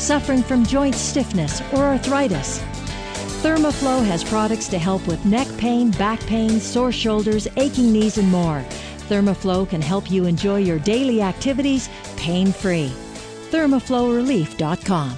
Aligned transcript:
Suffering 0.00 0.42
from 0.42 0.64
joint 0.64 0.94
stiffness 0.94 1.60
or 1.72 1.84
arthritis. 1.84 2.60
Thermoflow 3.42 4.04
has 4.04 4.24
products 4.24 4.68
to 4.68 4.78
help 4.78 5.06
with 5.06 5.24
neck 5.24 5.48
pain, 5.58 5.90
back 5.92 6.20
pain, 6.20 6.60
sore 6.60 6.92
shoulders, 6.92 7.46
aching 7.56 7.92
knees, 7.92 8.18
and 8.18 8.28
more. 8.28 8.64
Thermoflow 9.08 9.68
can 9.68 9.80
help 9.80 10.10
you 10.10 10.26
enjoy 10.26 10.58
your 10.58 10.78
daily 10.78 11.22
activities 11.22 11.88
pain 12.16 12.52
free. 12.52 12.92
ThermoflowRelief.com. 13.50 15.16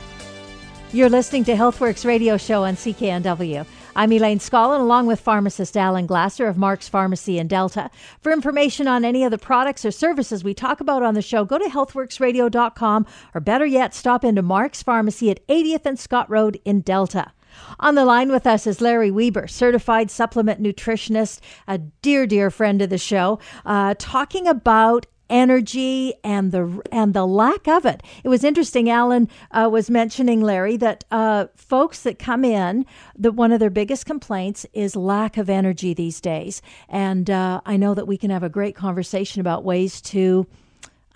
You're 0.93 1.09
listening 1.11 1.45
to 1.45 1.55
Healthworks 1.55 2.05
radio 2.05 2.37
show 2.37 2.65
on 2.65 2.75
CKNW. 2.75 3.67
I'm 3.95 4.11
Elaine 4.11 4.39
Scollin, 4.39 4.81
along 4.81 5.07
with 5.07 5.21
pharmacist 5.21 5.77
Alan 5.77 6.07
Glasser 6.07 6.47
of 6.47 6.57
Mark's 6.57 6.89
Pharmacy 6.89 7.39
in 7.39 7.47
Delta. 7.47 7.91
For 8.23 8.33
information 8.33 8.89
on 8.89 9.05
any 9.05 9.23
of 9.23 9.31
the 9.31 9.37
products 9.37 9.85
or 9.85 9.91
services 9.91 10.43
we 10.43 10.55
talk 10.55 10.81
about 10.81 11.03
on 11.03 11.13
the 11.13 11.21
show, 11.21 11.45
go 11.45 11.59
to 11.59 11.67
healthworksradio.com 11.67 13.07
or 13.35 13.41
better 13.43 13.67
yet, 13.67 13.95
stop 13.95 14.25
into 14.25 14.41
Mark's 14.41 14.83
Pharmacy 14.83 15.31
at 15.31 15.47
80th 15.47 15.85
and 15.85 15.99
Scott 15.99 16.31
Road 16.31 16.59
in 16.65 16.81
Delta. 16.81 17.33
On 17.81 17.95
the 17.95 18.07
line 18.07 18.31
with 18.31 18.47
us 18.47 18.67
is 18.67 18.81
Larry 18.81 19.11
Weber, 19.11 19.47
certified 19.47 20.11
supplement 20.11 20.63
nutritionist, 20.63 21.41
a 21.69 21.77
dear, 21.77 22.27
dear 22.27 22.51
friend 22.51 22.81
of 22.81 22.89
the 22.89 22.97
show, 22.97 23.41
uh, 23.67 23.95
talking 23.99 24.49
about 24.49 25.05
energy 25.33 26.15
and 26.23 26.53
the 26.53 26.81
and 26.93 27.15
the 27.15 27.27
lack 27.27 27.67
of 27.67 27.85
it. 27.85 28.03
It 28.23 28.29
was 28.29 28.45
interesting. 28.45 28.89
Alan 28.89 29.29
uh, 29.51 29.69
was 29.73 29.91
mentioning 29.91 30.43
Larry 30.43 30.77
that 30.77 31.05
uh, 31.11 31.47
folks 31.57 32.03
that 32.03 32.19
come 32.19 32.45
in, 32.45 32.87
that 33.19 33.33
one 33.33 33.51
of 33.51 33.59
their 33.59 33.71
biggest 33.71 34.07
complaints 34.07 34.67
is 34.73 34.95
lack 34.95 35.37
of 35.39 35.51
energy 35.51 35.95
these 35.95 36.21
days. 36.21 36.63
And 36.89 37.31
uh, 37.31 37.63
I 37.65 37.77
know 37.77 37.95
that 37.95 38.07
we 38.07 38.19
can 38.19 38.31
have 38.31 38.43
a 38.43 38.49
great 38.49 38.77
conversation 38.77 39.41
about 39.41 39.65
ways 39.65 40.01
to, 40.03 40.47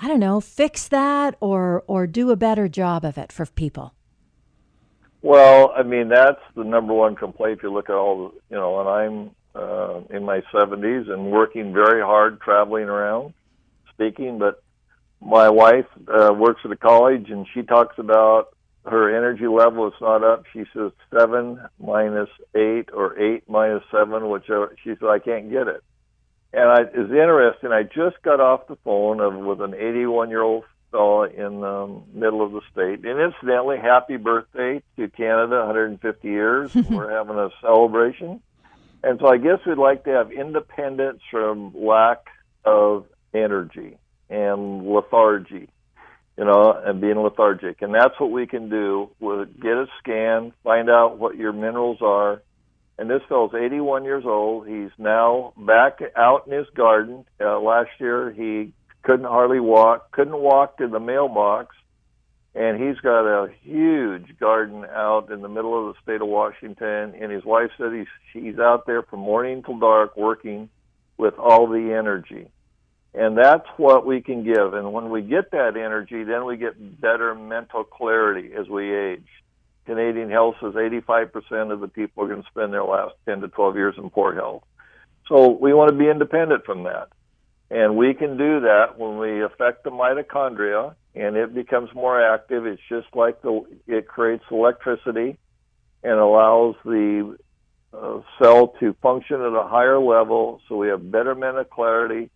I 0.00 0.08
don't 0.08 0.20
know, 0.20 0.40
fix 0.40 0.88
that 0.88 1.36
or 1.40 1.84
or 1.86 2.06
do 2.06 2.30
a 2.30 2.36
better 2.36 2.66
job 2.66 3.04
of 3.04 3.18
it 3.18 3.30
for 3.30 3.46
people. 3.46 3.92
Well, 5.22 5.72
I 5.76 5.82
mean 5.82 6.08
that's 6.08 6.40
the 6.56 6.64
number 6.64 6.94
one 6.94 7.16
complaint. 7.16 7.58
If 7.58 7.62
you 7.62 7.72
look 7.72 7.90
at 7.90 7.96
all, 7.96 8.28
the, 8.28 8.54
you 8.54 8.56
know, 8.56 8.80
and 8.80 8.88
I'm 8.88 9.30
uh, 9.54 10.00
in 10.10 10.24
my 10.24 10.42
70s 10.52 11.10
and 11.10 11.30
working 11.30 11.72
very 11.72 12.02
hard, 12.02 12.40
traveling 12.40 12.84
around 12.84 13.34
speaking, 13.96 14.38
but 14.38 14.62
my 15.20 15.48
wife 15.48 15.86
uh, 16.08 16.32
works 16.32 16.60
at 16.64 16.70
a 16.70 16.76
college 16.76 17.30
and 17.30 17.46
she 17.52 17.62
talks 17.62 17.98
about 17.98 18.48
her 18.84 19.16
energy 19.16 19.46
level 19.46 19.88
is 19.88 19.94
not 20.00 20.22
up. 20.22 20.44
She 20.52 20.64
says 20.72 20.92
seven 21.10 21.60
minus 21.80 22.28
eight 22.54 22.90
or 22.92 23.18
eight 23.18 23.48
minus 23.48 23.82
seven, 23.90 24.28
whichever. 24.28 24.76
She 24.84 24.90
said 24.90 25.08
I 25.08 25.18
can't 25.18 25.50
get 25.50 25.66
it. 25.66 25.82
And 26.52 26.68
I, 26.70 26.82
it's 26.82 27.10
interesting. 27.10 27.72
I 27.72 27.82
just 27.82 28.22
got 28.22 28.40
off 28.40 28.68
the 28.68 28.76
phone 28.76 29.20
of, 29.20 29.34
with 29.34 29.60
an 29.60 29.74
81 29.74 30.30
year 30.30 30.42
old 30.42 30.64
fellow 30.92 31.24
in 31.24 31.60
the 31.60 32.00
middle 32.14 32.42
of 32.42 32.52
the 32.52 32.60
state. 32.72 33.04
And 33.04 33.20
incidentally, 33.20 33.78
happy 33.78 34.16
birthday 34.16 34.82
to 34.96 35.08
Canada, 35.08 35.58
150 35.66 36.28
years. 36.28 36.74
We're 36.90 37.10
having 37.10 37.36
a 37.36 37.50
celebration. 37.60 38.40
And 39.02 39.18
so 39.20 39.28
I 39.28 39.36
guess 39.36 39.58
we'd 39.66 39.78
like 39.78 40.04
to 40.04 40.10
have 40.10 40.32
independence 40.32 41.20
from 41.30 41.72
lack 41.74 42.26
of 42.64 43.06
energy 43.36 43.98
and 44.28 44.86
lethargy, 44.86 45.68
you 46.36 46.44
know, 46.44 46.80
and 46.84 47.00
being 47.00 47.18
lethargic. 47.18 47.82
And 47.82 47.94
that's 47.94 48.18
what 48.18 48.30
we 48.30 48.46
can 48.46 48.68
do 48.68 49.10
with 49.20 49.60
get 49.60 49.72
a 49.72 49.86
scan, 49.98 50.52
find 50.64 50.90
out 50.90 51.18
what 51.18 51.36
your 51.36 51.52
minerals 51.52 51.98
are. 52.00 52.42
And 52.98 53.10
this 53.10 53.20
fellow's 53.28 53.54
81 53.54 54.04
years 54.04 54.24
old. 54.26 54.66
He's 54.66 54.90
now 54.98 55.52
back 55.56 56.00
out 56.16 56.46
in 56.46 56.52
his 56.52 56.66
garden. 56.74 57.24
Uh, 57.40 57.60
last 57.60 57.90
year 58.00 58.30
he 58.30 58.72
couldn't 59.02 59.26
hardly 59.26 59.60
walk, 59.60 60.10
couldn't 60.12 60.38
walk 60.38 60.78
to 60.78 60.88
the 60.88 61.00
mailbox. 61.00 61.76
And 62.54 62.82
he's 62.82 62.98
got 63.00 63.26
a 63.26 63.52
huge 63.64 64.38
garden 64.40 64.86
out 64.86 65.30
in 65.30 65.42
the 65.42 65.48
middle 65.48 65.78
of 65.78 65.94
the 65.94 66.00
state 66.02 66.22
of 66.22 66.28
Washington. 66.28 67.14
And 67.20 67.30
his 67.30 67.44
wife 67.44 67.70
said 67.76 67.92
he's, 67.92 68.06
he's 68.32 68.58
out 68.58 68.86
there 68.86 69.02
from 69.02 69.20
morning 69.20 69.62
till 69.62 69.78
dark 69.78 70.16
working 70.16 70.70
with 71.18 71.34
all 71.38 71.66
the 71.66 71.92
energy. 71.92 72.48
And 73.16 73.38
that's 73.38 73.66
what 73.78 74.04
we 74.04 74.20
can 74.20 74.44
give. 74.44 74.74
And 74.74 74.92
when 74.92 75.08
we 75.08 75.22
get 75.22 75.50
that 75.52 75.78
energy, 75.78 76.22
then 76.22 76.44
we 76.44 76.58
get 76.58 77.00
better 77.00 77.34
mental 77.34 77.82
clarity 77.82 78.52
as 78.52 78.68
we 78.68 78.94
age. 78.94 79.26
Canadian 79.86 80.30
Health 80.30 80.56
says 80.60 80.74
85% 80.74 81.72
of 81.72 81.80
the 81.80 81.88
people 81.88 82.24
are 82.24 82.28
going 82.28 82.42
to 82.42 82.48
spend 82.50 82.74
their 82.74 82.84
last 82.84 83.14
10 83.24 83.40
to 83.40 83.48
12 83.48 83.76
years 83.76 83.94
in 83.96 84.10
poor 84.10 84.34
health. 84.34 84.64
So 85.28 85.48
we 85.48 85.72
want 85.72 85.90
to 85.90 85.96
be 85.96 86.10
independent 86.10 86.66
from 86.66 86.82
that. 86.82 87.08
And 87.70 87.96
we 87.96 88.12
can 88.12 88.36
do 88.36 88.60
that 88.60 88.98
when 88.98 89.16
we 89.16 89.42
affect 89.42 89.84
the 89.84 89.90
mitochondria 89.90 90.94
and 91.14 91.36
it 91.36 91.54
becomes 91.54 91.88
more 91.94 92.22
active. 92.22 92.66
It's 92.66 92.82
just 92.86 93.06
like 93.14 93.40
the, 93.40 93.64
it 93.86 94.06
creates 94.06 94.44
electricity 94.50 95.38
and 96.04 96.12
allows 96.12 96.74
the 96.84 97.38
uh, 97.94 98.20
cell 98.42 98.74
to 98.80 98.94
function 99.00 99.40
at 99.40 99.54
a 99.54 99.66
higher 99.66 99.98
level. 99.98 100.60
So 100.68 100.76
we 100.76 100.88
have 100.88 101.10
better 101.10 101.34
mental 101.34 101.64
clarity 101.64 102.30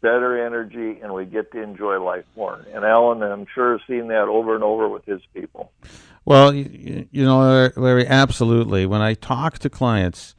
better 0.00 0.44
energy, 0.46 1.00
and 1.02 1.12
we 1.12 1.24
get 1.24 1.52
to 1.52 1.62
enjoy 1.62 2.02
life 2.02 2.24
more. 2.36 2.64
And 2.72 2.84
Alan, 2.84 3.22
I'm 3.22 3.46
sure, 3.54 3.78
has 3.78 3.86
seen 3.86 4.08
that 4.08 4.28
over 4.28 4.54
and 4.54 4.64
over 4.64 4.88
with 4.88 5.04
his 5.04 5.20
people. 5.34 5.72
Well, 6.24 6.54
you, 6.54 7.06
you 7.10 7.24
know, 7.24 7.70
Larry, 7.76 8.06
absolutely. 8.06 8.86
When 8.86 9.00
I 9.00 9.14
talk 9.14 9.58
to 9.60 9.70
clients, 9.70 10.34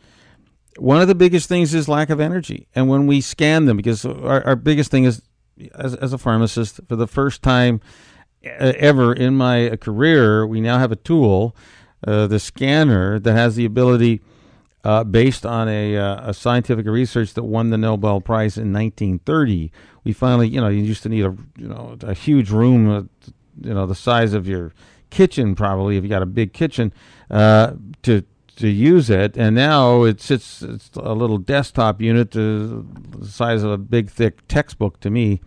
one 0.77 1.01
of 1.01 1.07
the 1.07 1.15
biggest 1.15 1.47
things 1.47 1.73
is 1.73 1.87
lack 1.87 2.09
of 2.09 2.19
energy. 2.19 2.67
And 2.75 2.89
when 2.89 3.07
we 3.07 3.21
scan 3.21 3.65
them, 3.65 3.77
because 3.77 4.05
our, 4.05 4.45
our 4.45 4.55
biggest 4.55 4.91
thing 4.91 5.05
is, 5.05 5.21
as, 5.73 5.95
as 5.95 6.13
a 6.13 6.17
pharmacist, 6.17 6.79
for 6.87 6.95
the 6.95 7.07
first 7.07 7.41
time 7.41 7.81
ever 8.43 9.13
in 9.13 9.35
my 9.35 9.75
career, 9.77 10.45
we 10.45 10.61
now 10.61 10.77
have 10.77 10.91
a 10.91 10.97
tool, 10.97 11.55
uh, 12.05 12.27
the 12.27 12.39
scanner, 12.39 13.19
that 13.19 13.33
has 13.33 13.55
the 13.55 13.65
ability– 13.65 14.21
uh, 14.87 15.03
based 15.03 15.45
on 15.45 15.67
a, 15.67 15.97
uh, 15.97 16.29
a 16.29 16.33
scientific 16.33 16.85
research 16.85 17.33
that 17.33 17.43
won 17.43 17.71
the 17.71 17.77
Nobel 17.77 18.21
Prize 18.21 18.57
in 18.57 18.71
1930. 18.71 19.69
We 20.05 20.13
finally, 20.13 20.47
you 20.47 20.61
know, 20.61 20.69
you 20.69 20.81
used 20.81 21.03
to 21.03 21.09
need 21.09 21.25
a 21.25 21.35
you 21.57 21.67
know 21.67 21.97
a 22.01 22.13
huge 22.13 22.51
room, 22.51 22.89
uh, 22.89 23.01
you 23.61 23.73
know, 23.73 23.85
the 23.85 23.95
size 23.95 24.31
of 24.31 24.47
your 24.47 24.73
kitchen 25.09 25.55
probably 25.55 25.97
if 25.97 26.03
you 26.03 26.09
got 26.09 26.21
a 26.21 26.25
big 26.25 26.53
kitchen 26.53 26.93
uh, 27.29 27.73
to 28.03 28.23
to 28.55 28.69
use 28.69 29.09
it. 29.09 29.35
And 29.35 29.57
now 29.57 30.03
it 30.03 30.21
sits 30.21 30.61
it's 30.61 30.89
a 30.95 31.13
little 31.13 31.37
desktop 31.37 31.99
unit 32.01 32.31
the 32.31 32.85
size 33.27 33.63
of 33.63 33.71
a 33.71 33.77
big 33.77 34.09
thick 34.09 34.47
textbook 34.47 35.01
to 35.01 35.09
me. 35.09 35.41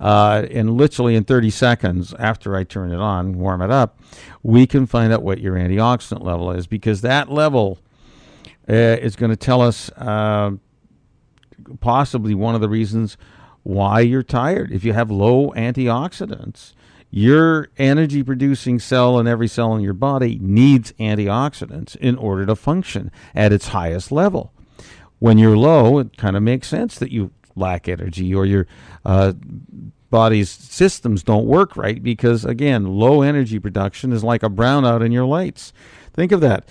Uh, 0.00 0.46
and 0.50 0.78
literally 0.78 1.14
in 1.14 1.24
30 1.24 1.50
seconds 1.50 2.14
after 2.18 2.56
I 2.56 2.64
turn 2.64 2.90
it 2.90 3.00
on, 3.00 3.36
warm 3.36 3.60
it 3.60 3.70
up, 3.70 4.00
we 4.42 4.66
can 4.66 4.86
find 4.86 5.12
out 5.12 5.22
what 5.22 5.40
your 5.40 5.56
antioxidant 5.56 6.22
level 6.22 6.52
is 6.52 6.66
because 6.66 7.02
that 7.02 7.30
level 7.30 7.80
uh, 7.80 7.87
is 8.74 9.16
going 9.16 9.30
to 9.30 9.36
tell 9.36 9.62
us 9.62 9.90
uh, 9.96 10.52
possibly 11.80 12.34
one 12.34 12.54
of 12.54 12.60
the 12.60 12.68
reasons 12.68 13.16
why 13.62 14.00
you're 14.00 14.22
tired. 14.22 14.70
If 14.70 14.84
you 14.84 14.92
have 14.92 15.10
low 15.10 15.50
antioxidants, 15.52 16.74
your 17.10 17.68
energy 17.78 18.22
producing 18.22 18.78
cell 18.78 19.18
and 19.18 19.28
every 19.28 19.48
cell 19.48 19.74
in 19.74 19.82
your 19.82 19.94
body 19.94 20.38
needs 20.40 20.92
antioxidants 20.92 21.96
in 21.96 22.16
order 22.16 22.44
to 22.46 22.54
function 22.54 23.10
at 23.34 23.52
its 23.52 23.68
highest 23.68 24.12
level. 24.12 24.52
When 25.18 25.38
you're 25.38 25.56
low, 25.56 25.98
it 25.98 26.16
kind 26.16 26.36
of 26.36 26.42
makes 26.42 26.68
sense 26.68 26.98
that 26.98 27.10
you 27.10 27.32
lack 27.56 27.88
energy 27.88 28.34
or 28.34 28.46
your 28.46 28.66
uh, 29.04 29.32
body's 30.10 30.50
systems 30.50 31.22
don't 31.22 31.46
work 31.46 31.76
right 31.76 32.02
because, 32.02 32.44
again, 32.44 32.86
low 32.86 33.22
energy 33.22 33.58
production 33.58 34.12
is 34.12 34.22
like 34.22 34.42
a 34.42 34.50
brownout 34.50 35.04
in 35.04 35.10
your 35.10 35.24
lights. 35.24 35.72
Think 36.12 36.30
of 36.30 36.40
that 36.42 36.68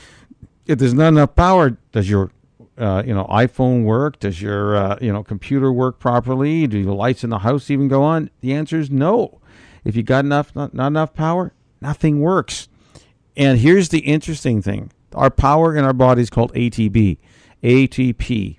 if 0.68 0.80
there's 0.80 0.94
not 0.94 1.10
enough 1.10 1.36
power, 1.36 1.78
does 1.92 2.10
your 2.10 2.32
uh, 2.78 3.02
you 3.06 3.14
know 3.14 3.26
iPhone 3.26 3.84
work? 3.84 4.20
Does 4.20 4.42
your 4.42 4.76
uh, 4.76 4.98
you 5.02 5.12
know 5.12 5.24
computer 5.24 5.72
work 5.72 6.00
properly? 6.00 6.68
Do 6.68 6.84
the 6.84 6.94
lights 6.94 7.24
in 7.24 7.30
the 7.30 7.40
house 7.40 7.72
even 7.72 7.88
go 7.88 8.04
on? 8.04 8.30
The 8.42 8.54
answer 8.54 8.80
is 8.80 8.92
no. 8.92 9.42
If 9.84 9.96
you 9.96 10.04
got 10.04 10.26
enough 10.26 10.56
not, 10.56 10.74
not 10.74 10.88
enough 10.88 11.14
power, 11.14 11.54
nothing 11.82 12.20
works. 12.20 12.68
And 13.36 13.60
here's 13.60 13.90
the 13.90 14.00
interesting 14.00 14.62
thing: 14.62 14.92
our 15.14 15.32
power 15.32 15.76
in 15.76 15.86
our 15.86 15.94
body 15.94 16.22
is 16.22 16.30
called 16.30 16.54
ATP. 16.54 17.18
ATP. 17.64 18.58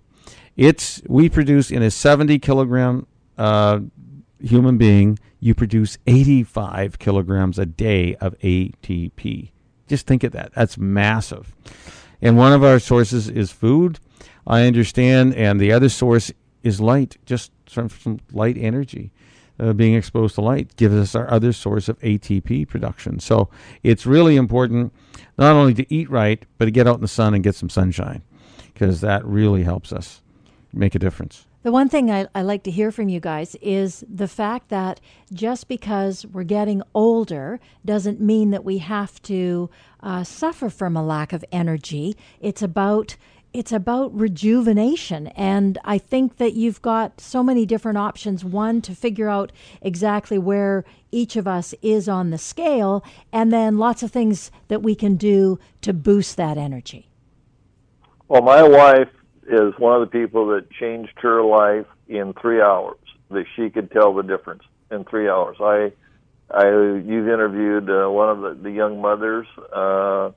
It's 0.57 1.03
we 1.07 1.29
produce 1.29 1.71
in 1.71 1.83
a 1.83 1.91
70 1.91 2.39
kilogram 2.41 3.07
uh, 3.37 3.81
human 4.41 4.79
being. 4.79 5.19
you 5.41 5.55
produce 5.55 5.99
85 6.09 6.99
kilograms 6.99 7.61
a 7.61 7.67
day 7.67 8.17
of 8.17 8.37
ATP. 8.41 9.53
Just 9.89 10.07
think 10.07 10.25
of 10.25 10.33
that. 10.33 10.53
That's 10.55 10.79
massive. 10.79 11.55
And 12.21 12.37
one 12.37 12.53
of 12.53 12.63
our 12.65 12.79
sources 12.79 13.29
is 13.29 13.51
food, 13.51 13.99
I 14.47 14.67
understand, 14.67 15.35
and 15.35 15.61
the 15.61 15.73
other 15.73 15.89
source 15.89 16.33
is 16.63 16.81
light, 16.81 17.17
just 17.25 17.53
from, 17.69 18.21
light 18.33 18.57
energy. 18.59 19.13
Uh, 19.61 19.73
being 19.73 19.95
exposed 19.95 20.37
to 20.37 20.41
light 20.41 20.77
gives 20.77 20.95
us 20.95 21.17
our 21.17 21.29
other 21.33 21.53
source 21.53 21.89
of 21.89 21.99
ATP 21.99 22.69
production. 22.69 23.19
So 23.19 23.49
it's 23.83 24.07
really 24.07 24.37
important 24.37 24.93
not 25.37 25.57
only 25.57 25.75
to 25.75 25.93
eat 25.93 26.09
right, 26.09 26.45
but 26.59 26.67
to 26.67 26.71
get 26.71 26.87
out 26.87 26.95
in 26.97 27.01
the 27.01 27.09
sun 27.09 27.35
and 27.35 27.43
get 27.43 27.57
some 27.57 27.69
sunshine 27.69 28.23
because 28.73 29.01
that 29.01 29.25
really 29.25 29.65
helps 29.65 29.93
us 29.93 30.23
make 30.73 30.95
a 30.95 30.99
difference. 31.01 31.48
The 31.65 31.73
one 31.73 31.89
thing 31.89 32.09
I, 32.09 32.27
I, 32.37 32.43
like 32.43 32.63
to 32.65 32.71
hear 32.71 32.93
from 32.93 33.09
you 33.09 33.19
guys 33.19 33.57
is 33.61 34.05
the 34.09 34.29
fact 34.29 34.69
that 34.69 35.01
just 35.33 35.67
because 35.67 36.25
we're 36.25 36.45
getting 36.45 36.83
older 36.95 37.59
doesn't 37.85 38.21
mean 38.21 38.51
that 38.51 38.65
we 38.65 38.79
have 38.79 39.21
to 39.23 39.69
uh, 40.01 40.23
suffer 40.23 40.71
from 40.71 40.97
a 40.97 41.05
lack 41.05 41.33
of 41.33 41.45
energy. 41.51 42.17
It's 42.41 42.63
about 42.63 43.17
it's 43.53 43.73
about 43.73 44.15
rejuvenation. 44.15 45.29
And 45.29 45.79
i 45.83 45.99
think 45.99 46.37
that 46.37 46.53
you've 46.53 46.83
got 46.83 47.21
so 47.21 47.43
many 47.43 47.67
different 47.67 47.99
options. 47.99 48.45
One 48.45 48.81
to 48.83 48.95
figure 48.95 49.29
out 49.29 49.51
exactly 49.83 50.39
where 50.39 50.85
each 51.11 51.35
of 51.35 51.49
us 51.49 51.75
is 51.83 52.09
on 52.09 52.31
the 52.31 52.39
scale 52.39 53.05
and 53.33 53.53
then 53.53 53.79
lots 53.79 54.05
of 54.05 54.13
things 54.13 54.53
that 54.69 54.83
we 54.83 54.95
can 54.95 55.17
do 55.17 55.59
to 55.81 55.93
boost 55.93 56.37
that 56.37 56.57
energy. 56.57 57.09
Well 58.29 58.43
my 58.43 58.63
wife 58.63 59.09
is 59.49 59.75
one 59.79 60.01
of 60.01 60.11
the 60.11 60.19
people 60.19 60.49
that 60.49 60.71
changed 60.71 61.13
her 61.17 61.43
life 61.43 61.87
in 62.09 62.35
three 62.35 62.61
hours. 62.61 62.99
That 63.31 63.45
she 63.57 63.69
could 63.69 63.91
tell 63.91 64.15
the 64.15 64.23
difference 64.23 64.63
in 64.91 65.05
three 65.05 65.29
hours. 65.29 65.57
I, 65.61 65.93
I 66.51 66.67
you've 66.67 67.29
interviewed 67.29 67.91
uh, 67.91 68.09
one 68.09 68.31
of 68.31 68.41
the, 68.41 68.63
the 68.63 68.71
young 68.71 69.03
mothers 69.03 69.47
uh, 69.59 70.31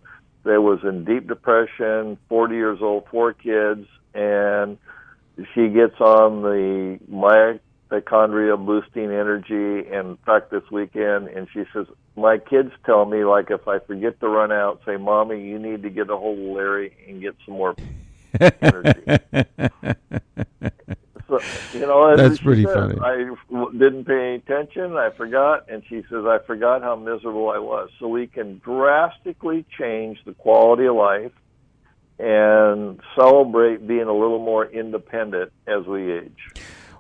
that 0.44 0.62
was 0.62 0.80
in 0.84 1.06
deep 1.06 1.28
depression, 1.28 2.18
40 2.28 2.56
years 2.56 2.80
old, 2.82 3.06
four 3.10 3.34
kids, 3.34 3.88
and 4.14 4.78
she 5.54 5.70
gets 5.70 6.00
on 6.02 6.42
the 6.42 7.00
mitochondria 7.10 8.58
boosting 8.58 9.06
energy. 9.06 9.88
And 9.90 10.10
in 10.10 10.18
fact, 10.26 10.52
this 10.52 10.64
weekend, 10.70 11.30
and 11.30 11.48
she 11.54 11.64
says, 11.74 11.88
my 12.16 12.38
kids 12.38 12.72
tell 12.86 13.06
me 13.06 13.24
like 13.24 13.52
if 13.52 13.68
I 13.68 13.80
forget 13.80 14.20
to 14.20 14.28
run 14.28 14.52
out, 14.52 14.82
say, 14.86 14.98
"Mommy, 14.98 15.48
you 15.48 15.60
need 15.60 15.84
to 15.84 15.90
get 15.90 16.10
a 16.10 16.18
hold 16.18 16.40
of 16.40 16.46
Larry 16.46 16.94
and 17.08 17.22
get 17.22 17.36
some 17.46 17.56
more 17.56 17.76
energy. 18.40 19.02
so, 21.28 21.40
you 21.74 21.82
know, 21.82 22.16
that's 22.16 22.40
pretty 22.40 22.64
said, 22.66 22.74
funny. 22.74 23.00
I 23.02 23.34
didn't 23.72 24.06
pay 24.06 24.14
any 24.14 24.36
attention. 24.36 24.96
I 24.96 25.10
forgot, 25.16 25.70
and 25.70 25.84
she 25.88 26.04
says 26.10 26.26
I 26.26 26.40
forgot 26.46 26.82
how 26.82 26.96
miserable 26.96 27.50
I 27.50 27.60
was. 27.60 27.90
So 28.00 28.08
we 28.08 28.28
can 28.28 28.60
drastically 28.60 29.66
change 29.78 30.20
the 30.26 30.34
quality 30.34 30.86
of 30.86 30.96
life 30.96 31.32
and 32.20 33.00
celebrate 33.16 33.88
being 33.88 34.08
a 34.08 34.14
little 34.14 34.40
more 34.40 34.66
independent 34.66 35.52
as 35.66 35.86
we 35.86 36.12
age. 36.12 36.38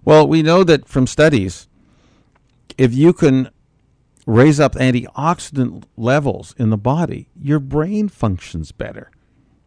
Well, 0.03 0.27
we 0.27 0.41
know 0.41 0.63
that 0.63 0.87
from 0.87 1.05
studies, 1.05 1.67
if 2.77 2.93
you 2.93 3.13
can 3.13 3.51
raise 4.25 4.59
up 4.59 4.73
antioxidant 4.73 5.83
levels 5.95 6.55
in 6.57 6.71
the 6.71 6.77
body, 6.77 7.29
your 7.39 7.59
brain 7.59 8.09
functions 8.09 8.71
better. 8.71 9.11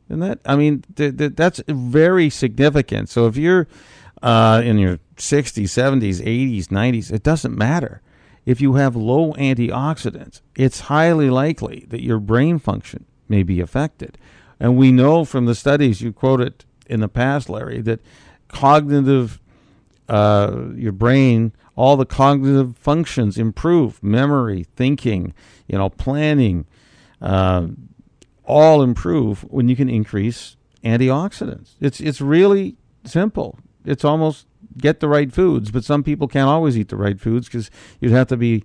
And 0.08 0.22
that, 0.22 0.40
I 0.44 0.56
mean, 0.56 0.84
th- 0.96 1.16
th- 1.16 1.32
that's 1.34 1.62
very 1.66 2.30
significant. 2.30 3.08
So 3.08 3.26
if 3.26 3.36
you're 3.36 3.66
uh, 4.22 4.62
in 4.64 4.78
your 4.78 4.98
60s, 5.16 5.64
70s, 5.64 6.20
80s, 6.20 6.66
90s, 6.66 7.12
it 7.12 7.22
doesn't 7.22 7.56
matter. 7.56 8.00
If 8.44 8.60
you 8.60 8.74
have 8.74 8.94
low 8.94 9.32
antioxidants, 9.34 10.40
it's 10.54 10.80
highly 10.80 11.30
likely 11.30 11.86
that 11.88 12.02
your 12.02 12.18
brain 12.18 12.58
function 12.58 13.06
may 13.28 13.42
be 13.42 13.60
affected. 13.60 14.18
And 14.60 14.76
we 14.76 14.92
know 14.92 15.24
from 15.24 15.46
the 15.46 15.54
studies 15.54 16.00
you 16.00 16.12
quoted 16.12 16.64
in 16.86 17.00
the 17.00 17.08
past, 17.08 17.48
Larry, 17.48 17.80
that 17.82 18.00
cognitive, 18.48 19.40
uh, 20.08 20.66
your 20.74 20.92
brain, 20.92 21.52
all 21.76 21.96
the 21.96 22.06
cognitive 22.06 22.76
functions 22.76 23.38
improve 23.38 24.02
memory, 24.02 24.66
thinking, 24.76 25.34
you 25.66 25.78
know, 25.78 25.88
planning, 25.88 26.66
uh, 27.20 27.66
all 28.44 28.82
improve 28.82 29.42
when 29.44 29.68
you 29.68 29.76
can 29.76 29.88
increase 29.88 30.56
antioxidants. 30.84 31.74
It's 31.80 32.00
it's 32.00 32.20
really 32.20 32.76
simple. 33.04 33.58
It's 33.84 34.04
almost 34.04 34.46
get 34.78 35.00
the 35.00 35.08
right 35.08 35.32
foods, 35.32 35.70
but 35.70 35.84
some 35.84 36.02
people 36.02 36.28
can't 36.28 36.48
always 36.48 36.76
eat 36.76 36.88
the 36.88 36.96
right 36.96 37.20
foods 37.20 37.46
because 37.46 37.70
you'd 38.00 38.12
have 38.12 38.28
to 38.28 38.36
be 38.36 38.64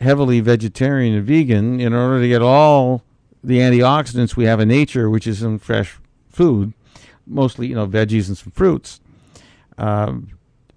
heavily 0.00 0.40
vegetarian 0.40 1.14
and 1.14 1.26
vegan 1.26 1.80
in 1.80 1.92
order 1.94 2.20
to 2.20 2.28
get 2.28 2.42
all 2.42 3.02
the 3.42 3.58
antioxidants 3.58 4.36
we 4.36 4.44
have 4.44 4.60
in 4.60 4.68
nature, 4.68 5.08
which 5.10 5.26
is 5.26 5.42
in 5.42 5.58
fresh 5.58 5.98
food, 6.28 6.72
mostly 7.26 7.66
you 7.68 7.74
know 7.74 7.86
veggies 7.86 8.28
and 8.28 8.36
some 8.36 8.50
fruits. 8.52 9.00
Um, 9.78 10.28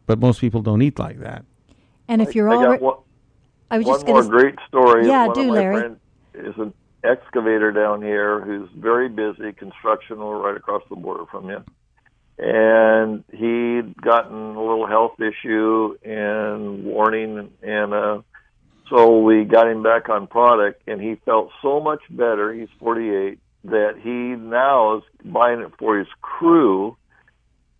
but 0.05 0.19
most 0.19 0.39
people 0.39 0.61
don't 0.61 0.81
eat 0.81 0.97
like 0.99 1.19
that. 1.19 1.45
And 2.07 2.21
if 2.21 2.35
you're 2.35 2.49
all, 2.49 3.05
I 3.69 3.77
was 3.77 3.85
just 3.85 4.05
going 4.05 4.23
to. 4.23 4.27
one 4.29 4.31
more 4.31 4.39
s- 4.39 4.43
great 4.43 4.55
story. 4.67 5.07
Yeah, 5.07 5.27
one 5.27 5.35
do 5.35 5.51
Larry. 5.51 5.91
Is 6.33 6.55
an 6.57 6.73
excavator 7.07 7.71
down 7.71 8.01
here 8.01 8.41
who's 8.41 8.69
very 8.75 9.09
busy, 9.09 9.53
construction 9.53 10.19
right 10.19 10.57
across 10.57 10.83
the 10.89 10.95
border 10.95 11.25
from 11.25 11.49
you. 11.49 11.63
And 12.39 13.23
he'd 13.31 13.99
gotten 13.99 14.55
a 14.55 14.61
little 14.61 14.85
health 14.85 15.19
issue 15.19 15.97
and 16.03 16.83
warning, 16.83 17.51
and 17.63 17.93
uh, 17.93 18.21
so 18.89 19.19
we 19.19 19.43
got 19.43 19.67
him 19.67 19.81
back 19.81 20.09
on 20.09 20.27
product, 20.27 20.83
and 20.87 21.01
he 21.01 21.15
felt 21.25 21.49
so 21.61 21.79
much 21.79 22.01
better. 22.09 22.53
He's 22.53 22.69
48 22.79 23.39
that 23.65 23.95
he 24.01 24.09
now 24.09 24.97
is 24.97 25.03
buying 25.25 25.61
it 25.61 25.71
for 25.79 25.97
his 25.97 26.07
crew 26.21 26.95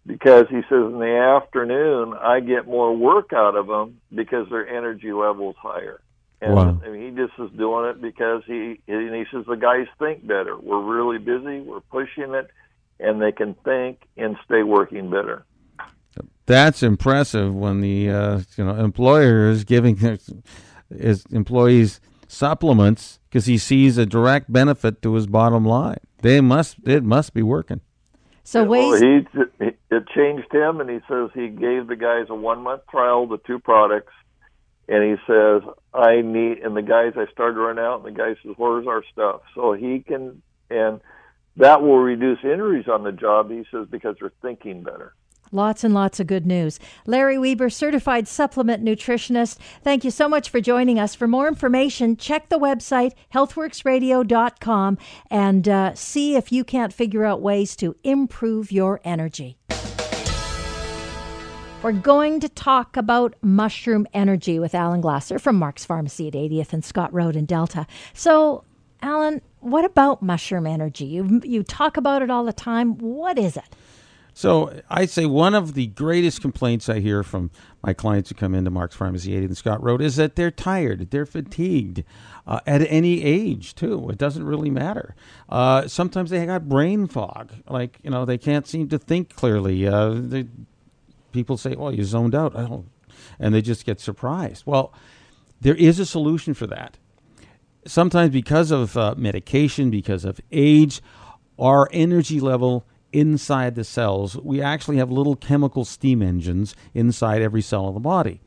because 0.06 0.46
he 0.50 0.62
says 0.70 0.86
in 0.86 1.00
the 1.00 1.40
afternoon 1.42 2.14
I 2.14 2.40
get 2.40 2.66
more 2.66 2.96
work 2.96 3.32
out 3.34 3.56
of 3.56 3.68
them 3.68 4.00
because 4.14 4.50
their 4.50 4.68
energy 4.68 5.12
level 5.12 5.52
is 5.52 5.56
higher. 5.62 6.00
And 6.42 6.54
wow. 6.54 6.80
I 6.86 6.90
mean, 6.90 7.16
he 7.16 7.22
just 7.22 7.34
is 7.40 7.58
doing 7.58 7.90
it 7.90 8.02
because 8.02 8.44
he 8.46 8.80
and 8.88 9.16
he 9.16 9.26
says 9.32 9.46
the 9.48 9.56
guys 9.56 9.88
think 9.98 10.26
better. 10.26 10.56
We're 10.58 10.82
really 10.82 11.18
busy. 11.18 11.62
We're 11.62 11.80
pushing 11.80 12.36
it, 12.36 12.50
and 13.00 13.22
they 13.22 13.32
can 13.32 13.56
think 13.66 14.02
and 14.18 14.38
stay 14.46 14.64
working 14.64 15.10
better. 15.10 15.46
That's 16.46 16.82
impressive 16.84 17.54
when 17.54 17.82
the 17.82 18.10
uh, 18.10 18.42
you 18.56 18.66
know 18.66 18.76
employer 18.76 19.50
is 19.50 19.64
giving 19.64 19.98
his 20.90 21.26
employees 21.32 22.00
supplements 22.28 23.20
because 23.30 23.46
he 23.46 23.58
sees 23.58 23.98
a 23.98 24.06
direct 24.06 24.52
benefit 24.52 25.02
to 25.02 25.14
his 25.16 25.28
bottom 25.28 25.66
line. 25.66 26.00
They 26.22 26.40
must 26.40 26.78
it 26.86 27.04
must 27.04 27.34
be 27.34 27.42
working. 27.42 27.82
So 28.44 28.62
yeah, 28.62 28.68
ways 28.68 29.02
well, 29.34 29.48
he 29.60 29.66
it 29.90 30.08
changed 30.16 30.54
him, 30.54 30.80
and 30.80 30.90
he 30.90 31.00
says 31.10 31.30
he 31.34 31.48
gave 31.48 31.88
the 31.88 31.96
guys 31.96 32.28
a 32.30 32.36
one 32.36 32.62
month 32.62 32.82
trial, 32.90 33.28
the 33.28 33.40
two 33.40 33.60
products, 33.60 34.14
and 34.88 35.04
he 35.04 35.16
says, 35.28 35.62
I 35.94 36.22
need, 36.22 36.60
and 36.60 36.76
the 36.76 36.82
guys, 36.82 37.14
I 37.16 37.30
started 37.32 37.60
running 37.60 37.84
out, 37.84 38.06
and 38.06 38.16
the 38.16 38.18
guy 38.18 38.36
says, 38.44 38.54
where's 38.58 38.88
our 38.88 39.04
stuff? 39.12 39.42
So 39.56 39.74
he 39.74 40.00
can, 40.00 40.42
and 40.70 41.02
that 41.58 41.82
will 41.82 42.00
reduce 42.00 42.40
injuries 42.44 42.88
on 42.88 43.04
the 43.04 43.12
job, 43.12 43.50
he 43.50 43.66
says, 43.72 43.88
because 43.90 44.16
they're 44.20 44.32
thinking 44.42 44.84
better. 44.84 45.14
Lots 45.52 45.84
and 45.84 45.94
lots 45.94 46.20
of 46.20 46.28
good 46.28 46.46
news. 46.46 46.80
Larry 47.06 47.38
Weber, 47.38 47.70
certified 47.70 48.28
supplement 48.28 48.84
nutritionist. 48.84 49.58
Thank 49.82 50.04
you 50.04 50.12
so 50.12 50.28
much 50.28 50.50
for 50.50 50.60
joining 50.60 51.00
us. 51.00 51.16
For 51.16 51.28
more 51.28 51.48
information, 51.48 52.18
check 52.18 52.50
the 52.50 52.60
website, 52.60 53.14
healthworksradio.com, 53.34 54.98
and 55.30 55.70
uh, 55.70 55.96
see 55.96 56.36
if 56.36 56.52
you 56.52 56.64
can't 56.64 56.94
figure 56.94 57.24
out 57.24 57.42
ways 57.42 57.76
to 57.78 57.96
improve 58.04 58.72
your 58.72 59.00
energy. 59.06 59.58
We're 61.88 61.94
going 61.94 62.42
to 62.42 62.50
talk 62.50 62.98
about 62.98 63.34
mushroom 63.42 64.08
energy 64.14 64.60
with 64.60 64.76
Alan 64.76 65.00
Glasser 65.00 65.40
from 65.40 65.56
Mark's 65.56 65.86
Pharmacy 65.86 66.28
at 66.28 66.34
80th 66.34 66.74
and 66.74 66.84
Scott 66.84 67.14
Road 67.14 67.38
in 67.38 67.46
Delta. 67.46 67.88
So, 68.12 68.66
Alan, 69.02 69.42
what 69.62 69.86
about 69.86 70.22
mushroom 70.22 70.68
energy? 70.68 71.06
You, 71.06 71.40
you 71.46 71.64
talk 71.64 71.96
about 71.96 72.22
it 72.22 72.30
all 72.30 72.44
the 72.44 72.52
time. 72.52 72.98
What 72.98 73.40
is 73.40 73.56
it? 73.56 73.74
So 74.34 74.82
I'd 74.90 75.10
say 75.10 75.26
one 75.26 75.56
of 75.56 75.76
the 75.76 75.88
greatest 75.88 76.42
complaints 76.42 76.90
I 76.90 77.00
hear 77.00 77.24
from 77.24 77.52
my 77.82 77.94
clients 77.94 78.30
who 78.30 78.36
come 78.36 78.54
into 78.54 78.70
Mark's 78.70 78.96
Pharmacy 78.96 79.32
80th 79.32 79.46
and 79.46 79.58
Scott 79.58 79.82
Road 79.82 80.02
is 80.02 80.18
that 80.18 80.36
they're 80.36 80.52
tired, 80.52 81.10
they're 81.10 81.26
fatigued 81.26 82.04
uh, 82.46 82.60
at 82.68 82.82
any 82.82 83.24
age 83.24 83.74
too. 83.76 84.10
It 84.10 84.18
doesn't 84.18 84.44
really 84.44 84.70
matter. 84.70 85.16
Uh, 85.48 85.88
sometimes 85.88 86.32
they 86.32 86.46
got 86.46 86.68
brain 86.68 87.08
fog, 87.08 87.52
like 87.70 87.98
you 88.04 88.12
know 88.12 88.26
they 88.26 88.38
can't 88.38 88.68
seem 88.68 88.90
to 88.90 89.00
think 89.00 89.36
clearly. 89.36 89.88
Uh, 89.88 90.10
they 90.16 90.48
people 91.38 91.58
say, 91.58 91.76
"Well, 91.76 91.94
you 91.94 92.04
zoned 92.04 92.36
out," 92.36 92.56
oh, 92.56 92.86
and 93.40 93.54
they 93.54 93.62
just 93.62 93.86
get 93.86 94.00
surprised. 94.00 94.64
Well, 94.66 94.94
there 95.62 95.76
is 95.76 96.00
a 96.00 96.06
solution 96.06 96.54
for 96.54 96.68
that. 96.68 96.98
Sometimes, 97.86 98.32
because 98.32 98.72
of 98.72 98.98
uh, 98.98 99.16
medication, 99.18 99.90
because 99.90 100.26
of 100.26 100.42
age, 100.52 101.02
our 101.58 101.88
energy 101.94 102.40
level 102.40 102.86
inside 103.14 103.76
the 103.76 103.84
cells, 103.84 104.36
we 104.38 104.62
actually 104.62 104.98
have 104.98 105.12
little 105.12 105.36
chemical 105.36 105.86
steam 105.86 106.22
engines 106.22 106.76
inside 106.94 107.42
every 107.42 107.62
cell 107.62 107.88
of 107.88 107.94
the 107.94 108.00
body. 108.00 108.42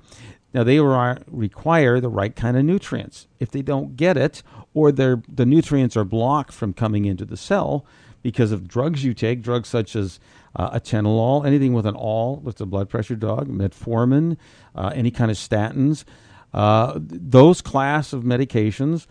Now 0.53 0.65
they 0.65 0.81
require 0.81 2.01
the 2.01 2.09
right 2.09 2.35
kind 2.35 2.57
of 2.57 2.65
nutrients. 2.65 3.29
If 3.39 3.51
they 3.51 3.63
don't 3.63 3.97
get 3.97 4.17
it, 4.17 4.43
or 4.75 4.93
the 4.93 5.23
nutrients 5.47 5.97
are 5.97 6.05
blocked 6.05 6.53
from 6.53 6.73
coming 6.73 7.05
into 7.05 7.25
the 7.25 7.37
cell 7.37 7.87
because 8.23 8.53
of 8.53 8.69
drugs 8.69 9.05
you 9.05 9.15
take, 9.15 9.43
drugs 9.43 9.69
such 9.69 9.97
as 9.97 10.21
uh, 10.57 10.79
atenolol, 10.79 11.47
anything 11.47 11.73
with 11.73 11.87
an 11.87 11.95
all, 11.95 12.37
that's 12.45 12.61
a 12.61 12.67
blood 12.67 12.89
pressure 12.89 13.17
dog, 13.17 13.49
metformin, 13.49 14.37
uh, 14.75 14.91
any 14.95 15.11
kind 15.11 15.31
of 15.31 15.37
statins, 15.37 16.05
uh, 16.53 16.95
those 16.97 17.61
class 17.61 18.13
of 18.13 18.25
medications 18.25 19.07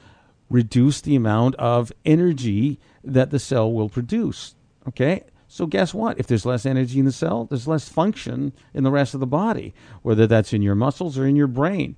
reduce 0.50 1.02
the 1.02 1.16
amount 1.16 1.56
of 1.56 1.92
energy 2.06 2.80
that 3.04 3.30
the 3.30 3.40
cell 3.40 3.72
will 3.72 3.90
produce. 3.90 4.56
Okay? 4.88 5.24
So 5.48 5.66
guess 5.66 5.94
what? 5.94 6.20
If 6.20 6.28
there's 6.28 6.46
less 6.46 6.66
energy 6.66 7.00
in 7.00 7.06
the 7.06 7.12
cell, 7.12 7.46
there's 7.46 7.68
less 7.68 7.90
function 7.90 8.54
in 8.74 8.84
the 8.84 8.92
rest 8.92 9.14
of 9.14 9.20
the 9.20 9.28
body, 9.28 9.74
whether 10.04 10.28
that's 10.28 10.54
in 10.54 10.62
your 10.62 10.76
muscles 10.76 11.18
or 11.18 11.26
in 11.26 11.36
your 11.36 11.48
brain. 11.48 11.96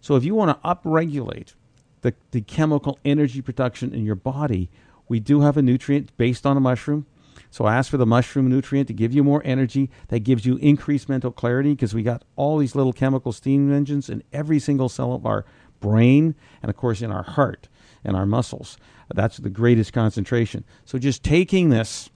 So 0.00 0.16
if 0.16 0.24
you 0.24 0.34
want 0.34 0.50
to 0.50 0.68
upregulate 0.68 1.54
the, 2.02 2.14
the 2.30 2.42
chemical 2.42 2.98
energy 3.04 3.40
production 3.40 3.94
in 3.94 4.04
your 4.04 4.14
body, 4.14 4.70
we 5.12 5.20
do 5.20 5.42
have 5.42 5.58
a 5.58 5.62
nutrient 5.62 6.16
based 6.16 6.46
on 6.46 6.56
a 6.56 6.60
mushroom. 6.60 7.04
So 7.50 7.66
I 7.66 7.76
ask 7.76 7.90
for 7.90 7.98
the 7.98 8.06
mushroom 8.06 8.48
nutrient 8.48 8.88
to 8.88 8.94
give 8.94 9.12
you 9.12 9.22
more 9.22 9.42
energy. 9.44 9.90
That 10.08 10.20
gives 10.20 10.46
you 10.46 10.56
increased 10.56 11.06
mental 11.06 11.30
clarity 11.30 11.72
because 11.72 11.92
we 11.92 12.02
got 12.02 12.24
all 12.34 12.56
these 12.56 12.74
little 12.74 12.94
chemical 12.94 13.30
steam 13.30 13.70
engines 13.70 14.08
in 14.08 14.22
every 14.32 14.58
single 14.58 14.88
cell 14.88 15.12
of 15.12 15.26
our 15.26 15.44
brain 15.80 16.34
and, 16.62 16.70
of 16.70 16.76
course, 16.78 17.02
in 17.02 17.12
our 17.12 17.24
heart 17.24 17.68
and 18.02 18.16
our 18.16 18.24
muscles. 18.24 18.78
That's 19.14 19.36
the 19.36 19.50
greatest 19.50 19.92
concentration. 19.92 20.64
So 20.86 20.98
just 20.98 21.22
taking 21.22 21.68
this 21.68 22.08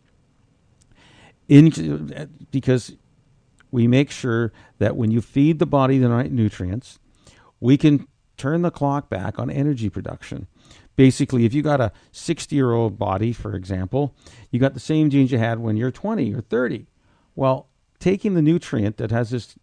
in, 1.49 2.31
because 2.51 2.97
we 3.71 3.87
make 3.87 4.11
sure 4.11 4.55
that 4.79 4.97
when 4.97 5.11
you 5.11 5.21
feed 5.21 5.59
the 5.59 5.67
body 5.67 5.99
the 5.99 6.09
right 6.09 6.33
nutrients, 6.33 6.99
we 7.61 7.77
can 7.77 8.09
turn 8.39 8.63
the 8.63 8.71
clock 8.71 9.11
back 9.11 9.39
on 9.39 9.51
energy 9.51 9.91
production. 9.91 10.47
Basically, 10.97 11.45
if 11.45 11.53
you 11.53 11.63
got 11.63 11.81
a 11.81 11.93
60 12.13 12.57
year 12.57 12.73
old 12.73 12.99
body, 12.99 13.33
for 13.33 13.55
example, 13.55 14.15
you 14.51 14.59
got 14.59 14.75
the 14.75 14.81
same 14.81 15.11
genes 15.11 15.31
you 15.31 15.39
had 15.39 15.59
when 15.59 15.77
you're 15.77 15.91
20 15.91 16.35
or 16.35 16.41
30. 16.41 16.87
Well, 17.35 17.69
taking 17.99 18.35
the 18.35 18.43
nutrient 18.43 18.97
that 18.97 19.11
has 19.11 19.31
this 19.31 19.57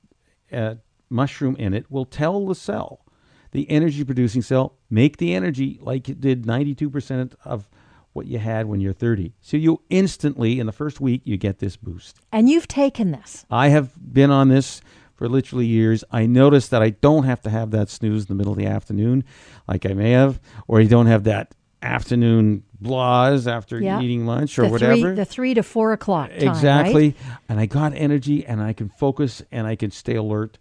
uh, 0.51 0.75
mushroom 1.09 1.55
in 1.57 1.73
it 1.73 1.89
will 1.89 2.05
tell 2.05 2.45
the 2.45 2.55
cell, 2.55 3.05
the 3.51 3.69
energy 3.69 4.03
producing 4.03 4.41
cell, 4.41 4.77
make 4.89 5.17
the 5.17 5.33
energy 5.33 5.79
like 5.81 6.07
it 6.07 6.21
did 6.21 6.43
92% 6.43 7.33
of 7.43 7.67
what 8.13 8.27
you 8.27 8.37
had 8.37 8.67
when 8.67 8.79
you're 8.79 8.93
30. 8.93 9.33
So 9.41 9.57
you 9.57 9.81
instantly, 9.89 10.59
in 10.59 10.67
the 10.67 10.71
first 10.71 11.01
week, 11.01 11.21
you 11.25 11.35
get 11.35 11.59
this 11.59 11.75
boost. 11.75 12.19
And 12.31 12.47
you've 12.47 12.67
taken 12.67 13.11
this. 13.11 13.45
I 13.49 13.69
have 13.69 13.91
been 14.13 14.29
on 14.29 14.49
this 14.49 14.81
for 15.23 15.29
literally 15.29 15.65
years. 15.65 16.03
I 16.11 16.25
noticed 16.25 16.69
that 16.71 16.83
I 16.83 16.89
don't 16.89 17.23
have 17.23 17.41
to 17.43 17.49
have 17.49 17.71
that 17.71 17.89
snooze 17.89 18.23
in 18.23 18.27
the 18.27 18.35
middle 18.35 18.51
of 18.51 18.57
the 18.57 18.65
afternoon 18.65 19.23
like 19.69 19.85
I 19.85 19.93
may 19.93 20.11
have, 20.11 20.41
or 20.67 20.81
you 20.81 20.89
don't 20.89 21.05
have 21.05 21.23
that 21.23 21.55
afternoon 21.81 22.63
blahs 22.81 23.49
after 23.49 23.79
yeah. 23.79 24.01
eating 24.01 24.25
lunch 24.25 24.59
or 24.59 24.63
the 24.63 24.69
whatever. 24.69 24.99
Three, 24.99 25.15
the 25.15 25.23
three 25.23 25.53
to 25.53 25.63
four 25.63 25.93
o'clock 25.93 26.29
time, 26.31 26.49
Exactly. 26.49 27.15
Right? 27.17 27.37
And 27.47 27.57
I 27.57 27.67
got 27.67 27.93
energy 27.95 28.45
and 28.45 28.61
I 28.61 28.73
can 28.73 28.89
focus 28.89 29.41
and 29.49 29.65
I 29.65 29.77
can 29.77 29.91
stay 29.91 30.15
alert 30.15 30.57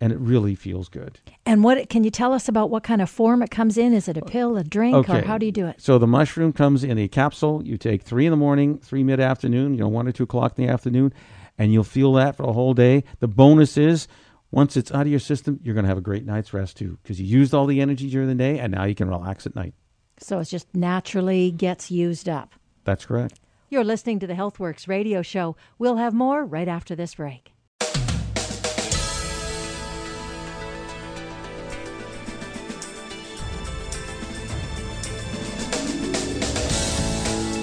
and 0.00 0.12
it 0.12 0.18
really 0.18 0.56
feels 0.56 0.88
good. 0.88 1.20
And 1.46 1.62
what 1.62 1.88
can 1.88 2.02
you 2.02 2.10
tell 2.10 2.32
us 2.32 2.48
about 2.48 2.68
what 2.68 2.82
kind 2.82 3.00
of 3.00 3.08
form 3.08 3.44
it 3.44 3.52
comes 3.52 3.78
in? 3.78 3.94
Is 3.94 4.08
it 4.08 4.16
a 4.16 4.22
pill, 4.22 4.56
a 4.56 4.64
drink, 4.64 4.96
okay. 4.96 5.20
or 5.20 5.22
how 5.22 5.38
do 5.38 5.46
you 5.46 5.52
do 5.52 5.68
it? 5.68 5.80
So 5.80 5.98
the 5.98 6.08
mushroom 6.08 6.52
comes 6.52 6.82
in 6.82 6.98
a 6.98 7.06
capsule. 7.06 7.62
You 7.64 7.76
take 7.76 8.02
three 8.02 8.26
in 8.26 8.32
the 8.32 8.36
morning, 8.36 8.78
three 8.78 9.04
mid 9.04 9.20
afternoon, 9.20 9.74
you 9.74 9.80
know, 9.80 9.88
one 9.88 10.08
or 10.08 10.12
two 10.12 10.24
o'clock 10.24 10.58
in 10.58 10.66
the 10.66 10.72
afternoon, 10.72 11.12
and 11.60 11.74
you'll 11.74 11.84
feel 11.84 12.14
that 12.14 12.36
for 12.36 12.44
a 12.44 12.52
whole 12.54 12.72
day. 12.72 13.04
The 13.18 13.28
bonus 13.28 13.76
is 13.76 14.08
once 14.50 14.78
it's 14.78 14.90
out 14.90 15.02
of 15.02 15.08
your 15.08 15.20
system, 15.20 15.60
you're 15.62 15.74
going 15.74 15.84
to 15.84 15.88
have 15.88 15.98
a 15.98 16.00
great 16.00 16.24
night's 16.24 16.54
rest 16.54 16.78
too, 16.78 16.98
because 17.02 17.20
you 17.20 17.26
used 17.26 17.52
all 17.52 17.66
the 17.66 17.82
energy 17.82 18.08
during 18.08 18.28
the 18.28 18.34
day, 18.34 18.58
and 18.58 18.72
now 18.72 18.84
you 18.84 18.94
can 18.94 19.10
relax 19.10 19.46
at 19.46 19.54
night. 19.54 19.74
So 20.18 20.38
it 20.38 20.46
just 20.46 20.74
naturally 20.74 21.50
gets 21.50 21.90
used 21.90 22.30
up. 22.30 22.54
That's 22.84 23.04
correct. 23.04 23.38
You're 23.68 23.84
listening 23.84 24.18
to 24.20 24.26
the 24.26 24.32
HealthWorks 24.32 24.88
radio 24.88 25.20
show. 25.20 25.54
We'll 25.78 25.96
have 25.96 26.14
more 26.14 26.46
right 26.46 26.66
after 26.66 26.96
this 26.96 27.14
break. 27.16 27.52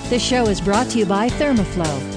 This 0.09 0.23
show 0.23 0.45
is 0.45 0.61
brought 0.61 0.89
to 0.91 0.99
you 0.99 1.05
by 1.05 1.29
Thermoflow. 1.29 2.16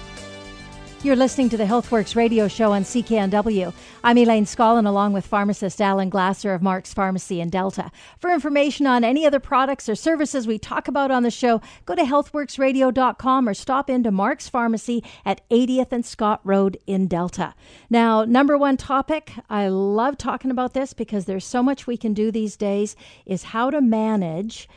You're 1.03 1.15
listening 1.15 1.49
to 1.49 1.57
the 1.57 1.63
HealthWorks 1.65 2.15
radio 2.15 2.47
show 2.47 2.73
on 2.73 2.83
CKNW. 2.83 3.73
I'm 4.03 4.19
Elaine 4.19 4.45
Scollin, 4.45 4.85
along 4.85 5.13
with 5.13 5.25
pharmacist 5.25 5.81
Alan 5.81 6.11
Glasser 6.11 6.53
of 6.53 6.61
Mark's 6.61 6.93
Pharmacy 6.93 7.41
in 7.41 7.49
Delta. 7.49 7.91
For 8.19 8.29
information 8.29 8.85
on 8.85 9.03
any 9.03 9.25
other 9.25 9.39
products 9.39 9.89
or 9.89 9.95
services 9.95 10.45
we 10.45 10.59
talk 10.59 10.87
about 10.87 11.09
on 11.09 11.23
the 11.23 11.31
show, 11.31 11.59
go 11.87 11.95
to 11.95 12.03
healthworksradio.com 12.03 13.49
or 13.49 13.55
stop 13.55 13.89
into 13.89 14.11
Mark's 14.11 14.47
Pharmacy 14.47 15.03
at 15.25 15.41
80th 15.49 15.91
and 15.91 16.05
Scott 16.05 16.39
Road 16.43 16.77
in 16.85 17.07
Delta. 17.07 17.55
Now, 17.89 18.23
number 18.23 18.55
one 18.55 18.77
topic, 18.77 19.31
I 19.49 19.69
love 19.69 20.19
talking 20.19 20.51
about 20.51 20.75
this 20.75 20.93
because 20.93 21.25
there's 21.25 21.45
so 21.45 21.63
much 21.63 21.87
we 21.87 21.97
can 21.97 22.13
do 22.13 22.29
these 22.31 22.55
days, 22.55 22.95
is 23.25 23.45
how 23.45 23.71
to 23.71 23.81
manage 23.81 24.69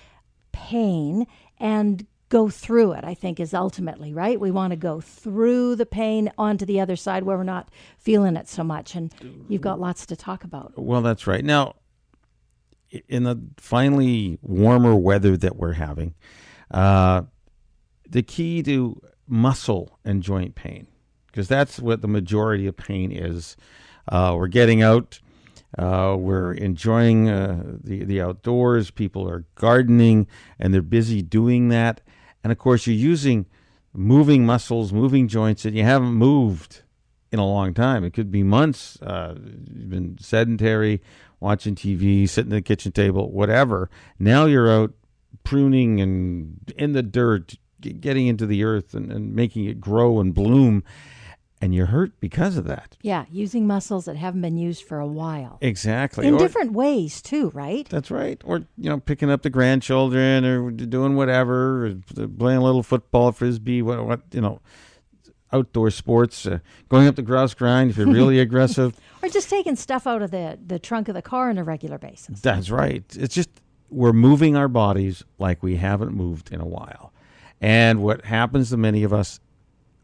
pain 0.53 1.27
and 1.61 2.07
go 2.35 2.49
through 2.49 2.91
it, 2.91 3.05
I 3.05 3.15
think, 3.15 3.39
is 3.39 3.55
ultimately, 3.55 4.13
right? 4.13 4.41
We 4.41 4.51
want 4.51 4.73
to 4.73 4.77
go 4.77 5.01
through 5.01 5.77
the 5.77 5.87
pain 5.87 6.33
onto 6.37 6.67
the 6.67 6.81
other 6.81 6.97
side 6.97 7.23
where 7.23 7.37
we're 7.37 7.45
not 7.45 7.69
feeling 7.97 8.35
it 8.35 8.49
so 8.49 8.65
much. 8.65 8.97
And 8.97 9.15
you've 9.49 9.63
got 9.63 9.79
lots 9.79 10.05
to 10.07 10.17
talk 10.17 10.43
about. 10.43 10.73
Well, 10.77 11.01
that's 11.01 11.29
right. 11.29 11.45
Now, 11.45 11.77
in 13.09 13.23
the 13.23 13.41
finally 13.57 14.41
warmer 14.43 14.97
weather 14.97 15.37
that 15.37 15.55
we're 15.55 15.75
having, 15.75 16.15
uh, 16.73 17.23
the 18.11 18.25
key 18.25 18.65
to 18.65 19.01
muscle 19.29 20.01
and 20.05 20.21
joint 20.21 20.57
pain, 20.57 20.89
because 21.29 21.47
that's 21.47 21.79
what 21.79 22.03
the 22.03 22.09
majority 22.09 22.67
of 22.67 22.77
pain 22.77 23.13
is. 23.13 23.57
Uh, 24.09 24.35
we're 24.37 24.49
getting 24.49 24.83
out. 24.83 25.21
Uh, 25.79 26.17
we're 26.19 26.53
enjoying 26.53 27.29
uh, 27.29 27.63
the 27.83 28.05
the 28.05 28.21
outdoors. 28.21 28.91
People 28.91 29.29
are 29.29 29.45
gardening, 29.55 30.27
and 30.59 30.75
they're 30.75 30.83
busy 30.83 31.23
doing 31.23 31.69
that. 31.69 32.01
And 32.45 32.53
of 32.53 32.59
course, 32.59 32.87
you're 32.87 32.95
using 32.95 33.47
moving 33.95 34.47
muscles, 34.47 34.93
moving 34.93 35.27
joints 35.27 35.65
that 35.65 35.75
you 35.75 35.83
haven't 35.83 36.13
moved 36.13 36.83
in 37.33 37.39
a 37.39 37.47
long 37.47 37.75
time. 37.75 38.05
It 38.05 38.13
could 38.13 38.31
be 38.31 38.43
months. 38.43 39.01
Uh, 39.03 39.35
you've 39.37 39.91
been 39.91 40.19
sedentary, 40.21 41.01
watching 41.41 41.75
TV, 41.75 42.29
sitting 42.29 42.53
at 42.53 42.57
the 42.57 42.63
kitchen 42.63 42.93
table, 42.93 43.33
whatever. 43.33 43.91
Now 44.19 44.45
you're 44.45 44.71
out 44.71 44.93
pruning 45.43 46.01
and 46.01 46.73
in 46.77 46.93
the 46.93 47.03
dirt, 47.03 47.55
getting 47.81 48.27
into 48.27 48.47
the 48.47 48.63
earth 48.63 48.95
and, 48.95 49.11
and 49.11 49.35
making 49.35 49.65
it 49.65 49.81
grow 49.81 50.21
and 50.21 50.35
bloom 50.35 50.85
and 51.65 51.75
you're 51.75 51.87
hurt 51.87 52.21
because 52.21 52.59
of 52.59 52.67
that. 52.67 52.99
Yeah, 53.01 53.25
using 53.33 53.67
muscles 53.67 54.05
that 54.05 54.17
haven't 54.17 54.43
been 54.43 54.59
used 54.59 54.85
for 54.85 54.99
a 54.99 55.07
while. 55.07 55.57
Exactly. 55.63 56.27
In 56.27 56.35
or, 56.35 56.39
different 56.39 56.73
ways 56.73 57.23
too, 57.23 57.49
right? 57.55 57.89
That's 57.89 58.11
right. 58.11 58.39
Or 58.45 58.59
you 58.77 58.91
know, 58.91 59.01
picking 59.01 59.31
up 59.31 59.41
the 59.41 59.49
grandchildren 59.49 60.45
or 60.45 60.71
doing 60.71 61.17
whatever, 61.17 61.87
or 61.87 61.95
playing 62.39 62.59
a 62.59 62.63
little 62.63 62.83
football, 62.83 63.33
frisbee, 63.33 63.81
what, 63.81 64.05
what 64.05 64.21
you 64.33 64.43
know, 64.43 64.61
outdoor 65.55 65.91
sports, 65.91 66.45
uh, 66.45 66.59
going 66.91 67.09
up 67.09 67.17
the 67.17 67.23
grouse 67.23 67.55
grind 67.55 67.91
if 67.91 67.97
you're 67.97 68.07
really 68.13 68.41
aggressive, 68.41 68.95
or 69.23 69.31
just 69.31 69.49
taking 69.49 69.75
stuff 69.75 70.07
out 70.07 70.21
of 70.21 70.31
the 70.31 70.59
the 70.67 70.79
trunk 70.79 71.09
of 71.09 71.15
the 71.15 71.23
car 71.23 71.49
on 71.49 71.57
a 71.57 71.65
regular 71.65 71.97
basis. 71.97 72.43
That's 72.43 72.69
right. 72.69 73.05
It's 73.17 73.35
just 73.35 73.49
we're 73.89 74.13
moving 74.13 74.55
our 74.55 74.69
bodies 74.69 75.25
like 75.39 75.63
we 75.63 75.77
haven't 75.77 76.13
moved 76.13 76.53
in 76.53 76.61
a 76.61 76.67
while. 76.67 77.15
And 77.63 78.03
what 78.03 78.27
happens 78.27 78.69
to 78.69 78.77
many 78.77 79.03
of 79.03 79.15
us, 79.15 79.41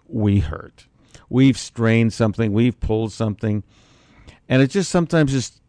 we 0.07 0.39
hurt 0.39 0.87
we've 1.31 1.57
strained 1.57 2.13
something, 2.13 2.53
we've 2.53 2.79
pulled 2.79 3.13
something, 3.13 3.63
and 4.49 4.61
it's 4.61 4.75
just 4.75 4.91
sometimes 4.91 5.33
just 5.33 5.63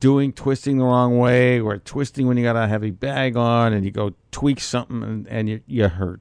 doing 0.00 0.32
twisting 0.32 0.78
the 0.78 0.84
wrong 0.84 1.18
way 1.18 1.60
or 1.60 1.78
twisting 1.78 2.26
when 2.26 2.36
you 2.36 2.42
got 2.42 2.56
a 2.56 2.66
heavy 2.66 2.90
bag 2.90 3.36
on 3.36 3.72
and 3.72 3.84
you 3.84 3.90
go 3.90 4.14
tweak 4.30 4.60
something 4.60 5.02
and, 5.02 5.28
and 5.28 5.48
you, 5.48 5.60
you 5.66 5.88
hurt. 5.88 6.20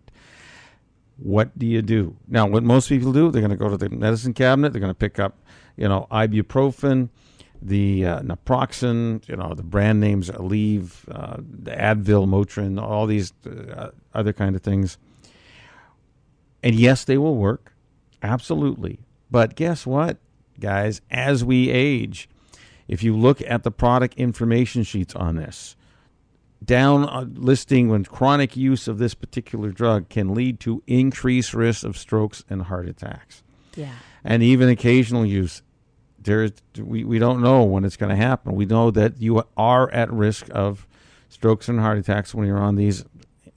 What 1.17 1.57
do 1.57 1.65
you 1.65 1.81
do? 1.81 2.17
Now, 2.27 2.45
what 2.45 2.63
most 2.63 2.89
people 2.89 3.13
do, 3.13 3.31
they're 3.31 3.41
going 3.41 3.51
to 3.51 3.57
go 3.57 3.69
to 3.69 3.77
the 3.77 3.89
medicine 3.89 4.34
cabinet, 4.34 4.74
they're 4.74 4.81
going 4.81 4.91
to 4.91 4.98
pick 4.98 5.19
up, 5.19 5.38
you 5.77 5.88
know, 5.88 6.07
ibuprofen, 6.12 7.10
the 7.62 8.05
uh, 8.05 8.19
naproxen, 8.22 9.27
you 9.27 9.36
know, 9.36 9.53
the 9.53 9.63
brand 9.63 10.00
names 10.00 10.29
Aleve, 10.29 10.91
uh, 11.10 11.38
the 11.38 11.72
Advil, 11.72 12.27
Motrin, 12.27 12.81
all 12.81 13.05
these 13.05 13.31
uh, 13.45 13.91
other 14.13 14.34
kind 14.34 14.55
of 14.55 14.62
things. 14.62 14.98
And 16.62 16.75
yes, 16.75 17.05
they 17.05 17.17
will 17.17 17.36
work. 17.36 17.75
Absolutely. 18.25 19.00
But 19.29 19.55
guess 19.55 19.86
what? 19.86 20.17
guys, 20.60 21.01
as 21.12 21.44
we 21.44 21.70
age. 21.70 22.29
If 22.88 23.03
you 23.03 23.15
look 23.15 23.41
at 23.41 23.63
the 23.63 23.72
product 23.72 24.15
information 24.15 24.84
sheets 24.84 25.15
on 25.15 25.38
this, 25.38 25.75
down 26.63 27.03
uh, 27.10 27.25
listing 27.34 27.89
when 27.89 28.05
chronic 28.05 28.55
use 28.55 28.88
of 28.88 28.98
this 28.98 29.13
particular 29.13 29.72
drug 29.72 30.10
can 30.10 30.34
lead 30.34 30.60
to 30.62 30.84
increased 30.88 31.53
risk 31.53 31.84
of 31.84 31.98
strokes 31.98 32.44
and 32.50 32.63
heart 32.63 32.88
attacks. 32.88 33.44
Yeah. 33.75 33.94
And 34.24 34.44
even 34.44 34.70
occasional 34.70 35.25
use. 35.25 35.62
There 36.20 36.44
is, 36.44 36.53
we, 36.79 37.03
we 37.03 37.20
don't 37.20 37.41
know 37.41 37.63
when 37.63 37.86
it's 37.86 37.98
going 37.98 38.10
to 38.10 38.15
happen. 38.15 38.55
We 38.55 38.65
know 38.65 38.89
that 38.91 39.22
you 39.22 39.44
are 39.58 39.91
at 39.91 40.12
risk 40.12 40.48
of 40.51 40.88
strokes 41.29 41.70
and 41.70 41.79
heart 41.79 42.00
attacks 42.00 42.34
when 42.34 42.48
you're 42.48 42.58
on 42.58 42.75
these 42.75 43.05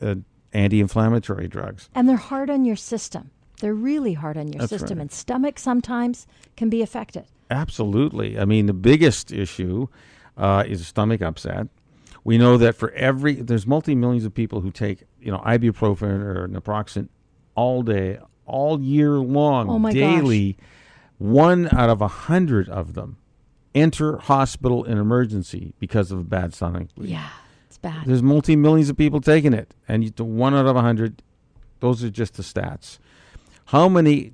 uh, 0.02 0.16
anti-inflammatory 0.52 1.48
drugs. 1.48 1.88
And 1.94 2.08
they're 2.08 2.16
hard 2.16 2.50
on 2.50 2.64
your 2.66 2.76
system. 2.76 3.30
They're 3.60 3.74
really 3.74 4.12
hard 4.12 4.36
on 4.36 4.52
your 4.52 4.60
That's 4.60 4.70
system, 4.70 4.98
right. 4.98 5.02
and 5.02 5.12
stomach 5.12 5.58
sometimes 5.58 6.26
can 6.56 6.68
be 6.70 6.82
affected. 6.82 7.24
Absolutely. 7.50 8.38
I 8.38 8.44
mean, 8.44 8.66
the 8.66 8.72
biggest 8.72 9.32
issue 9.32 9.88
uh, 10.36 10.64
is 10.66 10.86
stomach 10.86 11.22
upset. 11.22 11.68
We 12.24 12.38
know 12.38 12.56
that 12.58 12.74
for 12.76 12.90
every 12.92 13.34
there's 13.36 13.66
multi 13.66 13.94
millions 13.94 14.24
of 14.24 14.34
people 14.34 14.60
who 14.60 14.70
take 14.70 15.04
you 15.20 15.32
know 15.32 15.38
ibuprofen 15.38 16.20
or 16.20 16.46
naproxen 16.48 17.08
all 17.54 17.82
day, 17.82 18.18
all 18.46 18.80
year 18.80 19.12
long, 19.12 19.68
Oh 19.68 19.90
daily. 19.90 20.56
One 21.18 21.68
out 21.72 21.90
of 21.90 22.00
a 22.00 22.06
hundred 22.08 22.68
of 22.68 22.94
them 22.94 23.16
enter 23.74 24.18
hospital 24.18 24.84
in 24.84 24.98
emergency 24.98 25.74
because 25.78 26.12
of 26.12 26.18
a 26.20 26.24
bad 26.24 26.54
stomach. 26.54 26.94
bleed. 26.94 27.10
Yeah, 27.10 27.28
it's 27.66 27.78
bad. 27.78 28.04
There's 28.06 28.22
multi 28.22 28.56
millions 28.56 28.88
of 28.88 28.96
people 28.96 29.20
taking 29.20 29.52
it, 29.52 29.74
and 29.88 30.04
you, 30.04 30.10
one 30.24 30.54
out 30.54 30.66
of 30.66 30.76
a 30.76 30.82
hundred. 30.82 31.22
Those 31.80 32.02
are 32.04 32.10
just 32.10 32.34
the 32.34 32.42
stats. 32.42 32.98
How 33.68 33.86
many 33.86 34.32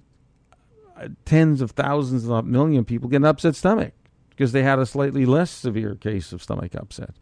uh, 0.96 1.08
tens 1.24 1.60
of 1.60 1.72
thousands 1.72 2.28
of 2.28 2.46
million 2.46 2.84
people 2.84 3.08
get 3.08 3.16
an 3.16 3.24
upset 3.24 3.56
stomach 3.56 3.92
because 4.30 4.52
they 4.52 4.62
had 4.62 4.78
a 4.78 4.86
slightly 4.86 5.26
less 5.26 5.50
severe 5.50 5.96
case 5.96 6.32
of 6.32 6.40
stomach 6.40 6.76
upset? 6.76 7.16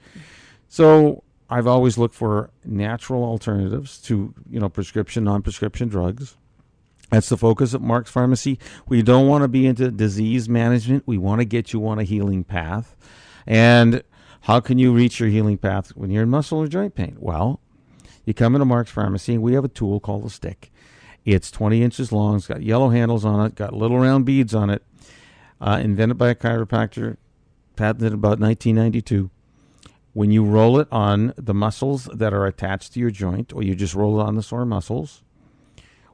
So 0.68 1.22
I've 1.48 1.66
always 1.66 1.96
looked 1.96 2.14
for 2.14 2.50
natural 2.66 3.24
alternatives 3.24 3.98
to 4.02 4.34
you 4.50 4.60
know 4.60 4.68
prescription, 4.68 5.24
non-prescription 5.24 5.88
drugs. 5.88 6.36
That's 7.08 7.30
the 7.30 7.38
focus 7.38 7.72
at 7.72 7.80
Mark's 7.80 8.10
Pharmacy. 8.10 8.58
We 8.86 9.00
don't 9.00 9.26
want 9.26 9.40
to 9.40 9.48
be 9.48 9.66
into 9.66 9.90
disease 9.90 10.50
management. 10.50 11.04
We 11.06 11.16
want 11.16 11.40
to 11.40 11.46
get 11.46 11.72
you 11.72 11.86
on 11.86 11.98
a 11.98 12.04
healing 12.04 12.44
path. 12.44 12.94
And 13.46 14.02
how 14.42 14.60
can 14.60 14.78
you 14.78 14.92
reach 14.92 15.18
your 15.18 15.30
healing 15.30 15.56
path 15.56 15.90
when 15.96 16.10
you're 16.10 16.24
in 16.24 16.30
muscle 16.30 16.58
or 16.58 16.66
joint 16.66 16.94
pain? 16.94 17.16
Well, 17.18 17.60
you 18.26 18.34
come 18.34 18.54
into 18.54 18.66
Mark's 18.66 18.90
Pharmacy 18.90 19.38
we 19.38 19.54
have 19.54 19.64
a 19.64 19.68
tool 19.68 19.98
called 19.98 20.26
a 20.26 20.30
stick. 20.30 20.71
It's 21.24 21.50
20 21.50 21.82
inches 21.82 22.12
long. 22.12 22.36
It's 22.36 22.46
got 22.46 22.62
yellow 22.62 22.90
handles 22.90 23.24
on 23.24 23.44
it, 23.46 23.54
got 23.54 23.72
little 23.72 23.98
round 23.98 24.24
beads 24.24 24.54
on 24.54 24.70
it. 24.70 24.82
Uh, 25.60 25.80
invented 25.82 26.18
by 26.18 26.28
a 26.28 26.34
chiropractor, 26.34 27.16
patented 27.76 28.12
about 28.12 28.40
1992. 28.40 29.30
When 30.12 30.32
you 30.32 30.44
roll 30.44 30.78
it 30.80 30.88
on 30.90 31.32
the 31.36 31.54
muscles 31.54 32.08
that 32.12 32.34
are 32.34 32.46
attached 32.46 32.94
to 32.94 33.00
your 33.00 33.10
joint, 33.10 33.52
or 33.52 33.62
you 33.62 33.76
just 33.76 33.94
roll 33.94 34.20
it 34.20 34.24
on 34.24 34.34
the 34.34 34.42
sore 34.42 34.66
muscles, 34.66 35.22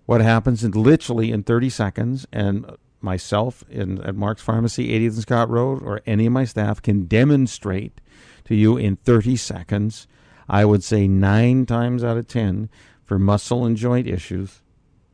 what 0.05 0.21
happens 0.21 0.63
in 0.63 0.73
literally 0.73 1.33
in 1.33 1.43
30 1.43 1.71
seconds, 1.71 2.27
and 2.31 2.77
myself 3.01 3.65
in 3.71 4.01
at 4.03 4.15
Mark's 4.15 4.43
Pharmacy, 4.43 4.89
80th 4.89 5.15
and 5.15 5.23
Scott 5.23 5.51
Road, 5.51 5.83
or 5.83 6.01
any 6.07 6.27
of 6.27 6.33
my 6.33 6.45
staff 6.45 6.83
can 6.83 7.07
demonstrate 7.07 8.01
to 8.45 8.55
you 8.55 8.77
in 8.77 8.97
30 8.97 9.37
seconds. 9.37 10.07
I 10.49 10.65
would 10.65 10.83
say 10.83 11.07
nine 11.07 11.67
times 11.67 12.03
out 12.03 12.17
of 12.17 12.29
10 12.29 12.71
for 13.05 13.19
muscle 13.19 13.65
and 13.65 13.77
joint 13.77 14.07
issues, 14.07 14.63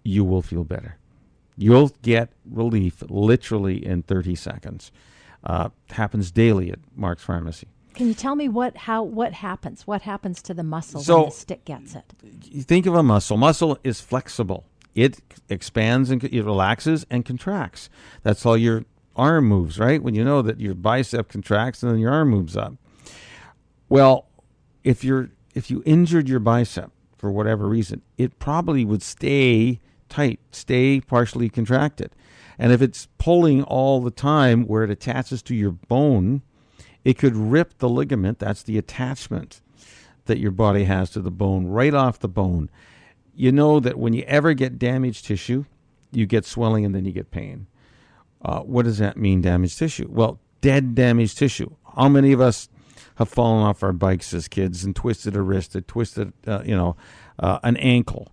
you 0.04 0.24
will 0.24 0.42
feel 0.42 0.64
better. 0.64 0.96
You'll 1.56 1.88
get 2.02 2.30
relief 2.48 3.02
literally 3.08 3.84
in 3.84 4.02
30 4.02 4.34
seconds. 4.34 4.92
Uh, 5.42 5.70
happens 5.90 6.30
daily 6.30 6.70
at 6.70 6.78
Mark's 6.96 7.22
Pharmacy. 7.22 7.68
Can 7.94 8.08
you 8.08 8.14
tell 8.14 8.34
me 8.34 8.48
what 8.48 8.76
how 8.76 9.02
what 9.04 9.34
happens? 9.34 9.86
What 9.86 10.02
happens 10.02 10.42
to 10.42 10.54
the 10.54 10.64
muscle 10.64 11.00
So- 11.00 11.16
when 11.20 11.24
the 11.26 11.30
stick 11.30 11.64
gets 11.64 11.94
it? 11.94 12.12
you 12.50 12.62
think 12.62 12.86
of 12.86 12.94
a 12.94 13.02
muscle. 13.02 13.36
Muscle 13.36 13.78
is 13.84 14.00
flexible. 14.00 14.64
It 14.94 15.20
expands 15.48 16.10
and 16.10 16.22
it 16.24 16.42
relaxes 16.44 17.06
and 17.10 17.24
contracts. 17.24 17.88
That's 18.22 18.42
how 18.42 18.54
your 18.54 18.84
arm 19.16 19.46
moves, 19.46 19.78
right? 19.78 20.02
When 20.02 20.14
you 20.14 20.24
know 20.24 20.42
that 20.42 20.60
your 20.60 20.74
bicep 20.74 21.28
contracts 21.28 21.82
and 21.82 21.92
then 21.92 21.98
your 22.00 22.12
arm 22.12 22.30
moves 22.30 22.56
up. 22.56 22.74
Well, 23.88 24.26
if 24.82 25.04
you're 25.04 25.30
if 25.54 25.70
you 25.70 25.82
injured 25.86 26.28
your 26.28 26.40
bicep 26.40 26.90
for 27.16 27.30
whatever 27.30 27.68
reason, 27.68 28.02
it 28.18 28.38
probably 28.40 28.84
would 28.84 29.02
stay 29.02 29.78
tight, 30.08 30.40
stay 30.50 31.00
partially 31.00 31.48
contracted. 31.48 32.14
And 32.58 32.72
if 32.72 32.80
it's 32.80 33.08
pulling 33.18 33.62
all 33.62 34.00
the 34.00 34.10
time 34.10 34.66
where 34.66 34.84
it 34.84 34.90
attaches 34.90 35.42
to 35.42 35.54
your 35.54 35.72
bone, 35.72 36.42
it 37.04 37.18
could 37.18 37.36
rip 37.36 37.78
the 37.78 37.88
ligament, 37.88 38.38
that's 38.38 38.62
the 38.62 38.78
attachment 38.78 39.60
that 40.26 40.38
your 40.38 40.52
body 40.52 40.84
has 40.84 41.10
to 41.10 41.20
the 41.20 41.30
bone, 41.30 41.66
right 41.66 41.92
off 41.92 42.18
the 42.18 42.28
bone. 42.28 42.70
You 43.34 43.52
know 43.52 43.80
that 43.80 43.98
when 43.98 44.12
you 44.14 44.22
ever 44.22 44.54
get 44.54 44.78
damaged 44.78 45.26
tissue, 45.26 45.64
you 46.12 46.26
get 46.26 46.44
swelling 46.44 46.84
and 46.84 46.94
then 46.94 47.04
you 47.04 47.12
get 47.12 47.30
pain. 47.30 47.66
Uh, 48.42 48.60
what 48.60 48.84
does 48.84 48.98
that 48.98 49.16
mean, 49.16 49.40
damaged 49.40 49.78
tissue? 49.78 50.06
Well, 50.08 50.38
dead 50.60 50.94
damaged 50.94 51.38
tissue. 51.38 51.74
How 51.96 52.08
many 52.08 52.32
of 52.32 52.40
us 52.40 52.68
have 53.16 53.28
fallen 53.28 53.62
off 53.62 53.82
our 53.82 53.92
bikes 53.92 54.32
as 54.34 54.48
kids 54.48 54.84
and 54.84 54.94
twisted 54.94 55.36
a 55.36 55.42
wrist, 55.42 55.76
or 55.76 55.80
twisted, 55.80 56.32
uh, 56.46 56.62
you 56.64 56.76
know, 56.76 56.96
uh, 57.38 57.58
an 57.62 57.76
ankle, 57.76 58.32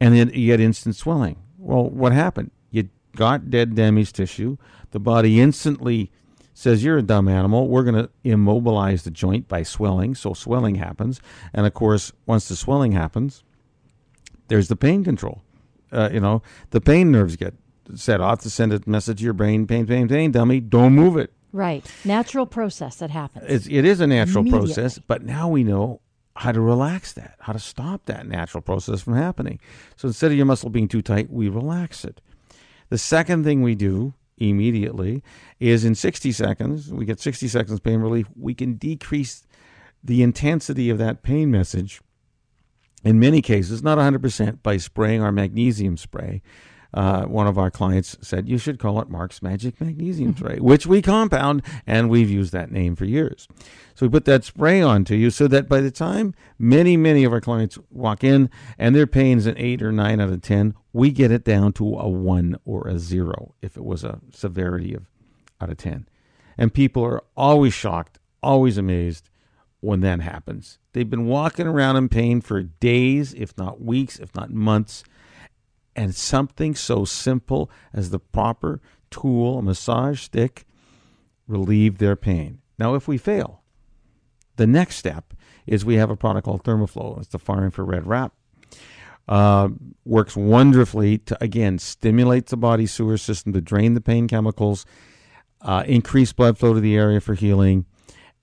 and 0.00 0.14
then 0.14 0.30
you 0.30 0.46
get 0.46 0.60
instant 0.60 0.96
swelling? 0.96 1.36
Well, 1.58 1.88
what 1.88 2.12
happened? 2.12 2.50
You 2.70 2.88
got 3.16 3.50
dead 3.50 3.74
damaged 3.74 4.16
tissue. 4.16 4.56
The 4.90 5.00
body 5.00 5.40
instantly 5.40 6.10
says 6.52 6.84
you're 6.84 6.98
a 6.98 7.02
dumb 7.02 7.28
animal. 7.28 7.68
We're 7.68 7.82
going 7.82 7.94
to 7.96 8.10
immobilize 8.22 9.02
the 9.02 9.10
joint 9.10 9.48
by 9.48 9.62
swelling. 9.62 10.14
So 10.14 10.34
swelling 10.34 10.76
happens, 10.76 11.20
and 11.52 11.66
of 11.66 11.74
course, 11.74 12.12
once 12.26 12.48
the 12.48 12.56
swelling 12.56 12.92
happens, 12.92 13.42
there's 14.48 14.68
the 14.68 14.76
pain 14.76 15.04
control. 15.04 15.42
Uh, 15.90 16.10
you 16.12 16.20
know, 16.20 16.42
the 16.70 16.80
pain 16.80 17.10
nerves 17.10 17.36
get 17.36 17.54
set 17.94 18.20
off 18.20 18.40
to 18.40 18.50
send 18.50 18.72
a 18.72 18.80
message 18.86 19.18
to 19.18 19.24
your 19.24 19.32
brain: 19.32 19.66
pain, 19.66 19.86
pain, 19.86 20.08
pain, 20.08 20.30
dummy, 20.30 20.60
don't 20.60 20.94
move 20.94 21.16
it. 21.16 21.32
Right. 21.52 21.88
Natural 22.04 22.46
process 22.46 22.96
that 22.96 23.10
happens. 23.10 23.44
It's, 23.48 23.66
it 23.68 23.84
is 23.84 24.00
a 24.00 24.08
natural 24.08 24.44
process, 24.44 24.98
but 24.98 25.22
now 25.22 25.48
we 25.48 25.62
know 25.62 26.00
how 26.36 26.52
to 26.52 26.60
relax 26.60 27.12
that, 27.12 27.36
how 27.40 27.52
to 27.52 27.58
stop 27.58 28.06
that 28.06 28.26
natural 28.26 28.60
process 28.60 29.02
from 29.02 29.14
happening. 29.14 29.60
So 29.96 30.08
instead 30.08 30.30
of 30.30 30.36
your 30.36 30.46
muscle 30.46 30.70
being 30.70 30.88
too 30.88 31.02
tight, 31.02 31.30
we 31.30 31.48
relax 31.48 32.04
it. 32.04 32.20
The 32.88 32.98
second 32.98 33.44
thing 33.44 33.62
we 33.62 33.74
do 33.74 34.14
immediately 34.36 35.22
is 35.60 35.84
in 35.84 35.94
60 35.94 36.32
seconds, 36.32 36.92
we 36.92 37.04
get 37.04 37.20
60 37.20 37.46
seconds 37.48 37.80
pain 37.80 38.00
relief, 38.00 38.26
we 38.36 38.54
can 38.54 38.74
decrease 38.74 39.46
the 40.02 40.22
intensity 40.22 40.90
of 40.90 40.98
that 40.98 41.22
pain 41.22 41.50
message 41.50 42.00
in 43.04 43.20
many 43.20 43.42
cases, 43.42 43.82
not 43.82 43.98
100%, 43.98 44.62
by 44.62 44.76
spraying 44.78 45.22
our 45.22 45.32
magnesium 45.32 45.96
spray. 45.96 46.42
Uh, 46.94 47.24
one 47.24 47.48
of 47.48 47.58
our 47.58 47.72
clients 47.72 48.16
said 48.20 48.48
you 48.48 48.56
should 48.56 48.78
call 48.78 49.00
it 49.00 49.10
Mark's 49.10 49.42
Magic 49.42 49.80
Magnesium 49.80 50.36
Spray, 50.36 50.58
which 50.60 50.86
we 50.86 51.02
compound, 51.02 51.60
and 51.88 52.08
we've 52.08 52.30
used 52.30 52.52
that 52.52 52.70
name 52.70 52.94
for 52.94 53.04
years. 53.04 53.48
So 53.96 54.06
we 54.06 54.10
put 54.10 54.26
that 54.26 54.44
spray 54.44 54.80
onto 54.80 55.16
you 55.16 55.30
so 55.30 55.48
that 55.48 55.68
by 55.68 55.80
the 55.80 55.90
time 55.90 56.34
many, 56.56 56.96
many 56.96 57.24
of 57.24 57.32
our 57.32 57.40
clients 57.40 57.78
walk 57.90 58.22
in 58.22 58.48
and 58.78 58.94
their 58.94 59.08
pain's 59.08 59.46
an 59.46 59.56
eight 59.58 59.82
or 59.82 59.90
nine 59.90 60.20
out 60.20 60.30
of 60.30 60.40
10, 60.40 60.74
we 60.92 61.10
get 61.10 61.32
it 61.32 61.44
down 61.44 61.72
to 61.74 61.96
a 61.98 62.08
one 62.08 62.56
or 62.64 62.86
a 62.86 62.96
zero 63.00 63.54
if 63.60 63.76
it 63.76 63.84
was 63.84 64.04
a 64.04 64.20
severity 64.32 64.94
of 64.94 65.10
out 65.60 65.70
of 65.70 65.76
10. 65.76 66.06
And 66.56 66.72
people 66.72 67.04
are 67.04 67.24
always 67.36 67.74
shocked, 67.74 68.20
always 68.40 68.78
amazed 68.78 69.30
when 69.80 70.00
that 70.00 70.20
happens. 70.20 70.78
They've 70.92 71.10
been 71.10 71.26
walking 71.26 71.66
around 71.66 71.96
in 71.96 72.08
pain 72.08 72.40
for 72.40 72.62
days, 72.62 73.34
if 73.34 73.56
not 73.58 73.80
weeks, 73.80 74.20
if 74.20 74.32
not 74.36 74.50
months. 74.50 75.02
And 75.96 76.14
something 76.14 76.74
so 76.74 77.04
simple 77.04 77.70
as 77.92 78.10
the 78.10 78.18
proper 78.18 78.80
tool, 79.10 79.58
a 79.58 79.62
massage 79.62 80.20
stick, 80.20 80.66
relieve 81.46 81.98
their 81.98 82.16
pain. 82.16 82.60
Now, 82.78 82.94
if 82.94 83.06
we 83.06 83.16
fail, 83.18 83.62
the 84.56 84.66
next 84.66 84.96
step 84.96 85.34
is 85.66 85.84
we 85.84 85.94
have 85.94 86.10
a 86.10 86.16
product 86.16 86.46
called 86.46 86.64
Thermoflow. 86.64 87.18
It's 87.18 87.28
the 87.28 87.38
far 87.38 87.64
infrared 87.64 88.06
wrap. 88.06 88.32
Uh, 89.26 89.68
works 90.04 90.36
wonderfully 90.36 91.18
to, 91.18 91.42
again, 91.42 91.78
stimulate 91.78 92.46
the 92.46 92.56
body 92.56 92.86
sewer 92.86 93.16
system 93.16 93.52
to 93.52 93.60
drain 93.60 93.94
the 93.94 94.00
pain 94.00 94.28
chemicals, 94.28 94.84
uh, 95.62 95.82
increase 95.86 96.32
blood 96.32 96.58
flow 96.58 96.74
to 96.74 96.80
the 96.80 96.96
area 96.96 97.20
for 97.20 97.34
healing, 97.34 97.86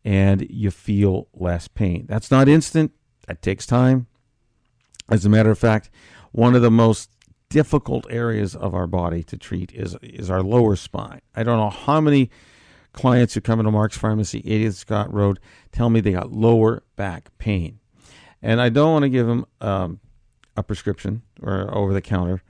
and 0.03 0.47
you 0.49 0.71
feel 0.71 1.27
less 1.33 1.67
pain. 1.67 2.05
That's 2.07 2.31
not 2.31 2.47
instant, 2.47 2.93
that 3.27 3.43
takes 3.43 3.67
time. 3.67 4.07
As 5.09 5.23
a 5.23 5.29
matter 5.29 5.51
of 5.51 5.59
fact, 5.59 5.91
one 6.31 6.55
of 6.55 6.63
the 6.63 6.71
most 6.71 7.11
difficult 7.51 8.07
areas 8.09 8.55
of 8.55 8.73
our 8.73 8.87
body 8.87 9.21
to 9.23 9.37
treat 9.37 9.71
is 9.73 9.95
is 10.01 10.31
our 10.31 10.41
lower 10.41 10.75
spine. 10.75 11.21
I 11.35 11.43
don't 11.43 11.57
know 11.57 11.69
how 11.69 12.01
many 12.01 12.31
clients 12.93 13.33
who 13.33 13.41
come 13.41 13.59
into 13.59 13.71
Mark's 13.71 13.97
Pharmacy, 13.97 14.41
80th 14.41 14.73
Scott 14.73 15.13
Road, 15.13 15.39
tell 15.71 15.89
me 15.89 15.99
they 15.99 16.13
got 16.13 16.31
lower 16.31 16.83
back 16.95 17.29
pain, 17.37 17.79
and 18.41 18.59
I 18.61 18.69
don't 18.69 18.93
want 18.93 19.03
to 19.03 19.09
give 19.09 19.27
them 19.27 19.45
um, 19.59 19.99
a 20.55 20.63
prescription 20.63 21.21
or 21.41 21.73
over 21.75 21.93
the 21.93 22.01
counter 22.01 22.41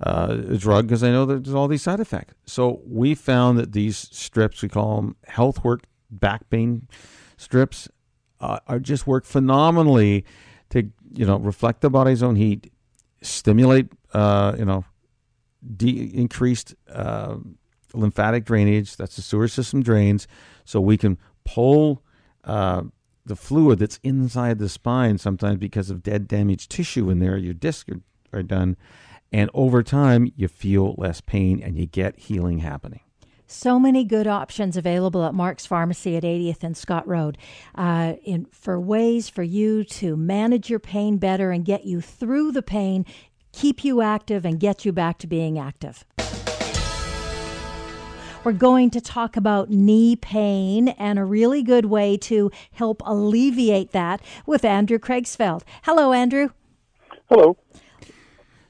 uh, 0.00 0.34
drug 0.34 0.88
because 0.88 1.04
I 1.04 1.10
know 1.10 1.24
there's 1.24 1.54
all 1.54 1.68
these 1.68 1.82
side 1.82 2.00
effects. 2.00 2.34
So 2.46 2.80
we 2.84 3.14
found 3.14 3.58
that 3.58 3.72
these 3.72 3.96
strips, 3.96 4.60
we 4.60 4.68
call 4.68 4.96
them 4.96 5.16
health 5.26 5.64
work 5.64 5.84
back 6.10 6.50
pain 6.50 6.88
strips, 7.36 7.88
uh, 8.40 8.58
are 8.66 8.80
just 8.80 9.06
work 9.06 9.24
phenomenally 9.24 10.24
to 10.70 10.90
you 11.12 11.26
know 11.26 11.38
reflect 11.38 11.80
the 11.80 11.90
body's 11.90 12.24
own 12.24 12.34
heat, 12.34 12.72
stimulate 13.22 13.92
uh, 14.12 14.54
you 14.58 14.64
know 14.64 14.84
de- 15.76 16.14
increased 16.14 16.74
uh, 16.90 17.36
lymphatic 17.92 18.44
drainage. 18.44 18.96
That's 18.96 19.16
the 19.16 19.22
sewer 19.22 19.48
system 19.48 19.82
drains, 19.82 20.26
so 20.64 20.80
we 20.80 20.96
can 20.96 21.18
pull 21.44 22.02
uh, 22.44 22.82
the 23.24 23.36
fluid 23.36 23.78
that's 23.78 24.00
inside 24.02 24.58
the 24.58 24.68
spine. 24.68 25.18
Sometimes 25.18 25.58
because 25.58 25.90
of 25.90 26.02
dead, 26.02 26.28
damaged 26.28 26.70
tissue 26.70 27.10
in 27.10 27.18
there, 27.18 27.36
your 27.36 27.54
discs 27.54 27.90
are, 27.90 28.38
are 28.38 28.42
done, 28.42 28.76
and 29.32 29.50
over 29.54 29.82
time 29.82 30.32
you 30.36 30.48
feel 30.48 30.94
less 30.98 31.20
pain 31.20 31.62
and 31.62 31.78
you 31.78 31.86
get 31.86 32.18
healing 32.18 32.58
happening. 32.58 33.00
So 33.50 33.80
many 33.80 34.04
good 34.04 34.26
options 34.26 34.76
available 34.76 35.24
at 35.24 35.32
Mark's 35.32 35.64
Pharmacy 35.64 36.18
at 36.18 36.22
80th 36.22 36.62
and 36.62 36.76
Scott 36.76 37.08
Road 37.08 37.38
uh, 37.74 38.16
in, 38.22 38.46
for 38.52 38.78
ways 38.78 39.30
for 39.30 39.42
you 39.42 39.84
to 39.84 40.18
manage 40.18 40.68
your 40.68 40.78
pain 40.78 41.16
better 41.16 41.50
and 41.50 41.64
get 41.64 41.86
you 41.86 42.02
through 42.02 42.52
the 42.52 42.60
pain, 42.60 43.06
keep 43.52 43.84
you 43.84 44.00
active, 44.00 44.44
and 44.44 44.60
get 44.60 44.84
you 44.84 44.92
back 44.92 45.18
to 45.18 45.26
being 45.26 45.58
active. 45.58 46.04
We're 48.44 48.52
going 48.52 48.90
to 48.90 49.00
talk 49.00 49.36
about 49.36 49.68
knee 49.68 50.16
pain 50.16 50.88
and 50.88 51.18
a 51.18 51.24
really 51.24 51.62
good 51.62 51.86
way 51.86 52.16
to 52.18 52.50
help 52.72 53.02
alleviate 53.04 53.92
that 53.92 54.20
with 54.46 54.64
Andrew 54.64 54.98
Craigsfeld. 54.98 55.62
Hello, 55.82 56.12
Andrew. 56.12 56.50
Hello. 57.28 57.58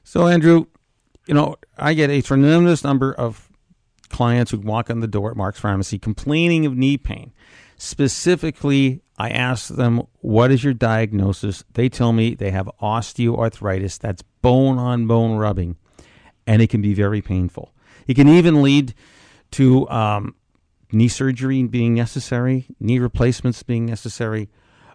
So, 0.03 0.27
Andrew, 0.27 0.65
you 1.27 1.33
know, 1.33 1.55
I 1.77 1.93
get 1.93 2.09
a 2.09 2.21
tremendous 2.21 2.83
number 2.83 3.13
of 3.13 3.49
clients 4.09 4.51
who 4.51 4.57
walk 4.57 4.89
in 4.89 4.99
the 4.99 5.07
door 5.07 5.31
at 5.31 5.37
Mark's 5.37 5.59
Pharmacy 5.59 5.99
complaining 5.99 6.65
of 6.65 6.75
knee 6.75 6.97
pain. 6.97 7.31
Specifically, 7.77 9.01
I 9.17 9.29
ask 9.29 9.69
them, 9.69 10.01
What 10.19 10.51
is 10.51 10.63
your 10.63 10.73
diagnosis? 10.73 11.63
They 11.73 11.87
tell 11.87 12.11
me 12.11 12.35
they 12.35 12.51
have 12.51 12.69
osteoarthritis. 12.81 13.99
That's 13.99 14.23
bone 14.41 14.77
on 14.77 15.07
bone 15.07 15.37
rubbing, 15.37 15.77
and 16.47 16.61
it 16.61 16.69
can 16.69 16.81
be 16.81 16.93
very 16.93 17.21
painful. 17.21 17.73
It 18.07 18.15
can 18.15 18.27
even 18.27 18.61
lead 18.61 18.93
to 19.51 19.87
um, 19.89 20.35
knee 20.91 21.07
surgery 21.07 21.63
being 21.63 21.93
necessary, 21.93 22.65
knee 22.79 22.99
replacements 22.99 23.63
being 23.63 23.85
necessary. 23.85 24.49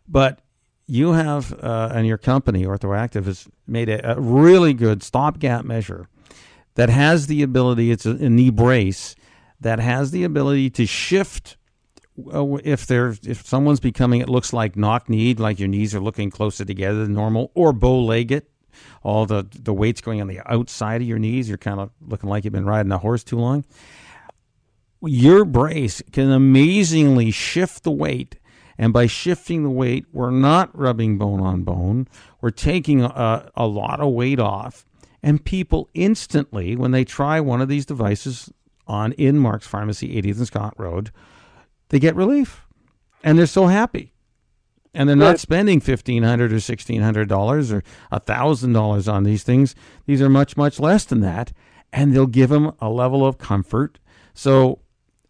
But 0.09 0.41
you 0.87 1.13
have, 1.13 1.53
uh, 1.63 1.91
and 1.93 2.07
your 2.07 2.19
company, 2.19 2.65
OrthoActive, 2.65 3.25
has 3.25 3.49
made 3.67 3.89
a, 3.89 4.13
a 4.17 4.21
really 4.21 4.75
good 4.75 5.03
stopgap 5.03 5.65
measure 5.65 6.09
that 6.75 6.91
has 6.91 7.27
the 7.27 7.43
ability, 7.43 7.91
it's 7.91 8.07
a, 8.07 8.11
a 8.11 8.29
knee 8.29 8.51
brace 8.51 9.15
that 9.61 9.79
has 9.79 10.11
the 10.11 10.25
ability 10.25 10.71
to 10.71 10.87
shift 10.87 11.57
uh, 12.33 12.57
if 12.63 12.87
there 12.87 13.17
if 13.27 13.45
someone's 13.45 13.81
becoming 13.81 14.21
it 14.21 14.29
looks 14.29 14.53
like 14.53 14.77
knock 14.77 15.09
kneed 15.09 15.41
like 15.41 15.59
your 15.59 15.67
knees 15.67 15.97
are 15.97 16.01
looking 16.01 16.31
closer 16.31 16.65
together 16.65 17.03
than 17.03 17.13
normal 17.13 17.51
or 17.55 17.73
bow 17.73 18.05
legged 18.05 18.47
all 19.05 19.27
the 19.27 19.47
the 19.53 19.73
weight's 19.73 20.01
going 20.01 20.21
on 20.21 20.27
the 20.27 20.41
outside 20.47 21.03
of 21.03 21.07
your 21.07 21.21
knees. 21.21 21.49
You're 21.49 21.59
kind 21.59 21.79
of 21.79 21.91
looking 22.01 22.29
like 22.29 22.45
you've 22.45 22.53
been 22.53 22.67
riding 22.67 22.91
a 22.91 22.99
horse 22.99 23.23
too 23.23 23.39
long. 23.39 23.65
Your 25.03 25.45
brace 25.45 26.03
can 26.11 26.33
amazingly 26.33 27.31
shift 27.31 27.85
the 27.85 27.93
weight. 27.93 28.37
And 28.77 28.93
by 28.93 29.07
shifting 29.07 29.63
the 29.63 29.71
weight 29.71 30.07
we're 30.13 30.33
not 30.33 30.77
rubbing 30.77 31.17
bone 31.19 31.41
on 31.41 31.63
bone. 31.63 32.09
We're 32.41 32.51
taking 32.51 33.03
a, 33.03 33.51
a 33.55 33.67
lot 33.69 34.01
of 34.01 34.13
weight 34.13 34.41
off. 34.41 34.85
And 35.23 35.45
people 35.45 35.89
instantly, 35.95 36.75
when 36.75 36.91
they 36.91 37.05
try 37.05 37.41
one 37.41 37.61
of 37.61 37.69
these 37.69 37.87
devices 37.87 38.53
on 38.87 39.13
in 39.13 39.39
Mark's 39.39 39.67
Pharmacy, 39.67 40.21
80th 40.21 40.39
and 40.39 40.47
Scott 40.47 40.75
Road, 40.77 41.13
they 41.89 41.99
get 41.99 42.17
relief, 42.17 42.67
and 43.23 43.39
they're 43.39 43.47
so 43.47 43.67
happy, 43.67 44.13
and 44.95 45.09
they're 45.09 45.17
not 45.17 45.41
spending 45.41 45.81
fifteen 45.81 46.23
hundred 46.23 46.53
or 46.53 46.61
sixteen 46.61 47.03
hundred 47.03 47.29
dollars 47.29 47.73
or 47.73 47.83
a 48.11 48.21
thousand 48.21 48.73
dollars 48.73 49.09
on 49.09 49.25
these 49.25 49.43
things. 49.43 49.75
These 50.07 50.23
are 50.23 50.29
much 50.29 50.57
much 50.57 50.79
less 50.79 51.05
than 51.05 51.21
that, 51.21 51.53
and 51.93 52.15
they'll 52.15 52.27
give 52.27 52.51
them 52.51 52.73
a 52.81 52.89
level 52.89 53.27
of 53.27 53.39
comfort. 53.39 53.99
So 54.33 54.81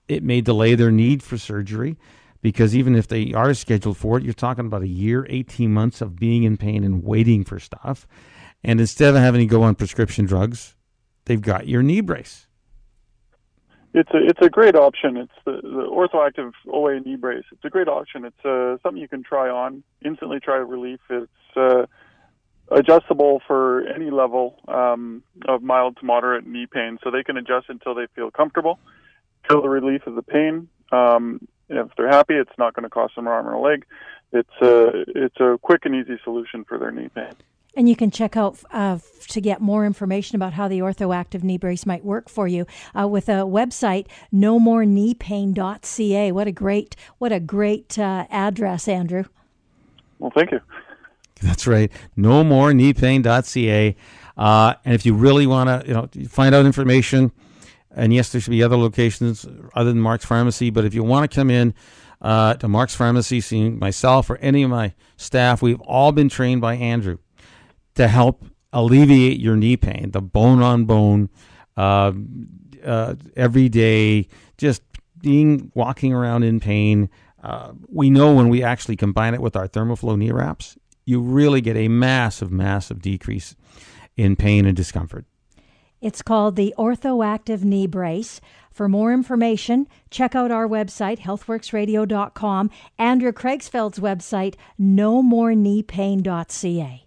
it 0.08 0.22
may 0.22 0.40
delay 0.40 0.74
their 0.74 0.90
need 0.90 1.22
for 1.22 1.38
surgery 1.38 1.96
because 2.42 2.76
even 2.76 2.94
if 2.94 3.08
they 3.08 3.32
are 3.32 3.54
scheduled 3.54 3.96
for 3.96 4.18
it, 4.18 4.22
you're 4.22 4.34
talking 4.34 4.66
about 4.66 4.82
a 4.82 4.88
year, 4.88 5.26
18 5.30 5.72
months 5.72 6.02
of 6.02 6.16
being 6.16 6.42
in 6.42 6.58
pain 6.58 6.84
and 6.84 7.02
waiting 7.02 7.42
for 7.42 7.58
stuff. 7.58 8.06
And 8.62 8.80
instead 8.80 9.14
of 9.14 9.20
having 9.20 9.40
to 9.40 9.46
go 9.46 9.62
on 9.62 9.74
prescription 9.74 10.26
drugs, 10.26 10.76
they've 11.24 11.40
got 11.40 11.68
your 11.68 11.82
knee 11.82 12.02
brace. 12.02 12.43
It's 13.94 14.10
a 14.10 14.18
it's 14.18 14.40
a 14.42 14.50
great 14.50 14.74
option. 14.74 15.16
It's 15.16 15.32
the, 15.44 15.52
the 15.62 15.86
OrthoActive 15.88 16.52
OA 16.68 16.98
knee 16.98 17.14
brace. 17.14 17.44
It's 17.52 17.64
a 17.64 17.70
great 17.70 17.86
option. 17.86 18.24
It's 18.24 18.44
uh, 18.44 18.76
something 18.82 19.00
you 19.00 19.06
can 19.08 19.22
try 19.22 19.48
on 19.48 19.84
instantly. 20.04 20.40
Try 20.40 20.56
relief. 20.56 20.98
It's 21.08 21.56
uh, 21.56 21.86
adjustable 22.72 23.40
for 23.46 23.86
any 23.86 24.10
level 24.10 24.58
um, 24.66 25.22
of 25.46 25.62
mild 25.62 25.96
to 25.98 26.04
moderate 26.04 26.44
knee 26.44 26.66
pain, 26.66 26.98
so 27.04 27.12
they 27.12 27.22
can 27.22 27.36
adjust 27.36 27.66
until 27.68 27.94
they 27.94 28.06
feel 28.16 28.32
comfortable, 28.32 28.80
feel 29.48 29.62
the 29.62 29.68
relief 29.68 30.08
of 30.08 30.16
the 30.16 30.22
pain. 30.22 30.68
Um, 30.90 31.46
if 31.68 31.88
they're 31.96 32.10
happy, 32.10 32.34
it's 32.34 32.58
not 32.58 32.74
going 32.74 32.82
to 32.82 32.90
cost 32.90 33.14
them 33.14 33.28
an 33.28 33.32
arm 33.32 33.46
or 33.46 33.52
a 33.52 33.60
leg. 33.60 33.86
It's 34.32 34.60
a 34.60 35.04
it's 35.14 35.38
a 35.38 35.56
quick 35.62 35.84
and 35.84 35.94
easy 35.94 36.18
solution 36.24 36.64
for 36.64 36.78
their 36.78 36.90
knee 36.90 37.10
pain. 37.14 37.32
And 37.76 37.88
you 37.88 37.96
can 37.96 38.10
check 38.10 38.36
out 38.36 38.58
uh, 38.70 38.98
to 39.28 39.40
get 39.40 39.60
more 39.60 39.84
information 39.84 40.36
about 40.36 40.52
how 40.52 40.68
the 40.68 40.78
OrthoActive 40.78 41.42
knee 41.42 41.58
brace 41.58 41.84
might 41.84 42.04
work 42.04 42.28
for 42.28 42.46
you 42.46 42.66
uh, 42.98 43.08
with 43.08 43.28
a 43.28 43.42
website, 43.42 44.06
nomore-kneepain.ca. 44.32 46.32
What 46.32 46.46
a 46.46 46.52
great, 46.52 46.96
what 47.18 47.32
a 47.32 47.40
great 47.40 47.98
uh, 47.98 48.26
address, 48.30 48.86
Andrew. 48.86 49.24
Well, 50.18 50.32
thank 50.34 50.52
you. 50.52 50.60
That's 51.42 51.66
right. 51.66 51.90
Nomore-kneepain.ca. 52.16 53.96
Uh, 54.36 54.74
and 54.84 54.94
if 54.94 55.04
you 55.04 55.14
really 55.14 55.46
want 55.46 55.68
to, 55.68 55.88
you 55.88 55.94
know, 55.94 56.08
find 56.28 56.54
out 56.54 56.66
information, 56.66 57.32
and 57.94 58.14
yes, 58.14 58.30
there 58.30 58.40
should 58.40 58.50
be 58.50 58.62
other 58.62 58.76
locations 58.76 59.46
other 59.74 59.92
than 59.92 60.00
Mark's 60.00 60.24
Pharmacy, 60.24 60.70
but 60.70 60.84
if 60.84 60.94
you 60.94 61.02
want 61.02 61.30
to 61.30 61.34
come 61.34 61.50
in 61.50 61.74
uh, 62.20 62.54
to 62.54 62.68
Mark's 62.68 62.94
Pharmacy, 62.94 63.40
seeing 63.40 63.78
myself 63.78 64.30
or 64.30 64.36
any 64.38 64.62
of 64.62 64.70
my 64.70 64.94
staff, 65.16 65.60
we've 65.60 65.80
all 65.82 66.12
been 66.12 66.28
trained 66.28 66.60
by 66.60 66.74
Andrew 66.74 67.18
to 67.94 68.08
help 68.08 68.44
alleviate 68.72 69.40
your 69.40 69.56
knee 69.56 69.76
pain, 69.76 70.10
the 70.10 70.20
bone 70.20 70.62
on 70.62 70.84
bone, 70.84 71.30
uh, 71.76 72.12
uh, 72.84 73.14
every 73.36 73.68
day, 73.68 74.28
just 74.58 74.82
being 75.20 75.70
walking 75.74 76.12
around 76.12 76.42
in 76.42 76.60
pain. 76.60 77.08
Uh, 77.42 77.72
we 77.88 78.10
know 78.10 78.34
when 78.34 78.48
we 78.48 78.62
actually 78.62 78.96
combine 78.96 79.34
it 79.34 79.40
with 79.40 79.56
our 79.56 79.68
Thermoflow 79.68 80.18
knee 80.18 80.32
wraps, 80.32 80.76
you 81.04 81.20
really 81.20 81.60
get 81.60 81.76
a 81.76 81.88
massive, 81.88 82.50
massive 82.50 83.00
decrease 83.00 83.54
in 84.16 84.36
pain 84.36 84.66
and 84.66 84.76
discomfort. 84.76 85.24
It's 86.00 86.22
called 86.22 86.56
the 86.56 86.74
OrthoActive 86.76 87.62
Knee 87.64 87.86
Brace. 87.86 88.40
For 88.70 88.88
more 88.88 89.12
information, 89.12 89.86
check 90.10 90.34
out 90.34 90.50
our 90.50 90.66
website, 90.68 91.20
healthworksradio.com, 91.20 92.70
Andrew 92.98 93.32
Craigsfeld's 93.32 94.00
website, 94.00 94.56
nomore-kneepain.ca. 94.78 97.06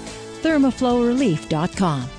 thermoflowrelief.com. 0.41 2.09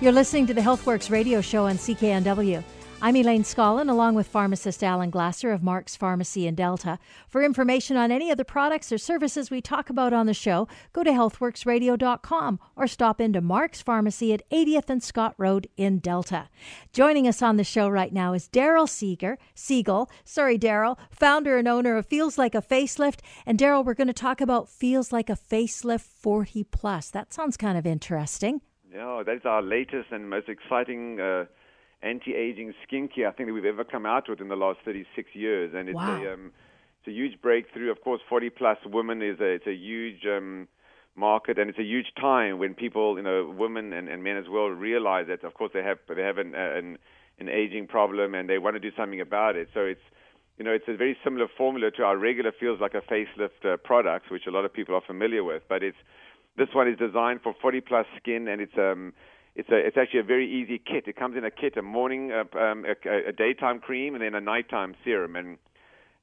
You're 0.00 0.12
listening 0.12 0.46
to 0.46 0.54
the 0.54 0.60
HealthWorks 0.60 1.10
radio 1.10 1.40
show 1.40 1.66
on 1.66 1.76
CKNW. 1.76 2.62
I'm 3.02 3.16
Elaine 3.16 3.44
Scollin, 3.44 3.88
along 3.88 4.14
with 4.14 4.26
pharmacist 4.26 4.84
Alan 4.84 5.08
Glasser 5.08 5.52
of 5.52 5.62
Mark's 5.62 5.96
Pharmacy 5.96 6.46
in 6.46 6.54
Delta. 6.54 6.98
For 7.30 7.42
information 7.42 7.96
on 7.96 8.12
any 8.12 8.30
of 8.30 8.36
the 8.36 8.44
products 8.44 8.92
or 8.92 8.98
services 8.98 9.50
we 9.50 9.62
talk 9.62 9.88
about 9.88 10.12
on 10.12 10.26
the 10.26 10.34
show, 10.34 10.68
go 10.92 11.02
to 11.02 11.10
healthworksradio.com 11.10 12.60
or 12.76 12.86
stop 12.86 13.18
into 13.18 13.40
Mark's 13.40 13.80
Pharmacy 13.80 14.34
at 14.34 14.48
80th 14.50 14.90
and 14.90 15.02
Scott 15.02 15.34
Road 15.38 15.66
in 15.78 15.98
Delta. 15.98 16.50
Joining 16.92 17.26
us 17.26 17.40
on 17.40 17.56
the 17.56 17.64
show 17.64 17.88
right 17.88 18.12
now 18.12 18.34
is 18.34 18.50
Daryl 18.50 18.86
Seeger, 18.86 19.38
Siegel, 19.54 20.10
sorry, 20.22 20.58
Daryl, 20.58 20.98
founder 21.10 21.56
and 21.56 21.66
owner 21.66 21.96
of 21.96 22.04
Feels 22.04 22.36
Like 22.36 22.54
a 22.54 22.60
Facelift. 22.60 23.20
And 23.46 23.58
Daryl, 23.58 23.82
we're 23.82 23.94
going 23.94 24.08
to 24.08 24.12
talk 24.12 24.42
about 24.42 24.68
Feels 24.68 25.10
Like 25.10 25.30
a 25.30 25.36
Facelift 25.36 26.02
40 26.02 26.64
Plus. 26.64 27.08
That 27.08 27.32
sounds 27.32 27.56
kind 27.56 27.78
of 27.78 27.86
interesting. 27.86 28.60
Yeah, 28.92 29.22
that's 29.24 29.46
our 29.46 29.62
latest 29.62 30.08
and 30.10 30.28
most 30.28 30.50
exciting. 30.50 31.18
Uh 31.18 31.46
anti-aging 32.02 32.74
skincare 32.86 33.28
I 33.28 33.32
think 33.32 33.48
that 33.48 33.52
we've 33.52 33.64
ever 33.64 33.84
come 33.84 34.06
out 34.06 34.28
with 34.28 34.40
in 34.40 34.48
the 34.48 34.56
last 34.56 34.80
36 34.84 35.28
years, 35.34 35.72
and 35.74 35.88
it's 35.88 35.96
Wow. 35.96 36.22
a 36.22 36.32
um, 36.32 36.52
it's 37.00 37.08
a 37.08 37.12
huge 37.12 37.40
breakthrough. 37.40 37.90
Of 37.90 38.02
course, 38.02 38.20
40 38.28 38.50
plus 38.50 38.78
women 38.86 39.22
is 39.22 39.40
a 39.40 39.44
it's 39.46 39.66
a 39.66 39.74
huge 39.74 40.26
um, 40.26 40.68
market, 41.16 41.58
and 41.58 41.70
it's 41.70 41.78
a 41.78 41.84
huge 41.84 42.12
time 42.20 42.58
when 42.58 42.74
people, 42.74 43.16
you 43.16 43.22
know, 43.22 43.54
women 43.56 43.92
and, 43.92 44.08
and 44.08 44.22
men 44.22 44.36
as 44.36 44.48
well, 44.50 44.66
realize 44.68 45.26
that 45.28 45.44
of 45.44 45.54
course 45.54 45.70
they 45.74 45.82
have 45.82 45.98
they 46.14 46.22
have 46.22 46.38
an 46.38 46.54
an, 46.54 46.98
an 47.38 47.48
aging 47.48 47.86
problem 47.86 48.34
and 48.34 48.48
they 48.48 48.58
want 48.58 48.76
to 48.76 48.80
do 48.80 48.90
something 48.96 49.20
about 49.20 49.56
it. 49.56 49.68
So 49.74 49.80
it's 49.80 50.02
you 50.58 50.64
know, 50.64 50.72
it's 50.72 50.88
a 50.88 50.94
very 50.94 51.16
similar 51.24 51.48
formula 51.56 51.90
to 51.92 52.02
our 52.02 52.18
regular 52.18 52.52
feels 52.52 52.82
like 52.82 52.92
a 52.92 53.00
facelift 53.00 53.64
uh, 53.64 53.78
products, 53.78 54.30
which 54.30 54.46
a 54.46 54.50
lot 54.50 54.66
of 54.66 54.72
people 54.72 54.94
are 54.94 55.00
familiar 55.00 55.42
with. 55.42 55.62
But 55.68 55.82
it's 55.82 55.96
this 56.58 56.68
one 56.74 56.86
is 56.86 56.98
designed 56.98 57.40
for 57.42 57.54
40 57.62 57.80
plus 57.80 58.06
skin, 58.18 58.46
and 58.46 58.60
it's 58.60 58.76
um, 58.76 59.14
it's 59.54 59.68
a 59.70 59.76
it's 59.76 59.96
actually 59.96 60.20
a 60.20 60.24
very 60.24 60.50
easy 60.50 60.78
kit. 60.78 61.08
It 61.08 61.16
comes 61.16 61.36
in 61.36 61.44
a 61.44 61.50
kit: 61.50 61.76
a 61.76 61.82
morning, 61.82 62.32
uh, 62.32 62.44
um, 62.58 62.84
a, 62.84 63.28
a 63.28 63.32
daytime 63.32 63.80
cream, 63.80 64.14
and 64.14 64.22
then 64.22 64.34
a 64.34 64.40
nighttime 64.40 64.94
serum. 65.04 65.36
And 65.36 65.58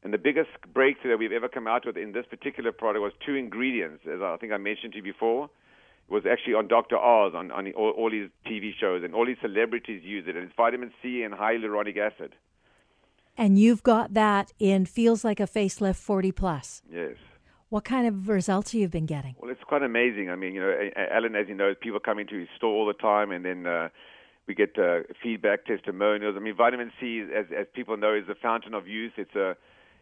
and 0.04 0.14
the 0.14 0.18
biggest 0.18 0.50
breakthrough 0.74 1.12
that 1.12 1.18
we've 1.18 1.32
ever 1.32 1.50
come 1.50 1.68
out 1.68 1.86
with 1.86 1.98
in 1.98 2.12
this 2.14 2.26
particular 2.30 2.72
product 2.72 3.02
was 3.02 3.14
two 3.26 3.36
ingredients, 3.36 4.04
as 4.06 4.22
I 4.22 4.38
think 4.38 4.54
I 4.54 4.58
mentioned 4.58 4.94
to 4.94 4.98
you 4.98 5.04
before. 5.04 5.50
It 6.10 6.14
was 6.14 6.24
actually 6.26 6.54
on 6.54 6.70
Dr. 6.70 6.98
Oz 6.98 7.34
on, 7.36 7.52
on 7.52 7.70
all, 7.74 7.90
all 7.92 8.12
his 8.12 8.30
TV 8.46 8.72
shows, 8.80 9.04
and 9.04 9.14
all 9.14 9.26
these 9.26 9.38
celebrities 9.42 10.04
use 10.06 10.24
it. 10.28 10.38
And 10.38 10.46
it's 10.46 10.56
vitamin 10.56 10.94
C 11.02 11.24
and 11.24 11.34
hyaluronic 11.34 11.98
acid. 11.98 12.36
And 13.38 13.60
you've 13.60 13.84
got 13.84 14.14
that 14.14 14.54
in 14.58 14.86
Feels 14.86 15.24
Like 15.24 15.40
a 15.40 15.48
Facelift 15.48 15.98
40 15.98 16.32
Plus. 16.32 16.82
Yes. 16.90 17.18
What 17.70 17.84
kind 17.84 18.08
of 18.08 18.30
results 18.30 18.72
have 18.72 18.80
you 18.80 18.88
been 18.88 19.06
getting? 19.06 19.36
Well, 19.40 19.52
it's 19.52 19.64
quite 19.64 19.84
amazing. 19.84 20.30
I 20.30 20.36
mean, 20.36 20.54
you 20.54 20.62
know, 20.62 20.74
Alan, 21.12 21.36
as 21.36 21.48
you 21.50 21.56
know, 21.56 21.74
people 21.76 22.00
come 22.00 22.18
into 22.18 22.40
his 22.40 22.48
store 22.56 22.74
all 22.74 22.86
the 22.86 22.94
time, 22.94 23.32
and 23.32 23.44
then 23.44 23.68
uh, 23.68 23.90
we 24.48 24.56
get 24.56 24.78
uh, 24.80 25.00
feedback, 25.22 25.66
testimonials. 25.66 26.36
I 26.38 26.40
mean, 26.40 26.56
vitamin 26.56 26.92
C, 27.00 27.26
as 27.36 27.48
as 27.56 27.68
people 27.74 27.98
know, 27.98 28.14
is 28.14 28.26
the 28.26 28.36
fountain 28.36 28.74
of 28.74 28.88
youth. 28.88 29.14
It's 29.18 29.36
a 29.36 29.58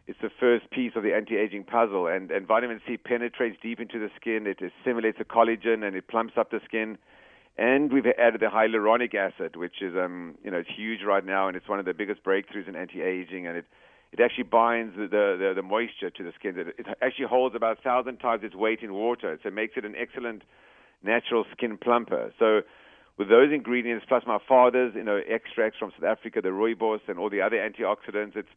it's 0.06 0.20
the 0.22 0.30
first 0.38 0.70
piece 0.70 0.92
of 0.94 1.02
the 1.02 1.12
anti-aging 1.12 1.64
puzzle, 1.64 2.06
and 2.06 2.30
and 2.30 2.46
vitamin 2.46 2.80
C 2.86 2.96
penetrates 2.96 3.56
deep 3.60 3.80
into 3.80 3.98
the 3.98 4.10
skin. 4.14 4.46
It 4.46 4.60
assimilates 4.62 5.18
the 5.18 5.24
collagen, 5.24 5.84
and 5.84 5.96
it 5.96 6.06
plumps 6.06 6.34
up 6.36 6.52
the 6.52 6.60
skin. 6.64 6.98
And 7.58 7.92
we've 7.92 8.06
added 8.06 8.42
the 8.42 8.46
hyaluronic 8.46 9.14
acid, 9.14 9.56
which 9.56 9.82
is 9.82 9.96
um 9.96 10.36
you 10.44 10.52
know 10.52 10.58
it's 10.58 10.70
huge 10.76 11.00
right 11.02 11.26
now, 11.26 11.48
and 11.48 11.56
it's 11.56 11.68
one 11.68 11.80
of 11.80 11.84
the 11.84 11.94
biggest 11.94 12.22
breakthroughs 12.22 12.68
in 12.68 12.76
anti-aging, 12.76 13.48
and 13.48 13.56
it 13.56 13.64
it 14.12 14.20
actually 14.20 14.44
binds 14.44 14.96
the, 14.96 15.08
the, 15.08 15.52
the 15.54 15.62
moisture 15.62 16.10
to 16.10 16.22
the 16.22 16.32
skin. 16.38 16.54
It, 16.56 16.86
actually 17.02 17.26
holds 17.26 17.54
about 17.54 17.78
a 17.78 17.82
thousand 17.82 18.18
times 18.18 18.42
its 18.44 18.54
weight 18.54 18.80
in 18.82 18.94
water, 18.94 19.38
so 19.42 19.48
it 19.48 19.54
makes 19.54 19.76
it 19.76 19.84
an 19.84 19.94
excellent 19.96 20.42
natural 21.02 21.44
skin 21.52 21.76
plumper. 21.76 22.32
So 22.38 22.62
with 23.18 23.28
those 23.28 23.52
ingredients, 23.52 24.04
plus 24.08 24.24
my 24.26 24.38
father's, 24.46 24.94
you 24.94 25.02
know, 25.02 25.20
extracts 25.28 25.78
from 25.78 25.92
South 25.92 26.04
Africa, 26.04 26.40
the 26.42 26.48
rooibos 26.48 27.00
and 27.08 27.18
all 27.18 27.30
the 27.30 27.40
other 27.40 27.56
antioxidants, 27.56 28.36
it's 28.36 28.48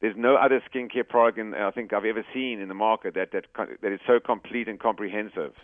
there's 0.00 0.16
no 0.16 0.36
other 0.36 0.62
skincare 0.72 1.08
product 1.08 1.38
in, 1.38 1.54
I 1.54 1.72
think 1.72 1.92
I've 1.92 2.04
ever 2.04 2.24
seen 2.32 2.60
in 2.60 2.68
the 2.68 2.74
market 2.74 3.14
that 3.14 3.32
that 3.32 3.46
that 3.82 3.92
is 3.92 4.00
so 4.06 4.20
complete 4.20 4.68
and 4.68 4.78
comprehensive. 4.78 5.54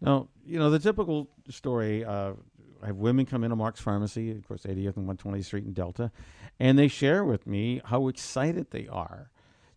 Now, 0.00 0.28
you 0.44 0.58
know, 0.58 0.70
the 0.70 0.78
typical 0.78 1.28
story 1.48 2.04
uh, 2.04 2.32
I 2.82 2.86
have 2.86 2.96
women 2.96 3.26
come 3.26 3.44
into 3.44 3.56
Mark's 3.56 3.80
Pharmacy, 3.80 4.30
of 4.30 4.46
course, 4.46 4.62
80th 4.62 4.96
and 4.96 5.08
120th 5.08 5.44
Street 5.44 5.64
in 5.64 5.72
Delta, 5.72 6.10
and 6.58 6.78
they 6.78 6.88
share 6.88 7.24
with 7.24 7.46
me 7.46 7.80
how 7.84 8.08
excited 8.08 8.70
they 8.70 8.86
are 8.88 9.30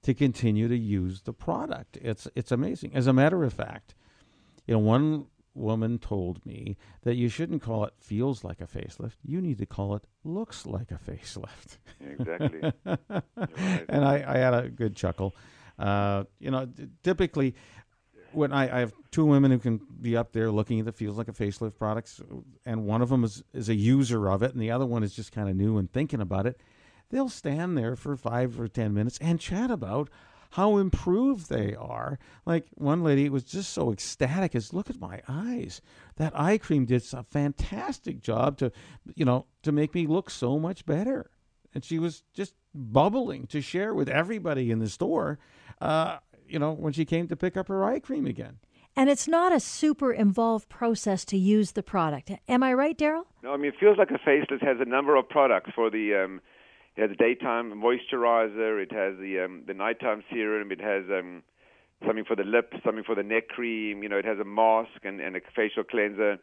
to 0.03 0.13
continue 0.13 0.67
to 0.67 0.77
use 0.77 1.21
the 1.21 1.33
product. 1.33 1.97
It's 2.01 2.27
it's 2.35 2.51
amazing. 2.51 2.91
As 2.93 3.07
a 3.07 3.13
matter 3.13 3.43
of 3.43 3.53
fact, 3.53 3.95
you 4.65 4.73
know, 4.73 4.79
one 4.79 5.27
woman 5.53 5.97
told 5.99 6.45
me 6.45 6.77
that 7.03 7.15
you 7.15 7.27
shouldn't 7.27 7.61
call 7.61 7.83
it 7.83 7.93
feels 7.97 8.43
like 8.43 8.61
a 8.61 8.67
facelift. 8.67 9.15
You 9.23 9.41
need 9.41 9.57
to 9.57 9.65
call 9.65 9.95
it 9.95 10.03
looks 10.23 10.65
like 10.65 10.91
a 10.91 10.95
facelift. 10.95 11.77
Exactly. 12.01 12.71
right. 12.85 13.85
and 13.89 14.05
I, 14.05 14.23
I 14.27 14.37
had 14.37 14.53
a 14.53 14.69
good 14.69 14.95
chuckle. 14.95 15.35
Uh, 15.77 16.25
you 16.39 16.51
know, 16.51 16.65
t- 16.65 16.87
typically 17.03 17.55
when 18.31 18.51
I, 18.51 18.77
I 18.77 18.79
have 18.79 18.93
two 19.11 19.25
women 19.25 19.51
who 19.51 19.59
can 19.59 19.81
be 20.01 20.15
up 20.15 20.31
there 20.31 20.51
looking 20.51 20.79
at 20.79 20.85
the 20.85 20.91
feels 20.91 21.17
like 21.17 21.27
a 21.27 21.33
facelift 21.33 21.77
products, 21.77 22.21
and 22.65 22.85
one 22.85 23.01
of 23.01 23.09
them 23.09 23.23
is, 23.23 23.43
is 23.53 23.69
a 23.69 23.75
user 23.75 24.29
of 24.29 24.43
it, 24.43 24.53
and 24.53 24.61
the 24.61 24.71
other 24.71 24.85
one 24.85 25.03
is 25.03 25.13
just 25.13 25.31
kind 25.31 25.49
of 25.49 25.55
new 25.55 25.77
and 25.77 25.91
thinking 25.91 26.21
about 26.21 26.45
it. 26.45 26.59
They'll 27.09 27.29
stand 27.29 27.77
there 27.77 27.95
for 27.95 28.15
five 28.15 28.59
or 28.59 28.67
ten 28.67 28.93
minutes 28.93 29.17
and 29.19 29.39
chat 29.39 29.71
about 29.71 30.09
how 30.51 30.77
improved 30.77 31.49
they 31.49 31.75
are. 31.75 32.17
Like 32.45 32.65
one 32.75 33.03
lady 33.03 33.29
was 33.29 33.43
just 33.43 33.71
so 33.71 33.91
ecstatic 33.91 34.55
as 34.55 34.73
look 34.73 34.89
at 34.89 34.99
my 34.99 35.21
eyes. 35.27 35.81
That 36.17 36.39
eye 36.39 36.57
cream 36.57 36.85
did 36.85 37.03
a 37.13 37.23
fantastic 37.23 38.21
job 38.21 38.57
to 38.57 38.71
you 39.15 39.25
know, 39.25 39.45
to 39.63 39.71
make 39.71 39.93
me 39.93 40.07
look 40.07 40.29
so 40.29 40.57
much 40.57 40.85
better. 40.85 41.29
And 41.73 41.85
she 41.85 41.99
was 41.99 42.23
just 42.33 42.55
bubbling 42.73 43.45
to 43.47 43.61
share 43.61 43.93
with 43.93 44.09
everybody 44.09 44.71
in 44.71 44.79
the 44.79 44.89
store, 44.89 45.37
uh, 45.81 46.17
you 46.49 46.59
know, 46.59 46.71
when 46.71 46.93
she 46.93 47.05
came 47.05 47.27
to 47.27 47.35
pick 47.35 47.55
up 47.57 47.67
her 47.67 47.83
eye 47.83 47.99
cream 47.99 48.25
again. 48.25 48.59
And 48.95 49.09
it's 49.09 49.27
not 49.27 49.53
a 49.53 49.59
super 49.59 50.11
involved 50.11 50.67
process 50.67 51.23
to 51.25 51.37
use 51.37 51.71
the 51.71 51.83
product. 51.83 52.31
Am 52.47 52.63
I 52.63 52.73
right, 52.73 52.97
Daryl? 52.97 53.23
No, 53.43 53.53
I 53.53 53.57
mean, 53.57 53.67
it 53.67 53.79
feels 53.79 53.97
like 53.97 54.11
a 54.11 54.19
facelift 54.27 54.65
has 54.65 54.77
a 54.79 54.85
number 54.85 55.15
of 55.15 55.29
products 55.29 55.71
for 55.75 55.89
the. 55.89 56.15
Um, 56.15 56.41
it 56.97 57.01
has 57.03 57.11
a 57.11 57.15
daytime 57.15 57.71
moisturizer. 57.71 58.81
It 58.81 58.91
has 58.91 59.17
the 59.19 59.45
um, 59.45 59.63
the 59.67 59.73
nighttime 59.73 60.23
serum. 60.29 60.71
It 60.71 60.81
has 60.81 61.05
um, 61.09 61.43
something 62.05 62.25
for 62.25 62.35
the 62.35 62.43
lips, 62.43 62.75
something 62.83 63.03
for 63.05 63.15
the 63.15 63.23
neck 63.23 63.47
cream. 63.47 64.03
You 64.03 64.09
know, 64.09 64.17
it 64.17 64.25
has 64.25 64.39
a 64.39 64.43
mask 64.43 65.03
and, 65.03 65.21
and 65.21 65.35
a 65.35 65.39
facial 65.55 65.83
cleanser. 65.83 66.37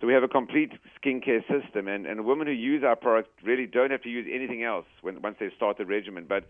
So 0.00 0.06
we 0.06 0.14
have 0.14 0.22
a 0.22 0.28
complete 0.28 0.72
skincare 0.96 1.42
system, 1.48 1.86
and, 1.86 2.06
and 2.06 2.24
women 2.24 2.46
who 2.46 2.54
use 2.54 2.82
our 2.84 2.96
product 2.96 3.30
really 3.42 3.66
don't 3.66 3.90
have 3.90 4.02
to 4.02 4.08
use 4.08 4.26
anything 4.32 4.64
else 4.64 4.86
when 5.02 5.20
once 5.22 5.36
they 5.40 5.50
start 5.56 5.76
the 5.76 5.84
regimen. 5.84 6.26
But 6.28 6.44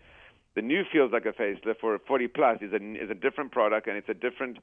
the 0.55 0.61
new 0.61 0.83
feels 0.91 1.11
like 1.11 1.25
a 1.25 1.31
facelift 1.31 1.79
for 1.79 1.97
40 2.07 2.27
plus 2.27 2.57
is 2.61 2.73
a 2.73 3.03
is 3.03 3.09
a 3.09 3.15
different 3.15 3.51
product, 3.51 3.87
and 3.87 3.97
it's 3.97 4.09
a 4.09 4.13
different 4.13 4.57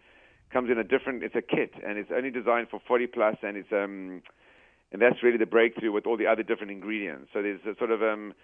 comes 0.52 0.70
in 0.70 0.78
a 0.78 0.84
different. 0.84 1.22
It's 1.22 1.34
a 1.34 1.42
kit, 1.42 1.72
and 1.84 1.98
it's 1.98 2.10
only 2.14 2.30
designed 2.30 2.68
for 2.70 2.80
40 2.86 3.06
plus, 3.08 3.36
and 3.42 3.56
it's 3.56 3.72
um 3.72 4.22
and 4.90 5.02
that's 5.02 5.22
really 5.22 5.38
the 5.38 5.46
breakthrough 5.46 5.92
with 5.92 6.06
all 6.06 6.16
the 6.16 6.26
other 6.26 6.42
different 6.42 6.72
ingredients. 6.72 7.30
So 7.32 7.42
there's 7.42 7.60
a 7.66 7.76
sort 7.78 7.90
of 7.90 8.02
um 8.02 8.34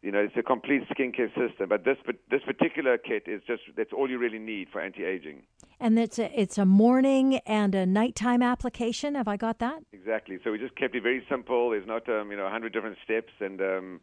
you 0.00 0.12
know, 0.12 0.20
it's 0.20 0.36
a 0.36 0.42
complete 0.44 0.82
skincare 0.88 1.28
system. 1.34 1.68
But 1.68 1.84
this 1.84 1.96
but 2.06 2.16
this 2.30 2.42
particular 2.46 2.98
kit 2.98 3.24
is 3.26 3.42
just 3.46 3.62
that's 3.76 3.92
all 3.92 4.08
you 4.08 4.18
really 4.18 4.38
need 4.38 4.68
for 4.72 4.80
anti-aging. 4.80 5.42
And 5.80 5.98
it's 5.98 6.18
a, 6.18 6.40
it's 6.40 6.58
a 6.58 6.64
morning 6.64 7.36
and 7.46 7.74
a 7.74 7.86
nighttime 7.86 8.42
application. 8.42 9.14
Have 9.16 9.28
I 9.28 9.36
got 9.36 9.58
that? 9.58 9.82
Exactly. 9.92 10.38
So 10.44 10.52
we 10.52 10.58
just 10.58 10.76
kept 10.76 10.94
it 10.94 11.02
very 11.02 11.24
simple. 11.28 11.70
There's 11.70 11.86
not 11.86 12.08
um, 12.08 12.30
you 12.30 12.36
know 12.36 12.46
a 12.46 12.50
hundred 12.50 12.72
different 12.72 12.98
steps, 13.04 13.32
and 13.40 13.60
um, 13.60 14.00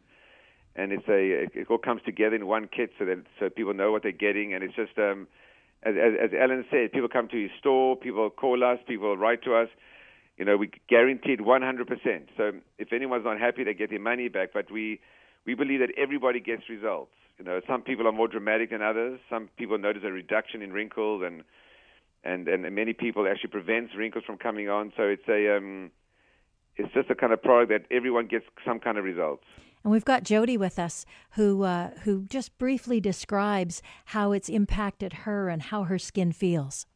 and 0.76 0.92
it's 0.92 1.08
a 1.08 1.48
it, 1.58 1.66
all 1.70 1.78
comes 1.78 2.02
together 2.04 2.36
in 2.36 2.46
one 2.46 2.68
kit, 2.68 2.90
so 2.98 3.04
that 3.06 3.24
so 3.40 3.48
people 3.48 3.74
know 3.74 3.90
what 3.90 4.02
they're 4.02 4.12
getting, 4.12 4.52
and 4.54 4.62
it's 4.62 4.74
just 4.76 4.96
um, 4.98 5.26
as, 5.82 5.94
as 5.96 6.12
as 6.24 6.30
Alan 6.38 6.64
said, 6.70 6.92
people 6.92 7.08
come 7.08 7.28
to 7.28 7.42
his 7.42 7.50
store, 7.58 7.96
people 7.96 8.28
call 8.30 8.62
us, 8.62 8.78
people 8.86 9.16
write 9.16 9.42
to 9.44 9.54
us. 9.54 9.68
You 10.36 10.44
know, 10.44 10.58
we 10.58 10.70
guaranteed 10.86 11.40
100%. 11.40 12.26
So 12.36 12.52
if 12.78 12.92
anyone's 12.92 13.24
not 13.24 13.40
happy, 13.40 13.64
they 13.64 13.72
get 13.72 13.88
their 13.88 13.98
money 13.98 14.28
back. 14.28 14.50
But 14.52 14.70
we 14.70 15.00
we 15.46 15.54
believe 15.54 15.80
that 15.80 15.90
everybody 15.96 16.40
gets 16.40 16.68
results. 16.68 17.12
You 17.38 17.44
know, 17.44 17.60
some 17.66 17.82
people 17.82 18.06
are 18.06 18.12
more 18.12 18.28
dramatic 18.28 18.70
than 18.70 18.82
others. 18.82 19.18
Some 19.30 19.48
people 19.56 19.78
notice 19.78 20.02
a 20.04 20.12
reduction 20.12 20.60
in 20.60 20.72
wrinkles, 20.72 21.22
and 21.24 21.42
and 22.22 22.48
and 22.48 22.74
many 22.74 22.92
people 22.92 23.26
actually 23.26 23.50
prevents 23.50 23.94
wrinkles 23.96 24.24
from 24.24 24.36
coming 24.36 24.68
on. 24.68 24.92
So 24.94 25.04
it's 25.04 25.26
a 25.28 25.56
um, 25.56 25.90
it's 26.76 26.92
just 26.92 27.08
a 27.08 27.14
kind 27.14 27.32
of 27.32 27.42
product 27.42 27.70
that 27.70 27.96
everyone 27.96 28.26
gets 28.26 28.44
some 28.66 28.78
kind 28.78 28.98
of 28.98 29.04
results. 29.04 29.44
And 29.86 29.92
we've 29.92 30.04
got 30.04 30.24
Jody 30.24 30.56
with 30.56 30.80
us, 30.80 31.06
who 31.36 31.62
uh, 31.62 31.90
who 32.02 32.24
just 32.24 32.58
briefly 32.58 32.98
describes 32.98 33.82
how 34.06 34.32
it's 34.32 34.48
impacted 34.48 35.12
her 35.12 35.48
and 35.48 35.62
how 35.62 35.84
her 35.84 35.96
skin 35.96 36.32
feels. 36.32 36.86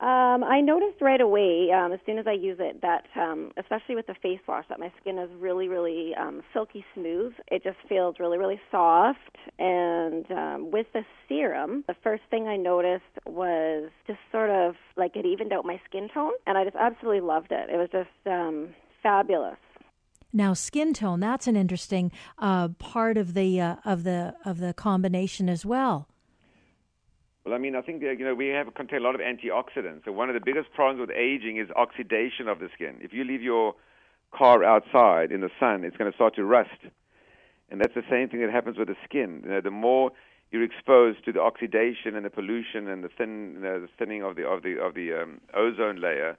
Um, 0.00 0.42
I 0.42 0.60
noticed 0.60 1.00
right 1.00 1.20
away, 1.20 1.70
um, 1.70 1.92
as 1.92 2.00
soon 2.04 2.18
as 2.18 2.26
I 2.26 2.32
use 2.32 2.56
it, 2.58 2.82
that 2.82 3.04
um, 3.14 3.52
especially 3.56 3.94
with 3.94 4.08
the 4.08 4.16
face 4.20 4.40
wash, 4.48 4.64
that 4.70 4.80
my 4.80 4.92
skin 5.00 5.18
is 5.18 5.30
really, 5.38 5.68
really 5.68 6.16
um, 6.16 6.42
silky 6.52 6.84
smooth. 6.94 7.32
It 7.46 7.62
just 7.62 7.78
feels 7.88 8.16
really, 8.18 8.38
really 8.38 8.60
soft. 8.72 9.20
And 9.60 10.28
um, 10.32 10.70
with 10.72 10.88
the 10.94 11.04
serum, 11.28 11.84
the 11.86 11.94
first 12.02 12.24
thing 12.28 12.48
I 12.48 12.56
noticed 12.56 13.04
was 13.24 13.88
just 14.08 14.18
sort 14.32 14.50
of 14.50 14.74
like 14.96 15.14
it 15.14 15.26
evened 15.26 15.52
out 15.52 15.64
my 15.64 15.80
skin 15.88 16.08
tone, 16.12 16.32
and 16.48 16.58
I 16.58 16.64
just 16.64 16.76
absolutely 16.76 17.20
loved 17.20 17.52
it. 17.52 17.70
It 17.70 17.76
was 17.76 17.88
just 17.92 18.26
um, 18.26 18.70
fabulous. 19.00 19.58
Now, 20.32 20.52
skin 20.52 20.92
tone, 20.92 21.20
that's 21.20 21.46
an 21.46 21.56
interesting 21.56 22.12
uh, 22.38 22.68
part 22.68 23.16
of 23.16 23.34
the 23.34 23.60
uh, 23.60 23.76
of 23.84 24.04
the 24.04 24.34
of 24.44 24.58
the 24.58 24.74
combination 24.74 25.48
as 25.48 25.64
well. 25.64 26.08
Well, 27.44 27.54
I 27.54 27.58
mean, 27.58 27.76
I 27.76 27.80
think 27.80 28.02
you 28.02 28.24
know 28.24 28.34
we 28.34 28.48
have 28.48 28.74
contain 28.74 29.00
a 29.00 29.02
lot 29.02 29.14
of 29.14 29.20
antioxidants. 29.20 30.04
So 30.04 30.12
one 30.12 30.28
of 30.28 30.34
the 30.34 30.40
biggest 30.44 30.72
problems 30.72 31.00
with 31.00 31.16
aging 31.16 31.58
is 31.58 31.68
oxidation 31.76 32.48
of 32.48 32.58
the 32.58 32.68
skin. 32.74 32.96
If 33.00 33.12
you 33.12 33.24
leave 33.24 33.40
your 33.40 33.74
car 34.32 34.64
outside 34.64 35.30
in 35.30 35.40
the 35.40 35.50
sun, 35.60 35.84
it's 35.84 35.96
going 35.96 36.10
to 36.10 36.16
start 36.16 36.34
to 36.36 36.44
rust, 36.44 36.80
and 37.70 37.80
that's 37.80 37.94
the 37.94 38.04
same 38.10 38.28
thing 38.28 38.40
that 38.40 38.50
happens 38.50 38.76
with 38.76 38.88
the 38.88 38.96
skin. 39.04 39.42
You 39.44 39.50
know, 39.50 39.60
the 39.60 39.70
more 39.70 40.10
you're 40.50 40.64
exposed 40.64 41.24
to 41.24 41.32
the 41.32 41.40
oxidation 41.40 42.14
and 42.16 42.24
the 42.24 42.30
pollution 42.30 42.88
and 42.88 43.04
the 43.04 43.08
thin, 43.08 43.54
you 43.54 43.60
know, 43.60 43.80
the 43.80 43.88
thinning 43.98 44.22
of 44.22 44.36
the 44.36 44.46
of 44.46 44.62
the 44.62 44.80
of 44.80 44.94
the 44.94 45.12
um, 45.12 45.40
ozone 45.54 46.00
layer, 46.00 46.36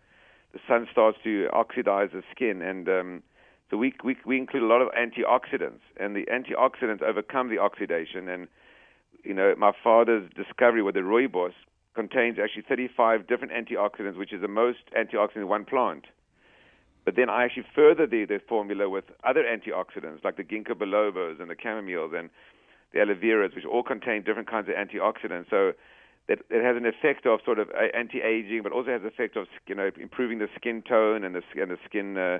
the 0.53 0.59
sun 0.67 0.87
starts 0.91 1.17
to 1.23 1.47
oxidize 1.53 2.09
the 2.13 2.23
skin, 2.35 2.61
and 2.61 2.89
um, 2.89 3.23
So 3.69 3.77
we, 3.77 3.93
we 4.03 4.15
we 4.25 4.37
include 4.37 4.63
a 4.63 4.65
lot 4.65 4.81
of 4.81 4.89
antioxidants, 4.89 5.81
and 5.99 6.15
the 6.15 6.25
antioxidants 6.25 7.01
overcome 7.01 7.49
the 7.49 7.59
oxidation. 7.59 8.29
And 8.29 8.47
you 9.23 9.33
know, 9.33 9.53
my 9.57 9.71
father's 9.83 10.29
discovery 10.35 10.81
with 10.81 10.95
the 10.95 11.01
rooibos 11.01 11.53
contains 11.93 12.37
actually 12.41 12.63
35 12.67 13.27
different 13.27 13.51
antioxidants, 13.53 14.17
which 14.17 14.31
is 14.31 14.41
the 14.41 14.47
most 14.47 14.79
antioxidant 14.97 15.37
in 15.37 15.47
one 15.47 15.65
plant. 15.65 16.05
But 17.03 17.15
then 17.15 17.29
I 17.29 17.43
actually 17.43 17.65
further 17.73 18.05
the, 18.05 18.25
the 18.25 18.39
formula 18.47 18.89
with 18.89 19.05
other 19.23 19.43
antioxidants 19.43 20.23
like 20.23 20.37
the 20.37 20.43
ginkgo 20.43 20.73
bilobas 20.73 21.41
and 21.41 21.49
the 21.49 21.55
chamomiles 21.55 22.17
and 22.17 22.29
the 22.93 23.01
aloe 23.01 23.15
veras, 23.15 23.55
which 23.55 23.65
all 23.65 23.83
contain 23.83 24.23
different 24.23 24.49
kinds 24.49 24.69
of 24.69 24.75
antioxidants. 24.75 25.49
So 25.49 25.73
that 26.27 26.39
it 26.49 26.63
has 26.63 26.75
an 26.75 26.85
effect 26.85 27.25
of 27.25 27.39
sort 27.45 27.59
of 27.59 27.69
anti-aging, 27.93 28.61
but 28.63 28.71
also 28.71 28.91
has 28.91 29.01
an 29.01 29.07
effect 29.07 29.37
of 29.37 29.47
you 29.67 29.75
know 29.75 29.89
improving 29.99 30.39
the 30.39 30.49
skin 30.55 30.81
tone 30.81 31.23
and 31.23 31.35
the 31.35 31.41
and 31.61 31.71
the 31.71 31.77
skin, 31.85 32.17
uh, 32.17 32.39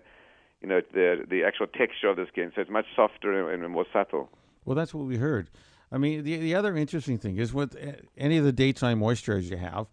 you 0.62 0.68
know, 0.68 0.82
the 0.94 1.26
the 1.30 1.44
actual 1.44 1.68
texture 1.68 2.10
of 2.10 2.18
the 2.18 2.26
skin. 2.28 2.52
So 2.56 2.62
it's 2.62 2.70
much 2.70 2.86
softer 2.96 3.50
and, 3.52 3.72
more 3.72 3.86
subtle. 3.94 4.30
Well, 4.66 4.76
that's 4.76 4.94
what 4.94 5.06
we 5.06 5.18
heard. 5.18 5.50
I 5.92 5.98
mean, 5.98 6.24
the 6.24 6.38
the 6.38 6.56
other 6.56 6.76
interesting 6.76 7.18
thing 7.18 7.38
is 7.38 7.54
with 7.54 7.76
uh, 7.76 7.94
any 8.18 8.38
of 8.38 8.46
the 8.46 8.52
daytime 8.52 9.00
moisturizers 9.00 9.50
you 9.50 9.58
have, 9.58 9.88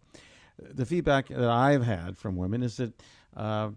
the 0.58 0.86
feedback 0.86 1.28
that 1.28 1.50
I've 1.50 1.84
had 1.84 2.16
from 2.18 2.36
women 2.36 2.62
is 2.62 2.76
that. 2.78 2.92
Uh, 3.36 3.70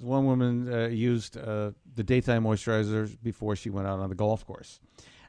one 0.00 0.26
woman 0.26 0.72
uh, 0.72 0.88
used 0.88 1.36
uh, 1.36 1.70
the 1.94 2.02
daytime 2.02 2.42
moisturizers 2.42 3.16
before 3.22 3.54
she 3.54 3.70
went 3.70 3.86
out 3.86 4.00
on 4.00 4.08
the 4.08 4.16
golf 4.16 4.44
course 4.44 4.80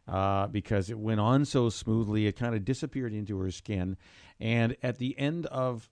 uh, 0.07 0.47
because 0.47 0.89
it 0.89 0.97
went 0.97 1.19
on 1.19 1.45
so 1.45 1.69
smoothly. 1.69 2.27
It 2.27 2.35
kind 2.35 2.55
of 2.55 2.65
disappeared 2.65 3.13
into 3.13 3.37
her 3.39 3.51
skin. 3.51 3.97
And 4.39 4.75
at 4.83 4.97
the 4.97 5.17
end 5.17 5.45
of 5.47 5.89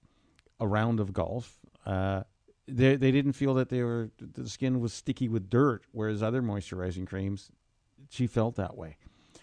a 0.59 0.67
round 0.67 0.99
of 0.99 1.13
golf, 1.13 1.59
uh, 1.85 2.23
they, 2.67 2.95
they 2.95 3.11
didn't 3.11 3.33
feel 3.33 3.53
that 3.55 3.69
they 3.69 3.83
were 3.83 4.09
the 4.19 4.47
skin 4.47 4.79
was 4.79 4.93
sticky 4.93 5.27
with 5.27 5.49
dirt, 5.49 5.83
whereas 5.91 6.23
other 6.23 6.41
moisturizing 6.41 7.05
creams, 7.05 7.51
she 8.09 8.27
felt 8.27 8.55
that 8.55 8.77
way. 8.77 8.97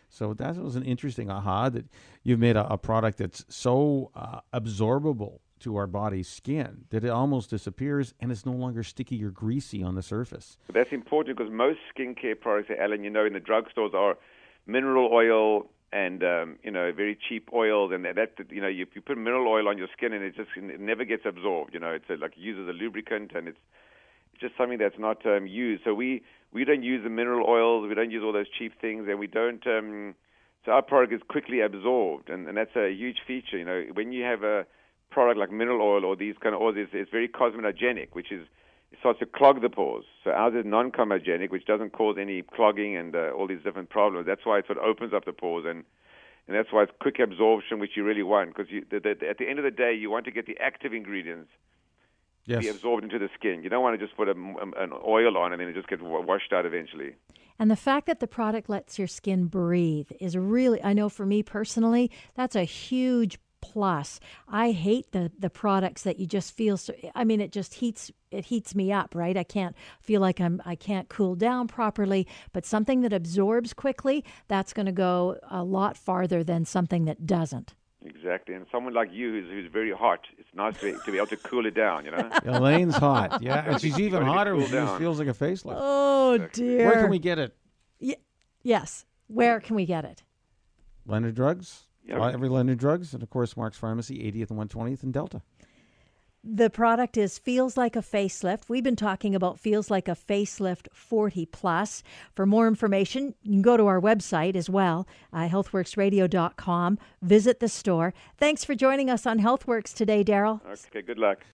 So 0.08 0.34
that 0.34 0.56
was 0.56 0.76
an 0.76 0.82
interesting 0.82 1.30
aha 1.30 1.68
that 1.70 1.86
you've 2.24 2.40
made 2.40 2.56
a, 2.56 2.72
a 2.72 2.78
product 2.78 3.18
that's 3.18 3.44
so 3.48 4.10
uh, 4.14 4.40
absorbable 4.52 5.38
to 5.60 5.76
our 5.76 5.86
body's 5.86 6.28
skin 6.28 6.86
that 6.90 7.04
it 7.04 7.10
almost 7.10 7.50
disappears 7.50 8.14
and 8.18 8.32
it's 8.32 8.44
no 8.44 8.52
longer 8.52 8.82
sticky 8.82 9.22
or 9.22 9.30
greasy 9.30 9.82
on 9.82 9.94
the 9.94 10.02
surface. 10.02 10.56
That's 10.72 10.90
important 10.90 11.36
because 11.36 11.52
most 11.52 11.78
skincare 11.96 12.40
products, 12.40 12.70
Alan, 12.76 13.04
you 13.04 13.10
know, 13.10 13.24
in 13.24 13.34
the 13.34 13.40
drugstores 13.40 13.94
are 13.94 14.16
mineral 14.66 15.10
oil 15.12 15.70
and 15.92 16.22
um, 16.22 16.58
you 16.62 16.70
know 16.70 16.92
very 16.92 17.18
cheap 17.28 17.50
oils, 17.52 17.90
and 17.92 18.04
that, 18.04 18.16
that 18.16 18.50
you 18.50 18.60
know 18.60 18.68
you, 18.68 18.86
you 18.94 19.00
put 19.00 19.18
mineral 19.18 19.48
oil 19.48 19.68
on 19.68 19.78
your 19.78 19.88
skin 19.96 20.12
and 20.12 20.24
it 20.24 20.36
just 20.36 20.50
it 20.56 20.80
never 20.80 21.04
gets 21.04 21.22
absorbed. 21.26 21.74
You 21.74 21.80
know, 21.80 21.90
it's 21.90 22.08
a, 22.08 22.14
like 22.14 22.32
used 22.36 22.60
as 22.60 22.68
a 22.68 22.76
lubricant, 22.76 23.32
and 23.34 23.48
it's 23.48 23.58
it's 24.32 24.40
just 24.40 24.56
something 24.56 24.78
that's 24.78 24.98
not 24.98 25.24
um, 25.26 25.46
used. 25.46 25.82
So 25.84 25.94
we 25.94 26.22
we 26.52 26.64
don't 26.64 26.82
use 26.82 27.02
the 27.02 27.10
mineral 27.10 27.46
oils, 27.48 27.88
we 27.88 27.94
don't 27.94 28.10
use 28.10 28.22
all 28.24 28.32
those 28.32 28.50
cheap 28.58 28.80
things, 28.80 29.06
and 29.08 29.18
we 29.18 29.26
don't. 29.26 29.66
Um, 29.66 30.14
so 30.64 30.72
our 30.72 30.82
product 30.82 31.12
is 31.12 31.20
quickly 31.28 31.60
absorbed, 31.60 32.28
and, 32.28 32.46
and 32.46 32.56
that's 32.56 32.76
a 32.76 32.92
huge 32.92 33.18
feature. 33.26 33.56
You 33.56 33.64
know, 33.64 33.84
when 33.94 34.12
you 34.12 34.24
have 34.24 34.42
a 34.42 34.66
product 35.10 35.38
like 35.38 35.50
mineral 35.50 35.80
oil 35.80 36.04
or 36.04 36.16
these 36.16 36.34
kind 36.42 36.54
of 36.54 36.60
oils, 36.60 36.74
it's, 36.76 36.90
it's 36.92 37.10
very 37.10 37.28
cosmetogenic, 37.28 38.08
which 38.12 38.30
is 38.30 38.46
it 38.92 38.98
starts 38.98 39.18
to 39.20 39.26
clog 39.26 39.62
the 39.62 39.70
pores. 39.70 40.04
So 40.24 40.30
ours 40.30 40.54
is 40.54 40.64
non-comedogenic, 40.64 41.50
which 41.50 41.64
doesn't 41.64 41.92
cause 41.92 42.16
any 42.18 42.42
clogging 42.42 42.96
and 42.96 43.14
uh, 43.14 43.30
all 43.36 43.46
these 43.46 43.62
different 43.62 43.90
problems. 43.90 44.26
That's 44.26 44.44
why 44.44 44.58
it 44.58 44.66
sort 44.66 44.78
of 44.78 44.84
opens 44.84 45.12
up 45.14 45.24
the 45.24 45.32
pores, 45.32 45.64
and 45.68 45.84
and 46.48 46.56
that's 46.56 46.72
why 46.72 46.82
it's 46.82 46.92
quick 47.00 47.20
absorption, 47.20 47.78
which 47.78 47.92
you 47.96 48.02
really 48.02 48.24
want, 48.24 48.56
because 48.56 48.72
you, 48.72 48.84
the, 48.90 48.98
the, 48.98 49.28
at 49.28 49.38
the 49.38 49.48
end 49.48 49.60
of 49.60 49.64
the 49.64 49.70
day, 49.70 49.94
you 49.94 50.10
want 50.10 50.24
to 50.24 50.32
get 50.32 50.46
the 50.46 50.58
active 50.58 50.92
ingredients 50.92 51.48
yes. 52.44 52.60
be 52.60 52.68
absorbed 52.68 53.04
into 53.04 53.18
the 53.18 53.28
skin. 53.38 53.62
You 53.62 53.70
don't 53.70 53.82
want 53.82 53.98
to 53.98 54.04
just 54.04 54.16
put 54.16 54.28
a, 54.28 54.32
an 54.32 54.92
oil 55.06 55.36
on 55.36 55.52
and 55.52 55.60
then 55.60 55.68
it 55.68 55.74
just 55.74 55.88
gets 55.88 56.02
washed 56.02 56.52
out 56.52 56.66
eventually. 56.66 57.14
And 57.58 57.70
the 57.70 57.76
fact 57.76 58.06
that 58.06 58.20
the 58.20 58.26
product 58.26 58.68
lets 58.68 58.98
your 58.98 59.06
skin 59.06 59.46
breathe 59.46 60.10
is 60.18 60.36
really, 60.36 60.82
I 60.82 60.92
know 60.92 61.08
for 61.08 61.26
me 61.26 61.42
personally, 61.42 62.10
that's 62.34 62.56
a 62.56 62.64
huge 62.64 63.38
plus. 63.60 64.20
I 64.48 64.72
hate 64.72 65.12
the 65.12 65.30
the 65.38 65.50
products 65.50 66.02
that 66.02 66.18
you 66.18 66.26
just 66.26 66.52
feel 66.52 66.76
so 66.76 66.94
I 67.14 67.24
mean 67.24 67.40
it 67.40 67.52
just 67.52 67.74
heats 67.74 68.10
it 68.30 68.46
heats 68.46 68.74
me 68.74 68.92
up, 68.92 69.14
right? 69.14 69.36
I 69.36 69.44
can't 69.44 69.76
feel 70.00 70.20
like 70.20 70.40
I'm 70.40 70.62
I 70.64 70.74
can't 70.74 71.08
cool 71.08 71.34
down 71.34 71.68
properly, 71.68 72.26
but 72.52 72.66
something 72.66 73.00
that 73.02 73.12
absorbs 73.12 73.72
quickly, 73.72 74.24
that's 74.48 74.72
going 74.72 74.86
to 74.86 74.92
go 74.92 75.38
a 75.50 75.62
lot 75.62 75.96
farther 75.96 76.44
than 76.44 76.64
something 76.64 77.04
that 77.06 77.26
doesn't. 77.26 77.74
Exactly, 78.02 78.54
and 78.54 78.64
someone 78.72 78.94
like 78.94 79.12
you 79.12 79.30
who's, 79.30 79.50
who's 79.50 79.70
very 79.70 79.92
hot, 79.92 80.20
it's 80.38 80.48
nice 80.54 80.78
to, 80.80 80.98
to 81.04 81.12
be 81.12 81.18
able 81.18 81.26
to 81.26 81.36
cool 81.36 81.66
it 81.66 81.74
down. 81.74 82.06
You 82.06 82.12
know, 82.12 82.30
Elaine's 82.46 82.96
hot, 82.96 83.42
yeah, 83.42 83.72
and 83.72 83.80
she's 83.80 84.00
even 84.06 84.22
hotter. 84.22 84.54
Cool 84.54 84.66
she 84.66 84.98
feels 84.98 85.18
like 85.18 85.28
a 85.28 85.34
facelift. 85.34 85.76
Oh 85.76 86.38
dear! 86.52 86.86
Where 86.86 87.02
can 87.02 87.10
we 87.10 87.18
get 87.18 87.38
it? 87.38 87.54
Y- 88.00 88.16
yes, 88.62 89.04
where 89.26 89.60
can 89.60 89.76
we 89.76 89.84
get 89.84 90.06
it? 90.06 90.22
London 91.04 91.34
Drugs. 91.34 91.86
Yep. 92.10 92.34
Every 92.34 92.48
London 92.48 92.76
Drugs, 92.76 93.14
and 93.14 93.22
of 93.22 93.30
course, 93.30 93.56
Mark's 93.56 93.78
Pharmacy, 93.78 94.18
80th 94.18 94.50
and 94.50 94.70
120th 94.70 95.02
and 95.02 95.12
Delta. 95.12 95.42
The 96.42 96.70
product 96.70 97.18
is 97.18 97.38
Feels 97.38 97.76
Like 97.76 97.96
a 97.96 98.00
Facelift. 98.00 98.62
We've 98.68 98.82
been 98.82 98.96
talking 98.96 99.34
about 99.34 99.60
Feels 99.60 99.90
Like 99.90 100.08
a 100.08 100.12
Facelift 100.12 100.88
40 100.94 101.44
Plus. 101.46 102.02
For 102.34 102.46
more 102.46 102.66
information, 102.66 103.34
you 103.42 103.52
can 103.52 103.62
go 103.62 103.76
to 103.76 103.86
our 103.86 104.00
website 104.00 104.56
as 104.56 104.70
well, 104.70 105.06
uh, 105.34 105.48
healthworksradio.com. 105.48 106.98
Visit 107.20 107.60
the 107.60 107.68
store. 107.68 108.14
Thanks 108.38 108.64
for 108.64 108.74
joining 108.74 109.10
us 109.10 109.26
on 109.26 109.40
HealthWorks 109.40 109.94
today, 109.94 110.24
Daryl. 110.24 110.60
Okay, 110.66 111.02
good 111.02 111.18
luck. 111.18 111.44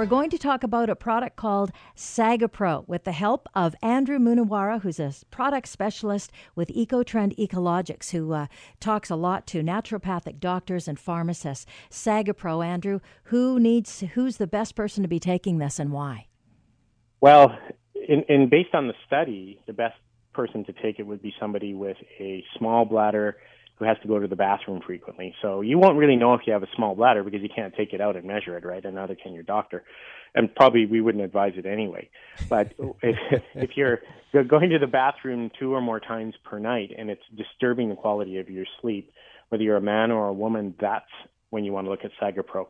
We're 0.00 0.06
going 0.06 0.30
to 0.30 0.38
talk 0.38 0.62
about 0.62 0.88
a 0.88 0.96
product 0.96 1.36
called 1.36 1.72
Sagapro 1.94 2.88
with 2.88 3.04
the 3.04 3.12
help 3.12 3.46
of 3.54 3.74
Andrew 3.82 4.18
Munawara, 4.18 4.80
who's 4.80 4.98
a 4.98 5.12
product 5.30 5.68
specialist 5.68 6.32
with 6.54 6.70
EcoTrend 6.70 7.36
Ecologics, 7.36 8.10
who 8.10 8.32
uh, 8.32 8.46
talks 8.80 9.10
a 9.10 9.14
lot 9.14 9.46
to 9.48 9.62
naturopathic 9.62 10.40
doctors 10.40 10.88
and 10.88 10.98
pharmacists. 10.98 11.66
Sagapro, 11.90 12.64
Andrew, 12.64 13.00
who 13.24 13.60
needs, 13.60 14.02
who's 14.14 14.38
the 14.38 14.46
best 14.46 14.74
person 14.74 15.02
to 15.02 15.08
be 15.08 15.20
taking 15.20 15.58
this 15.58 15.78
and 15.78 15.92
why? 15.92 16.28
Well, 17.20 17.58
in, 17.94 18.22
in 18.22 18.48
based 18.48 18.74
on 18.74 18.86
the 18.88 18.94
study, 19.06 19.60
the 19.66 19.74
best 19.74 19.98
person 20.32 20.64
to 20.64 20.72
take 20.72 20.98
it 20.98 21.02
would 21.02 21.20
be 21.20 21.34
somebody 21.38 21.74
with 21.74 21.98
a 22.18 22.42
small 22.56 22.86
bladder 22.86 23.36
who 23.80 23.86
has 23.86 23.96
to 24.02 24.08
go 24.08 24.18
to 24.18 24.28
the 24.28 24.36
bathroom 24.36 24.82
frequently. 24.86 25.34
So 25.40 25.62
you 25.62 25.78
won't 25.78 25.96
really 25.96 26.14
know 26.14 26.34
if 26.34 26.42
you 26.46 26.52
have 26.52 26.62
a 26.62 26.68
small 26.76 26.94
bladder 26.94 27.24
because 27.24 27.40
you 27.40 27.48
can't 27.48 27.74
take 27.74 27.94
it 27.94 28.00
out 28.00 28.14
and 28.14 28.26
measure 28.26 28.56
it, 28.58 28.64
right? 28.64 28.84
And 28.84 28.94
neither 28.94 29.14
can 29.14 29.32
your 29.32 29.42
doctor. 29.42 29.84
And 30.34 30.54
probably 30.54 30.84
we 30.84 31.00
wouldn't 31.00 31.24
advise 31.24 31.54
it 31.56 31.64
anyway. 31.64 32.10
But 32.50 32.74
if, 33.02 33.42
if 33.54 33.70
you're 33.76 34.00
going 34.46 34.68
to 34.68 34.78
the 34.78 34.86
bathroom 34.86 35.50
two 35.58 35.74
or 35.74 35.80
more 35.80 35.98
times 35.98 36.34
per 36.44 36.58
night 36.58 36.90
and 36.96 37.08
it's 37.08 37.22
disturbing 37.34 37.88
the 37.88 37.96
quality 37.96 38.36
of 38.36 38.50
your 38.50 38.66
sleep, 38.82 39.12
whether 39.48 39.64
you're 39.64 39.78
a 39.78 39.80
man 39.80 40.10
or 40.10 40.28
a 40.28 40.32
woman, 40.32 40.74
that's 40.78 41.10
when 41.48 41.64
you 41.64 41.72
want 41.72 41.86
to 41.86 41.90
look 41.90 42.04
at 42.04 42.10
Sagapro. 42.20 42.66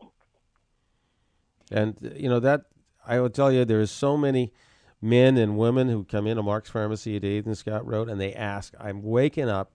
And 1.69 1.97
you 2.15 2.29
know 2.29 2.39
that 2.39 2.67
I 3.05 3.19
will 3.19 3.29
tell 3.29 3.51
you, 3.51 3.65
there's 3.65 3.91
so 3.91 4.15
many 4.15 4.53
men 5.01 5.35
and 5.35 5.57
women 5.57 5.89
who 5.89 6.05
come 6.05 6.25
into 6.25 6.41
Mark's 6.41 6.69
Pharmacy 6.69 7.17
at 7.17 7.23
8th 7.23 7.47
and 7.47 7.57
Scott 7.57 7.85
Road 7.85 8.09
and 8.09 8.19
they 8.19 8.33
ask, 8.33 8.73
"I'm 8.79 9.03
waking 9.03 9.49
up 9.49 9.71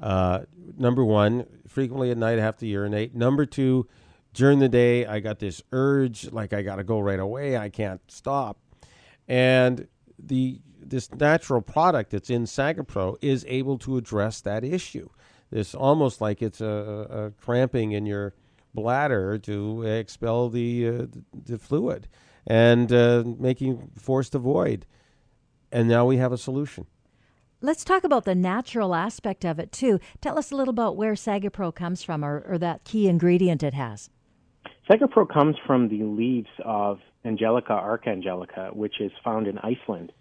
uh, 0.00 0.40
number 0.76 1.04
one, 1.04 1.46
frequently 1.66 2.10
at 2.10 2.18
night 2.18 2.38
I 2.38 2.42
have 2.42 2.56
to 2.58 2.66
urinate. 2.66 3.14
Number 3.14 3.46
two, 3.46 3.88
during 4.34 4.58
the 4.58 4.68
day 4.68 5.06
I 5.06 5.20
got 5.20 5.38
this 5.38 5.62
urge, 5.72 6.30
like 6.30 6.52
I 6.52 6.62
got 6.62 6.76
to 6.76 6.84
go 6.84 7.00
right 7.00 7.18
away. 7.18 7.56
I 7.56 7.68
can't 7.68 8.00
stop. 8.08 8.58
And 9.26 9.88
the 10.18 10.60
this 10.80 11.12
natural 11.12 11.60
product 11.60 12.12
that's 12.12 12.30
in 12.30 12.44
Sagapro 12.44 13.16
is 13.20 13.44
able 13.48 13.78
to 13.78 13.96
address 13.98 14.40
that 14.40 14.64
issue. 14.64 15.08
It's 15.50 15.74
almost 15.74 16.20
like 16.20 16.40
it's 16.40 16.60
a, 16.60 17.34
a 17.36 17.42
cramping 17.42 17.92
in 17.92 18.06
your 18.06 18.34
bladder 18.74 19.38
to 19.38 19.82
expel 19.82 20.48
the 20.48 20.88
uh, 20.88 21.06
the 21.44 21.58
fluid 21.58 22.08
and 22.46 22.92
uh, 22.92 23.24
making 23.38 23.90
forced 23.96 24.34
a 24.34 24.38
void. 24.38 24.86
And 25.70 25.88
now 25.88 26.06
we 26.06 26.16
have 26.16 26.32
a 26.32 26.38
solution. 26.38 26.86
Let's 27.60 27.82
talk 27.82 28.04
about 28.04 28.24
the 28.24 28.36
natural 28.36 28.94
aspect 28.94 29.44
of 29.44 29.58
it 29.58 29.72
too. 29.72 29.98
Tell 30.20 30.38
us 30.38 30.52
a 30.52 30.54
little 30.54 30.70
about 30.70 30.96
where 30.96 31.14
Sagapro 31.14 31.74
comes 31.74 32.04
from 32.04 32.24
or, 32.24 32.44
or 32.46 32.56
that 32.58 32.84
key 32.84 33.08
ingredient 33.08 33.64
it 33.64 33.74
has. 33.74 34.10
Sagapro 34.88 35.28
comes 35.28 35.56
from 35.66 35.88
the 35.88 36.04
leaves 36.04 36.50
of 36.64 37.00
Angelica 37.24 37.72
archangelica, 37.72 38.72
which 38.76 39.00
is 39.00 39.10
found 39.24 39.48
in 39.48 39.58
Iceland. 39.58 40.12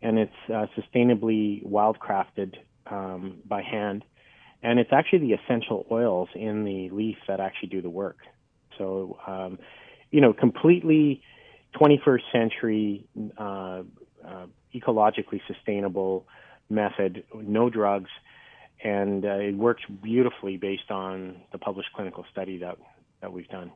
And 0.00 0.18
it's 0.18 0.32
uh, 0.48 0.66
sustainably 0.74 1.62
wildcrafted 1.66 2.54
um, 2.86 3.40
by 3.44 3.60
hand. 3.60 4.02
And 4.62 4.78
it's 4.78 4.90
actually 4.90 5.18
the 5.18 5.32
essential 5.34 5.84
oils 5.90 6.30
in 6.34 6.64
the 6.64 6.88
leaf 6.88 7.18
that 7.28 7.40
actually 7.40 7.68
do 7.68 7.82
the 7.82 7.90
work. 7.90 8.20
So, 8.78 9.18
um, 9.26 9.58
you 10.10 10.22
know, 10.22 10.32
completely 10.32 11.20
21st 11.74 12.22
century, 12.32 13.06
uh, 13.36 13.82
uh, 14.26 14.46
ecologically 14.74 15.42
sustainable 15.46 16.26
method, 16.70 17.24
no 17.34 17.68
drugs, 17.68 18.10
and 18.82 19.24
uh, 19.24 19.34
it 19.34 19.56
works 19.56 19.82
beautifully 20.02 20.56
based 20.56 20.90
on 20.90 21.42
the 21.52 21.58
published 21.58 21.90
clinical 21.94 22.24
study 22.30 22.58
that, 22.58 22.78
that 23.20 23.32
we've 23.32 23.48
done. 23.48 23.72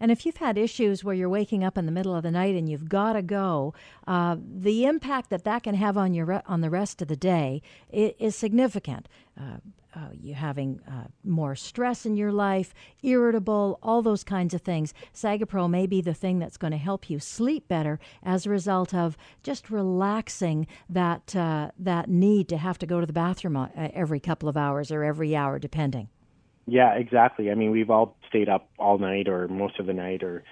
And 0.00 0.10
if 0.10 0.24
you've 0.24 0.36
had 0.36 0.58
issues 0.58 1.02
where 1.02 1.14
you're 1.14 1.28
waking 1.28 1.64
up 1.64 1.76
in 1.76 1.86
the 1.86 1.92
middle 1.92 2.14
of 2.14 2.22
the 2.22 2.30
night 2.30 2.54
and 2.54 2.68
you've 2.68 2.88
got 2.88 3.14
to 3.14 3.22
go, 3.22 3.74
uh, 4.06 4.36
the 4.38 4.84
impact 4.84 5.30
that 5.30 5.44
that 5.44 5.62
can 5.62 5.74
have 5.74 5.96
on 5.96 6.14
your 6.14 6.26
re- 6.26 6.42
on 6.46 6.60
the 6.60 6.70
rest 6.70 7.02
of 7.02 7.08
the 7.08 7.16
day 7.16 7.62
is, 7.90 8.12
is 8.18 8.36
significant. 8.36 9.08
Uh, 9.38 9.58
uh, 9.94 10.10
you 10.12 10.34
having 10.34 10.80
uh, 10.88 11.04
more 11.24 11.56
stress 11.56 12.04
in 12.04 12.16
your 12.16 12.30
life, 12.30 12.74
irritable, 13.02 13.78
all 13.82 14.02
those 14.02 14.22
kinds 14.22 14.54
of 14.54 14.60
things. 14.60 14.92
Sagapro 15.14 15.68
may 15.68 15.86
be 15.86 16.00
the 16.00 16.14
thing 16.14 16.38
that's 16.38 16.56
going 16.56 16.70
to 16.70 16.76
help 16.76 17.08
you 17.08 17.18
sleep 17.18 17.66
better 17.68 17.98
as 18.22 18.46
a 18.46 18.50
result 18.50 18.94
of 18.94 19.16
just 19.42 19.70
relaxing 19.70 20.66
that 20.88 21.34
uh, 21.34 21.70
that 21.78 22.08
need 22.08 22.48
to 22.48 22.58
have 22.58 22.78
to 22.78 22.86
go 22.86 23.00
to 23.00 23.06
the 23.06 23.12
bathroom 23.12 23.56
uh, 23.56 23.68
every 23.76 24.20
couple 24.20 24.48
of 24.48 24.56
hours 24.56 24.92
or 24.92 25.02
every 25.02 25.34
hour, 25.34 25.58
depending. 25.58 26.08
Yeah, 26.68 26.94
exactly. 26.94 27.50
I 27.50 27.54
mean, 27.54 27.70
we've 27.70 27.90
all 27.90 28.16
stayed 28.28 28.48
up 28.48 28.68
all 28.78 28.98
night 28.98 29.28
or 29.28 29.48
most 29.48 29.80
of 29.80 29.86
the 29.86 29.94
night, 29.94 30.22
or 30.22 30.44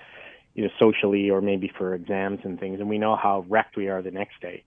you 0.54 0.64
know, 0.64 0.70
socially, 0.80 1.28
or 1.30 1.42
maybe 1.42 1.70
for 1.76 1.94
exams 1.94 2.40
and 2.44 2.58
things, 2.58 2.80
and 2.80 2.88
we 2.88 2.98
know 2.98 3.16
how 3.16 3.44
wrecked 3.48 3.76
we 3.76 3.88
are 3.88 4.00
the 4.00 4.10
next 4.10 4.40
day. 4.40 4.64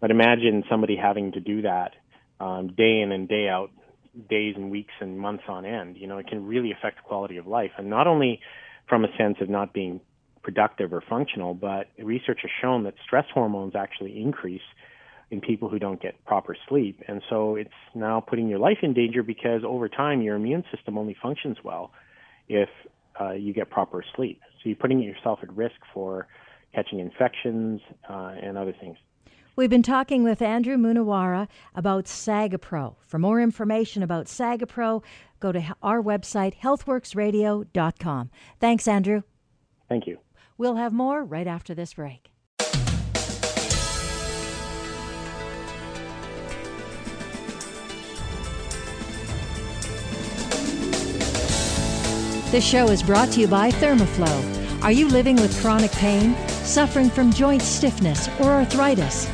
But 0.00 0.10
imagine 0.10 0.64
somebody 0.70 0.96
having 0.96 1.32
to 1.32 1.40
do 1.40 1.62
that 1.62 1.92
um, 2.40 2.68
day 2.68 3.00
in 3.00 3.12
and 3.12 3.28
day 3.28 3.48
out 3.48 3.70
days 4.30 4.54
and 4.56 4.70
weeks 4.70 4.94
and 5.00 5.18
months 5.18 5.44
on 5.48 5.66
end, 5.66 5.96
you 5.98 6.06
know, 6.06 6.16
it 6.16 6.26
can 6.26 6.46
really 6.46 6.72
affect 6.72 7.02
quality 7.02 7.36
of 7.36 7.46
life. 7.46 7.72
And 7.76 7.90
not 7.90 8.06
only 8.06 8.40
from 8.88 9.04
a 9.04 9.08
sense 9.18 9.36
of 9.42 9.50
not 9.50 9.74
being 9.74 10.00
productive 10.42 10.92
or 10.92 11.02
functional, 11.06 11.52
but 11.52 11.88
research 11.98 12.38
has 12.42 12.50
shown 12.62 12.84
that 12.84 12.94
stress 13.04 13.26
hormones 13.34 13.74
actually 13.74 14.18
increase 14.18 14.62
in 15.30 15.40
people 15.40 15.68
who 15.68 15.78
don't 15.78 16.00
get 16.00 16.24
proper 16.24 16.56
sleep. 16.68 17.02
And 17.08 17.22
so 17.28 17.56
it's 17.56 17.70
now 17.94 18.20
putting 18.20 18.48
your 18.48 18.58
life 18.58 18.78
in 18.82 18.94
danger 18.94 19.22
because 19.22 19.62
over 19.64 19.88
time 19.88 20.22
your 20.22 20.36
immune 20.36 20.64
system 20.74 20.96
only 20.96 21.16
functions 21.20 21.58
well 21.64 21.90
if 22.48 22.68
uh, 23.20 23.32
you 23.32 23.52
get 23.52 23.70
proper 23.70 24.04
sleep. 24.14 24.40
So 24.62 24.68
you're 24.68 24.76
putting 24.76 25.02
yourself 25.02 25.40
at 25.42 25.52
risk 25.54 25.76
for 25.92 26.28
catching 26.74 27.00
infections 27.00 27.80
uh, 28.08 28.34
and 28.40 28.56
other 28.56 28.74
things. 28.78 28.96
We've 29.56 29.70
been 29.70 29.82
talking 29.82 30.22
with 30.22 30.42
Andrew 30.42 30.76
Munawara 30.76 31.48
about 31.74 32.04
Sagapro. 32.04 32.96
For 33.06 33.18
more 33.18 33.40
information 33.40 34.02
about 34.02 34.26
Sagapro, 34.26 35.02
go 35.40 35.50
to 35.50 35.74
our 35.82 36.02
website, 36.02 36.58
healthworksradio.com. 36.60 38.30
Thanks, 38.60 38.86
Andrew. 38.86 39.22
Thank 39.88 40.06
you. 40.06 40.18
We'll 40.58 40.76
have 40.76 40.92
more 40.92 41.24
right 41.24 41.46
after 41.46 41.74
this 41.74 41.94
break. 41.94 42.30
This 52.50 52.64
show 52.64 52.86
is 52.90 53.02
brought 53.02 53.32
to 53.32 53.40
you 53.40 53.48
by 53.48 53.72
Thermoflow. 53.72 54.82
Are 54.84 54.92
you 54.92 55.08
living 55.08 55.34
with 55.34 55.60
chronic 55.60 55.90
pain, 55.92 56.36
suffering 56.46 57.10
from 57.10 57.32
joint 57.32 57.60
stiffness, 57.60 58.28
or 58.38 58.52
arthritis? 58.52 59.26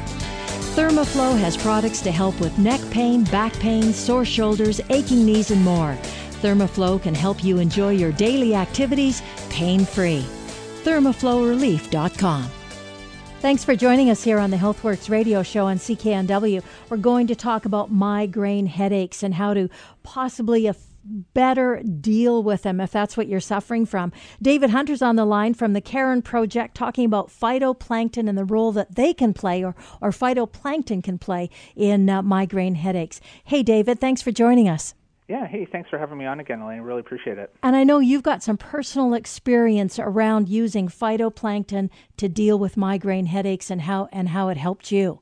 Thermoflow 0.74 1.38
has 1.38 1.54
products 1.58 2.00
to 2.00 2.10
help 2.10 2.40
with 2.40 2.58
neck 2.58 2.80
pain, 2.90 3.24
back 3.24 3.52
pain, 3.60 3.92
sore 3.92 4.24
shoulders, 4.24 4.80
aching 4.88 5.26
knees, 5.26 5.50
and 5.50 5.62
more. 5.62 5.94
Thermoflow 6.40 7.02
can 7.02 7.14
help 7.14 7.44
you 7.44 7.58
enjoy 7.58 7.90
your 7.90 8.12
daily 8.12 8.54
activities 8.54 9.22
pain 9.50 9.84
free. 9.84 10.24
ThermoflowRelief.com. 10.82 12.50
Thanks 13.40 13.62
for 13.62 13.76
joining 13.76 14.08
us 14.08 14.22
here 14.22 14.38
on 14.38 14.50
the 14.50 14.56
HealthWorks 14.56 15.10
radio 15.10 15.42
show 15.42 15.66
on 15.66 15.76
CKNW. 15.76 16.62
We're 16.88 16.96
going 16.96 17.26
to 17.26 17.34
talk 17.34 17.66
about 17.66 17.92
migraine 17.92 18.66
headaches 18.66 19.22
and 19.22 19.34
how 19.34 19.52
to 19.52 19.68
possibly 20.02 20.66
better 21.04 21.82
deal 21.82 22.42
with 22.42 22.62
them 22.62 22.80
if 22.80 22.92
that's 22.92 23.16
what 23.16 23.28
you're 23.28 23.40
suffering 23.40 23.86
from. 23.86 24.12
David 24.40 24.70
Hunter's 24.70 25.02
on 25.02 25.16
the 25.16 25.24
line 25.24 25.54
from 25.54 25.72
the 25.72 25.80
Karen 25.80 26.22
Project 26.22 26.74
talking 26.74 27.04
about 27.04 27.28
phytoplankton 27.28 28.28
and 28.28 28.38
the 28.38 28.44
role 28.44 28.72
that 28.72 28.94
they 28.94 29.12
can 29.12 29.34
play 29.34 29.64
or, 29.64 29.74
or 30.00 30.10
phytoplankton 30.10 31.02
can 31.02 31.18
play 31.18 31.50
in 31.76 32.08
uh, 32.08 32.22
migraine 32.22 32.76
headaches. 32.76 33.20
Hey, 33.44 33.62
David, 33.62 34.00
thanks 34.00 34.22
for 34.22 34.30
joining 34.30 34.68
us. 34.68 34.94
Yeah, 35.28 35.46
hey, 35.46 35.66
thanks 35.70 35.88
for 35.88 35.98
having 35.98 36.18
me 36.18 36.26
on 36.26 36.40
again, 36.40 36.60
Elaine. 36.60 36.80
Really 36.82 37.00
appreciate 37.00 37.38
it. 37.38 37.54
And 37.62 37.74
I 37.74 37.84
know 37.84 38.00
you've 38.00 38.24
got 38.24 38.42
some 38.42 38.58
personal 38.58 39.14
experience 39.14 39.98
around 39.98 40.48
using 40.48 40.88
phytoplankton 40.88 41.90
to 42.18 42.28
deal 42.28 42.58
with 42.58 42.76
migraine 42.76 43.26
headaches 43.26 43.70
and 43.70 43.82
how 43.82 44.08
and 44.12 44.30
how 44.30 44.48
it 44.48 44.56
helped 44.56 44.92
you. 44.92 45.20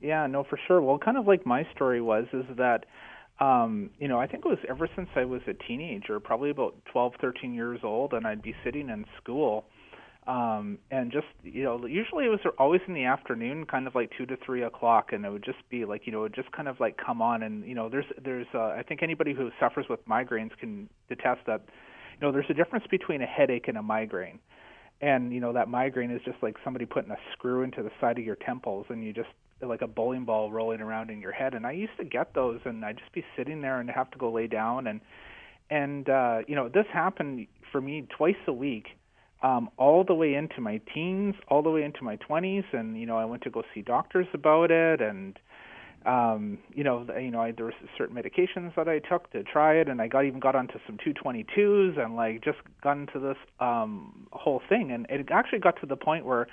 Yeah, 0.00 0.26
no, 0.26 0.44
for 0.44 0.58
sure. 0.66 0.80
Well, 0.80 0.98
kind 0.98 1.16
of 1.16 1.26
like 1.26 1.44
my 1.44 1.66
story 1.74 2.00
was 2.00 2.26
is 2.32 2.44
that 2.56 2.86
um, 3.40 3.90
you 3.98 4.08
know, 4.08 4.18
I 4.18 4.26
think 4.26 4.44
it 4.44 4.48
was 4.48 4.58
ever 4.68 4.88
since 4.96 5.08
I 5.14 5.24
was 5.24 5.40
a 5.46 5.54
teenager, 5.54 6.18
probably 6.18 6.50
about 6.50 6.74
12, 6.92 7.14
13 7.20 7.54
years 7.54 7.80
old, 7.84 8.12
and 8.12 8.26
I'd 8.26 8.42
be 8.42 8.54
sitting 8.64 8.88
in 8.88 9.04
school. 9.22 9.64
Um, 10.26 10.78
and 10.90 11.10
just, 11.10 11.26
you 11.42 11.62
know, 11.62 11.86
usually 11.86 12.26
it 12.26 12.28
was 12.28 12.40
always 12.58 12.82
in 12.86 12.92
the 12.92 13.04
afternoon, 13.04 13.64
kind 13.64 13.86
of 13.86 13.94
like 13.94 14.10
2 14.18 14.26
to 14.26 14.36
3 14.44 14.62
o'clock, 14.64 15.12
and 15.12 15.24
it 15.24 15.30
would 15.30 15.44
just 15.44 15.58
be 15.70 15.86
like, 15.86 16.02
you 16.04 16.12
know, 16.12 16.18
it 16.18 16.22
would 16.22 16.34
just 16.34 16.52
kind 16.52 16.68
of 16.68 16.78
like 16.80 16.98
come 16.98 17.22
on. 17.22 17.42
And, 17.42 17.64
you 17.64 17.74
know, 17.74 17.88
there's, 17.88 18.04
there's, 18.22 18.46
uh, 18.54 18.74
I 18.76 18.82
think 18.86 19.02
anybody 19.02 19.32
who 19.32 19.50
suffers 19.58 19.86
with 19.88 20.06
migraines 20.06 20.50
can 20.58 20.88
detest 21.08 21.40
that, 21.46 21.62
you 22.20 22.26
know, 22.26 22.32
there's 22.32 22.50
a 22.50 22.54
difference 22.54 22.84
between 22.90 23.22
a 23.22 23.26
headache 23.26 23.68
and 23.68 23.78
a 23.78 23.82
migraine. 23.82 24.38
And, 25.00 25.32
you 25.32 25.40
know, 25.40 25.52
that 25.54 25.68
migraine 25.68 26.10
is 26.10 26.20
just 26.24 26.38
like 26.42 26.56
somebody 26.62 26.84
putting 26.84 27.10
a 27.10 27.18
screw 27.32 27.62
into 27.62 27.82
the 27.82 27.90
side 27.98 28.18
of 28.18 28.24
your 28.24 28.36
temples, 28.36 28.84
and 28.90 29.02
you 29.02 29.14
just 29.14 29.30
like 29.60 29.82
a 29.82 29.86
bowling 29.86 30.24
ball 30.24 30.52
rolling 30.52 30.80
around 30.80 31.10
in 31.10 31.20
your 31.20 31.32
head. 31.32 31.54
And 31.54 31.66
I 31.66 31.72
used 31.72 31.96
to 31.98 32.04
get 32.04 32.34
those 32.34 32.60
and 32.64 32.84
I'd 32.84 32.98
just 32.98 33.12
be 33.12 33.24
sitting 33.36 33.60
there 33.60 33.80
and 33.80 33.90
have 33.90 34.10
to 34.12 34.18
go 34.18 34.32
lay 34.32 34.46
down. 34.46 34.86
And 34.86 35.00
and 35.70 36.08
uh 36.08 36.38
you 36.46 36.54
know 36.54 36.68
this 36.68 36.86
happened 36.92 37.46
for 37.72 37.80
me 37.80 38.06
twice 38.16 38.36
a 38.46 38.52
week 38.52 38.86
um 39.42 39.68
all 39.76 40.04
the 40.04 40.14
way 40.14 40.34
into 40.34 40.60
my 40.60 40.80
teens 40.94 41.34
all 41.48 41.62
the 41.62 41.70
way 41.70 41.82
into 41.82 42.02
my 42.02 42.16
20s 42.16 42.64
and 42.72 42.98
you 42.98 43.04
know 43.06 43.18
I 43.18 43.24
went 43.24 43.42
to 43.42 43.50
go 43.50 43.62
see 43.74 43.82
doctors 43.82 44.26
about 44.32 44.70
it. 44.70 45.00
And 45.00 45.38
um 46.06 46.58
you 46.74 46.84
know 46.84 47.06
you 47.20 47.30
know 47.30 47.40
I, 47.40 47.50
there 47.50 47.66
were 47.66 47.74
certain 47.96 48.16
medications 48.16 48.74
that 48.76 48.88
I 48.88 49.00
took 49.00 49.30
to 49.32 49.42
try 49.42 49.74
it. 49.74 49.88
And 49.88 50.00
I 50.00 50.06
got 50.06 50.24
even 50.24 50.40
got 50.40 50.54
onto 50.54 50.78
some 50.86 50.96
222s 50.98 51.98
and 51.98 52.14
like 52.16 52.44
just 52.44 52.58
got 52.82 52.96
into 52.96 53.18
this 53.18 53.36
um 53.60 54.28
whole 54.32 54.62
thing. 54.68 54.92
And 54.92 55.06
it 55.10 55.28
actually 55.30 55.58
got 55.58 55.80
to 55.80 55.86
the 55.86 55.96
point 55.96 56.24
where 56.24 56.46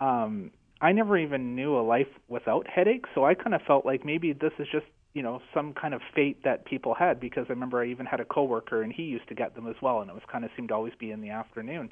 um 0.00 0.52
I 0.80 0.92
never 0.92 1.16
even 1.16 1.54
knew 1.54 1.78
a 1.78 1.80
life 1.80 2.08
without 2.28 2.66
headaches, 2.66 3.08
so 3.14 3.24
I 3.24 3.34
kind 3.34 3.54
of 3.54 3.62
felt 3.62 3.86
like 3.86 4.04
maybe 4.04 4.32
this 4.32 4.52
is 4.58 4.66
just 4.70 4.86
you 5.14 5.22
know 5.22 5.40
some 5.54 5.72
kind 5.72 5.94
of 5.94 6.02
fate 6.14 6.44
that 6.44 6.66
people 6.66 6.94
had 6.94 7.18
because 7.18 7.46
I 7.48 7.52
remember 7.52 7.82
I 7.82 7.88
even 7.88 8.04
had 8.04 8.20
a 8.20 8.24
coworker 8.24 8.82
and 8.82 8.92
he 8.92 9.04
used 9.04 9.28
to 9.28 9.34
get 9.34 9.54
them 9.54 9.66
as 9.66 9.76
well, 9.80 10.00
and 10.00 10.10
it 10.10 10.14
was 10.14 10.22
kind 10.30 10.44
of 10.44 10.50
seemed 10.56 10.68
to 10.68 10.74
always 10.74 10.92
be 10.98 11.10
in 11.10 11.20
the 11.22 11.30
afternoon. 11.30 11.90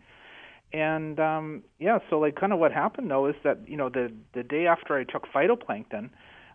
And 0.73 1.19
um 1.21 1.63
yeah, 1.79 1.99
so 2.11 2.19
like 2.19 2.37
kind 2.37 2.53
of 2.53 2.59
what 2.59 2.73
happened 2.73 3.11
though 3.11 3.27
is 3.27 3.37
that 3.45 3.67
you 3.67 3.77
know 3.77 3.89
the 3.89 4.13
the 4.35 4.43
day 4.43 4.67
after 4.67 4.97
I 4.99 5.05
took 5.05 5.27
phytoplankton, 5.35 6.11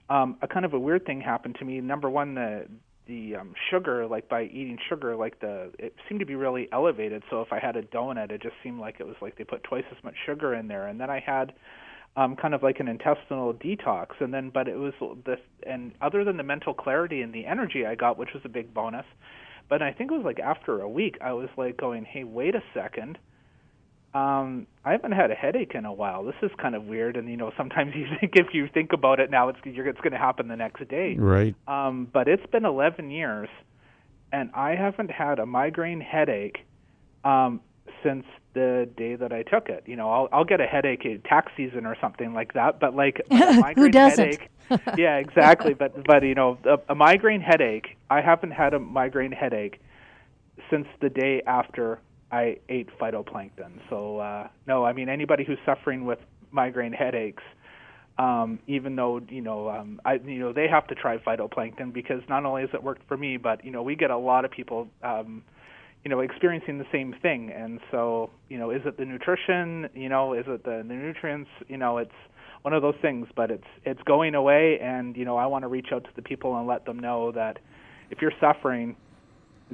um 0.09 0.37
a 0.41 0.47
kind 0.47 0.65
of 0.65 0.73
a 0.73 0.79
weird 0.79 1.05
thing 1.05 1.21
happened 1.21 1.55
to 1.59 1.65
me. 1.65 1.81
Number 1.81 2.09
one, 2.09 2.35
the 2.35 2.67
the 3.07 3.35
um 3.37 3.53
sugar 3.71 4.05
like 4.05 4.29
by 4.29 4.43
eating 4.43 4.77
sugar 4.87 5.15
like 5.15 5.39
the 5.39 5.71
it 5.79 5.95
seemed 6.07 6.19
to 6.19 6.27
be 6.27 6.35
really 6.35 6.69
elevated 6.71 7.23
so 7.31 7.41
if 7.41 7.51
i 7.51 7.57
had 7.59 7.75
a 7.75 7.81
donut 7.81 8.29
it 8.31 8.39
just 8.39 8.53
seemed 8.63 8.79
like 8.79 8.97
it 8.99 9.07
was 9.07 9.15
like 9.19 9.35
they 9.35 9.43
put 9.43 9.63
twice 9.63 9.83
as 9.91 10.01
much 10.03 10.13
sugar 10.27 10.53
in 10.53 10.67
there 10.67 10.85
and 10.85 11.01
then 11.01 11.09
i 11.09 11.19
had 11.19 11.51
um, 12.19 12.35
kind 12.35 12.53
of 12.53 12.61
like 12.61 12.81
an 12.81 12.89
intestinal 12.89 13.53
detox. 13.53 14.07
And 14.19 14.33
then, 14.33 14.51
but 14.53 14.67
it 14.67 14.77
was 14.77 14.93
this, 15.25 15.39
and 15.65 15.93
other 16.01 16.25
than 16.25 16.35
the 16.35 16.43
mental 16.43 16.73
clarity 16.73 17.21
and 17.21 17.33
the 17.33 17.45
energy 17.45 17.85
I 17.85 17.95
got, 17.95 18.17
which 18.17 18.33
was 18.33 18.43
a 18.43 18.49
big 18.49 18.73
bonus, 18.73 19.05
but 19.69 19.81
I 19.81 19.93
think 19.93 20.11
it 20.11 20.15
was 20.15 20.25
like 20.25 20.39
after 20.39 20.81
a 20.81 20.89
week, 20.89 21.17
I 21.21 21.31
was 21.31 21.47
like 21.57 21.77
going, 21.77 22.03
hey, 22.03 22.25
wait 22.25 22.55
a 22.55 22.63
second. 22.73 23.17
Um, 24.13 24.67
I 24.83 24.91
haven't 24.91 25.13
had 25.13 25.31
a 25.31 25.35
headache 25.35 25.73
in 25.75 25.85
a 25.85 25.93
while. 25.93 26.25
This 26.25 26.35
is 26.41 26.51
kind 26.59 26.75
of 26.75 26.85
weird, 26.85 27.15
and 27.15 27.29
you 27.29 27.37
know, 27.37 27.51
sometimes 27.55 27.93
you 27.95 28.07
think 28.19 28.33
if 28.35 28.47
you 28.53 28.67
think 28.73 28.91
about 28.91 29.21
it 29.21 29.31
now, 29.31 29.47
it's 29.49 29.59
you're, 29.63 29.87
it's 29.87 30.01
going 30.01 30.11
to 30.11 30.17
happen 30.17 30.49
the 30.49 30.57
next 30.57 30.85
day. 30.89 31.15
Right. 31.17 31.55
Um, 31.67 32.07
but 32.11 32.27
it's 32.27 32.45
been 32.47 32.65
11 32.65 33.11
years, 33.11 33.47
and 34.33 34.49
I 34.53 34.75
haven't 34.75 35.11
had 35.11 35.39
a 35.39 35.45
migraine 35.45 36.01
headache 36.01 36.65
um, 37.23 37.61
since 38.03 38.25
the 38.53 38.89
day 38.97 39.15
that 39.15 39.31
I 39.31 39.43
took 39.43 39.69
it. 39.69 39.83
You 39.85 39.95
know, 39.95 40.09
I'll 40.09 40.29
I'll 40.31 40.43
get 40.45 40.61
a 40.61 40.65
headache 40.65 41.05
at 41.05 41.23
tax 41.23 41.51
season 41.55 41.85
or 41.85 41.95
something 41.99 42.33
like 42.33 42.53
that, 42.53 42.79
but 42.79 42.95
like 42.95 43.21
a 43.31 43.35
migraine 43.53 43.75
Who 43.75 43.89
doesn't? 43.89 44.25
headache. 44.25 44.49
yeah, 44.97 45.17
exactly. 45.17 45.73
But 45.73 46.05
but 46.05 46.23
you 46.23 46.35
know, 46.35 46.57
a, 46.65 46.77
a 46.91 46.95
migraine 46.95 47.41
headache. 47.41 47.97
I 48.09 48.21
haven't 48.21 48.51
had 48.51 48.73
a 48.73 48.79
migraine 48.79 49.31
headache 49.31 49.81
since 50.69 50.87
the 51.01 51.09
day 51.09 51.41
after 51.47 51.99
I 52.31 52.57
ate 52.69 52.89
phytoplankton. 52.99 53.79
So 53.89 54.19
uh 54.19 54.47
no, 54.67 54.85
I 54.85 54.93
mean 54.93 55.09
anybody 55.09 55.43
who's 55.43 55.59
suffering 55.65 56.05
with 56.05 56.19
migraine 56.51 56.93
headaches 56.93 57.43
um, 58.19 58.59
even 58.67 58.97
though 58.97 59.21
you 59.29 59.41
know 59.41 59.69
um, 59.69 60.01
I 60.03 60.15
you 60.15 60.39
know 60.39 60.51
they 60.51 60.67
have 60.67 60.85
to 60.87 60.95
try 60.95 61.17
phytoplankton 61.17 61.93
because 61.93 62.21
not 62.27 62.45
only 62.45 62.61
has 62.61 62.69
it 62.73 62.83
worked 62.83 63.07
for 63.07 63.15
me, 63.15 63.37
but 63.37 63.63
you 63.63 63.71
know 63.71 63.81
we 63.81 63.95
get 63.95 64.11
a 64.11 64.17
lot 64.17 64.43
of 64.43 64.51
people 64.51 64.89
um, 65.01 65.43
you 66.03 66.09
know 66.09 66.19
experiencing 66.19 66.77
the 66.77 66.85
same 66.91 67.13
thing. 67.21 67.51
And 67.51 67.79
so 67.91 68.29
you 68.49 68.57
know 68.57 68.71
is 68.71 68.81
it 68.85 68.97
the 68.97 69.05
nutrition? 69.05 69.89
You 69.93 70.09
know 70.09 70.33
is 70.33 70.45
it 70.47 70.63
the, 70.63 70.83
the 70.87 70.93
nutrients? 70.93 71.49
You 71.67 71.77
know 71.77 71.97
it's 71.97 72.11
one 72.61 72.73
of 72.73 72.81
those 72.81 72.95
things 73.01 73.27
but 73.35 73.51
it's 73.51 73.67
it's 73.85 74.01
going 74.03 74.35
away. 74.35 74.79
And 74.81 75.15
you 75.15 75.25
know 75.25 75.37
I 75.37 75.45
want 75.45 75.63
to 75.63 75.67
reach 75.67 75.87
out 75.93 76.03
to 76.03 76.09
the 76.15 76.21
people 76.21 76.57
and 76.57 76.67
let 76.67 76.85
them 76.85 76.99
know 76.99 77.31
that 77.33 77.59
if 78.09 78.21
you're 78.21 78.33
suffering 78.39 78.95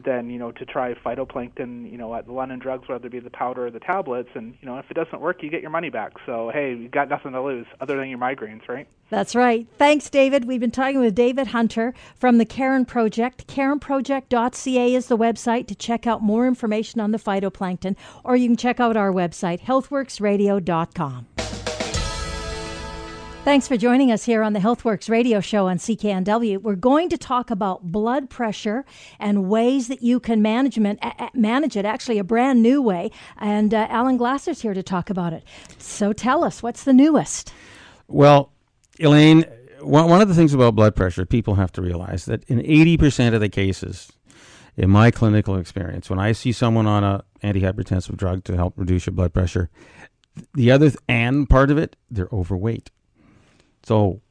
than 0.04 0.30
you 0.30 0.38
know 0.38 0.52
to 0.52 0.66
try 0.66 0.94
phytoplankton 0.94 1.90
you 1.92 1.98
know 1.98 2.14
at 2.16 2.26
the 2.26 2.34
London 2.34 2.60
Drugs, 2.60 2.88
whether 2.88 3.08
it 3.08 3.12
be 3.12 3.20
the 3.20 3.30
powder 3.30 3.68
or 3.68 3.72
the 3.72 3.80
tablets. 3.80 4.30
And 4.36 4.56
you 4.62 4.68
know 4.68 4.78
if 4.78 4.90
it 4.90 4.94
doesn't 4.96 5.22
work, 5.22 5.44
you 5.44 5.50
get 5.50 5.62
your 5.62 5.72
money 5.72 5.90
back. 5.90 6.14
So 6.26 6.52
hey, 6.54 6.76
you 6.76 6.90
got 6.90 7.10
nothing 7.10 7.32
to 7.34 7.42
lose 7.42 7.66
other 7.80 7.98
than 7.98 8.10
your 8.10 8.20
migraines, 8.20 8.68
right? 8.68 8.88
That's 9.10 9.36
right. 9.36 9.68
Thanks, 9.78 10.10
David. 10.10 10.46
We've 10.46 10.60
been 10.60 10.72
talking 10.72 11.00
with 11.00 11.14
David 11.14 11.48
Hunter 11.48 11.94
from 12.16 12.40
the 12.40 12.46
Karen 12.46 12.86
Project. 12.86 13.48
KarenProject.ca 13.48 14.96
is 14.96 15.08
the 15.08 15.18
website 15.18 15.68
to 15.68 15.76
check 15.76 16.08
out 16.08 16.24
more 16.24 16.48
information 16.48 17.00
on 17.00 17.12
the 17.12 17.20
phytoplankton, 17.20 17.96
or 18.24 18.36
you 18.36 18.48
can 18.48 18.58
check 18.58 18.80
out 18.80 18.98
our 18.98 19.12
website, 19.12 19.62
healthworksradio.com. 19.62 21.28
Thanks 23.46 23.68
for 23.68 23.78
joining 23.78 24.12
us 24.12 24.26
here 24.26 24.42
on 24.42 24.54
the 24.54 24.60
HealthWorks 24.60 25.08
radio 25.08 25.40
show 25.40 25.68
on 25.68 25.78
CKNW. 25.78 26.64
We're 26.64 26.74
going 26.74 27.10
to 27.10 27.18
talk 27.18 27.52
about 27.52 27.84
blood 27.84 28.28
pressure 28.28 28.86
and 29.20 29.48
ways 29.48 29.88
that 29.88 30.02
you 30.02 30.20
can 30.20 30.42
management, 30.42 31.00
manage 31.36 31.78
it, 31.78 31.86
actually, 31.86 32.18
a 32.18 32.24
brand 32.24 32.64
new 32.64 32.82
way. 32.82 33.12
And 33.38 33.72
uh, 33.72 33.86
Alan 33.92 34.18
Glasser's 34.18 34.62
here 34.64 34.74
to 34.74 34.82
talk 34.82 35.12
about 35.12 35.32
it. 35.32 35.44
So 35.78 36.12
tell 36.12 36.44
us, 36.44 36.64
what's 36.64 36.86
the 36.86 36.92
newest? 36.92 37.54
Well, 38.08 38.52
Elaine, 39.00 39.46
one 39.80 40.22
of 40.24 40.28
the 40.28 40.34
things 40.34 40.56
about 40.56 40.74
blood 40.74 40.96
pressure, 40.96 41.24
people 41.24 41.54
have 41.54 41.72
to 41.74 41.84
realize 41.84 42.26
that 42.26 42.44
in 42.46 42.58
80% 42.58 43.36
of 43.36 43.42
the 43.42 43.50
cases, 43.50 44.12
in 44.76 44.90
my 44.90 45.12
clinical 45.12 45.56
experience, 45.58 46.10
when 46.10 46.18
I 46.18 46.32
see 46.32 46.52
someone 46.52 46.88
on 46.88 47.04
a 47.04 47.24
antihypertensive 47.44 48.18
drug 48.18 48.44
to 48.46 48.56
help 48.56 48.74
reduce 48.76 49.06
your 49.06 49.14
blood 49.14 49.36
pressure, 49.36 49.70
the 50.56 50.72
other 50.72 50.90
th- 50.90 51.00
and 51.08 51.48
part 51.48 51.70
of 51.70 51.78
it, 51.78 51.96
they're 52.10 52.28
overweight. 52.32 52.90
So, 53.86 54.22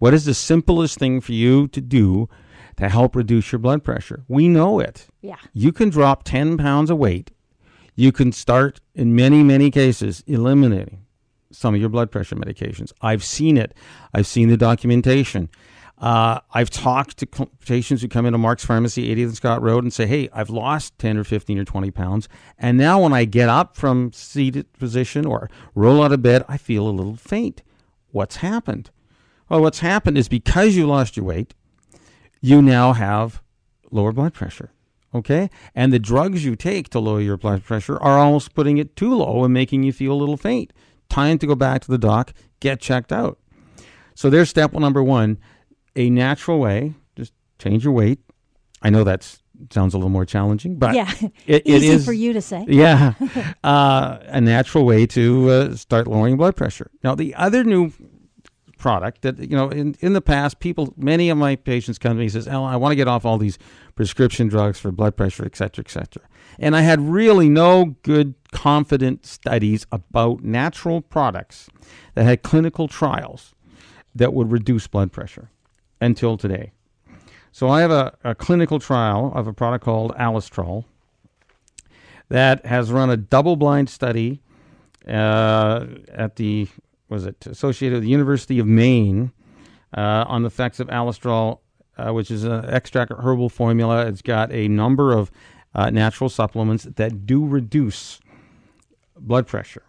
what 0.00 0.12
is 0.12 0.26
the 0.26 0.34
simplest 0.34 0.98
thing 0.98 1.22
for 1.22 1.32
you 1.32 1.66
to 1.68 1.80
do 1.80 2.28
to 2.76 2.90
help 2.90 3.16
reduce 3.16 3.50
your 3.50 3.58
blood 3.58 3.82
pressure? 3.82 4.24
We 4.28 4.48
know 4.48 4.80
it. 4.80 5.06
Yeah. 5.22 5.36
You 5.54 5.72
can 5.72 5.88
drop 5.88 6.24
10 6.24 6.58
pounds 6.58 6.90
of 6.90 6.98
weight. 6.98 7.30
You 7.94 8.12
can 8.12 8.32
start, 8.32 8.80
in 8.94 9.16
many, 9.16 9.42
many 9.42 9.70
cases, 9.70 10.22
eliminating 10.26 11.06
some 11.50 11.74
of 11.74 11.80
your 11.80 11.88
blood 11.88 12.10
pressure 12.10 12.36
medications. 12.36 12.92
I've 13.00 13.24
seen 13.24 13.56
it, 13.56 13.74
I've 14.12 14.26
seen 14.26 14.50
the 14.50 14.58
documentation. 14.58 15.48
Uh, 15.96 16.40
I've 16.52 16.68
talked 16.68 17.16
to 17.18 17.26
patients 17.64 18.02
who 18.02 18.08
come 18.08 18.26
into 18.26 18.38
Mark's 18.38 18.64
Pharmacy, 18.64 19.14
80th 19.14 19.24
and 19.24 19.36
Scott 19.36 19.62
Road, 19.62 19.84
and 19.84 19.92
say, 19.92 20.06
"Hey, 20.06 20.28
I've 20.34 20.50
lost 20.50 20.98
10 20.98 21.16
or 21.16 21.24
15 21.24 21.58
or 21.58 21.64
20 21.64 21.90
pounds, 21.92 22.28
and 22.58 22.76
now 22.76 23.00
when 23.00 23.12
I 23.12 23.24
get 23.24 23.48
up 23.48 23.76
from 23.76 24.12
seated 24.12 24.70
position 24.74 25.24
or 25.24 25.48
roll 25.74 26.02
out 26.02 26.12
of 26.12 26.20
bed, 26.20 26.44
I 26.48 26.56
feel 26.58 26.88
a 26.88 26.90
little 26.90 27.16
faint." 27.16 27.62
What's 28.12 28.36
happened? 28.36 28.90
Well, 29.48 29.60
what's 29.60 29.80
happened 29.80 30.16
is 30.16 30.28
because 30.28 30.76
you 30.76 30.86
lost 30.86 31.16
your 31.16 31.26
weight, 31.26 31.54
you 32.40 32.62
now 32.62 32.92
have 32.92 33.42
lower 33.90 34.12
blood 34.12 34.34
pressure. 34.34 34.70
Okay? 35.14 35.50
And 35.74 35.92
the 35.92 35.98
drugs 35.98 36.44
you 36.44 36.56
take 36.56 36.88
to 36.90 37.00
lower 37.00 37.20
your 37.20 37.36
blood 37.36 37.64
pressure 37.64 37.98
are 38.00 38.18
almost 38.18 38.54
putting 38.54 38.78
it 38.78 38.96
too 38.96 39.14
low 39.14 39.44
and 39.44 39.52
making 39.52 39.82
you 39.82 39.92
feel 39.92 40.12
a 40.12 40.14
little 40.14 40.36
faint. 40.36 40.72
Time 41.08 41.38
to 41.38 41.46
go 41.46 41.54
back 41.54 41.82
to 41.82 41.90
the 41.90 41.98
doc, 41.98 42.32
get 42.60 42.80
checked 42.80 43.12
out. 43.12 43.38
So 44.14 44.30
there's 44.30 44.48
step 44.48 44.72
number 44.72 45.02
one 45.02 45.38
a 45.94 46.08
natural 46.08 46.58
way, 46.58 46.94
just 47.16 47.32
change 47.58 47.84
your 47.84 47.92
weight. 47.92 48.20
I 48.80 48.90
know 48.90 49.04
that 49.04 49.41
sounds 49.70 49.94
a 49.94 49.96
little 49.96 50.10
more 50.10 50.24
challenging, 50.24 50.76
but 50.76 50.94
yeah, 50.94 51.10
it, 51.46 51.62
easy 51.66 51.88
it 51.88 51.94
is 51.94 52.04
for 52.04 52.12
you 52.12 52.32
to 52.32 52.40
say. 52.40 52.64
Yeah, 52.68 53.14
uh, 53.64 54.18
a 54.22 54.40
natural 54.40 54.84
way 54.84 55.06
to 55.06 55.50
uh, 55.50 55.74
start 55.74 56.06
lowering 56.06 56.36
blood 56.36 56.56
pressure. 56.56 56.90
Now, 57.02 57.14
the 57.14 57.34
other 57.34 57.64
new 57.64 57.92
product 58.82 59.22
that 59.22 59.38
you 59.38 59.56
know 59.56 59.68
in, 59.68 59.94
in 60.00 60.12
the 60.12 60.20
past 60.20 60.58
people 60.58 60.92
many 60.96 61.30
of 61.30 61.38
my 61.38 61.54
patients 61.54 62.00
come 62.00 62.14
to 62.14 62.18
me 62.18 62.24
and 62.24 62.32
says 62.32 62.48
oh, 62.48 62.64
i 62.64 62.74
want 62.74 62.90
to 62.90 62.96
get 62.96 63.06
off 63.06 63.24
all 63.24 63.38
these 63.38 63.56
prescription 63.94 64.48
drugs 64.48 64.76
for 64.76 64.90
blood 64.90 65.16
pressure 65.16 65.44
et 65.44 65.54
cetera 65.54 65.84
et 65.86 65.88
cetera 65.88 66.22
and 66.58 66.74
i 66.74 66.80
had 66.80 67.00
really 67.00 67.48
no 67.48 67.94
good 68.02 68.34
confident 68.50 69.24
studies 69.24 69.86
about 69.92 70.42
natural 70.42 71.00
products 71.00 71.70
that 72.14 72.24
had 72.24 72.42
clinical 72.42 72.88
trials 72.88 73.54
that 74.16 74.34
would 74.34 74.50
reduce 74.50 74.88
blood 74.88 75.12
pressure 75.12 75.48
until 76.00 76.36
today 76.36 76.72
so 77.52 77.68
i 77.68 77.80
have 77.80 77.92
a, 77.92 78.16
a 78.24 78.34
clinical 78.34 78.80
trial 78.80 79.30
of 79.34 79.46
a 79.46 79.52
product 79.52 79.84
called 79.84 80.12
Alistrol 80.16 80.84
that 82.28 82.64
has 82.64 82.90
run 82.90 83.10
a 83.10 83.16
double 83.16 83.56
blind 83.56 83.88
study 83.88 84.40
uh, 85.06 85.86
at 86.08 86.36
the 86.36 86.66
was 87.12 87.26
it 87.26 87.46
associated 87.46 87.96
with 87.96 88.04
the 88.04 88.08
University 88.08 88.58
of 88.58 88.66
Maine 88.66 89.32
uh, 89.94 90.24
on 90.26 90.42
the 90.42 90.46
effects 90.46 90.80
of 90.80 90.88
Alistrol, 90.88 91.58
uh, 91.98 92.10
which 92.10 92.30
is 92.30 92.44
an 92.44 92.64
extract 92.70 93.12
herbal 93.12 93.50
formula. 93.50 94.06
It's 94.06 94.22
got 94.22 94.50
a 94.50 94.66
number 94.66 95.12
of 95.12 95.30
uh, 95.74 95.90
natural 95.90 96.30
supplements 96.30 96.84
that 96.84 97.26
do 97.26 97.44
reduce 97.44 98.18
blood 99.18 99.46
pressure. 99.46 99.82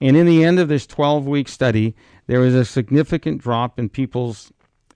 And 0.00 0.16
in 0.16 0.26
the 0.26 0.44
end 0.44 0.60
of 0.60 0.68
this 0.68 0.86
12 0.86 1.26
week 1.26 1.48
study, 1.48 1.96
there 2.28 2.38
was 2.38 2.54
a 2.54 2.64
significant 2.64 3.42
drop 3.42 3.78
in 3.78 3.88
people's 3.88 4.52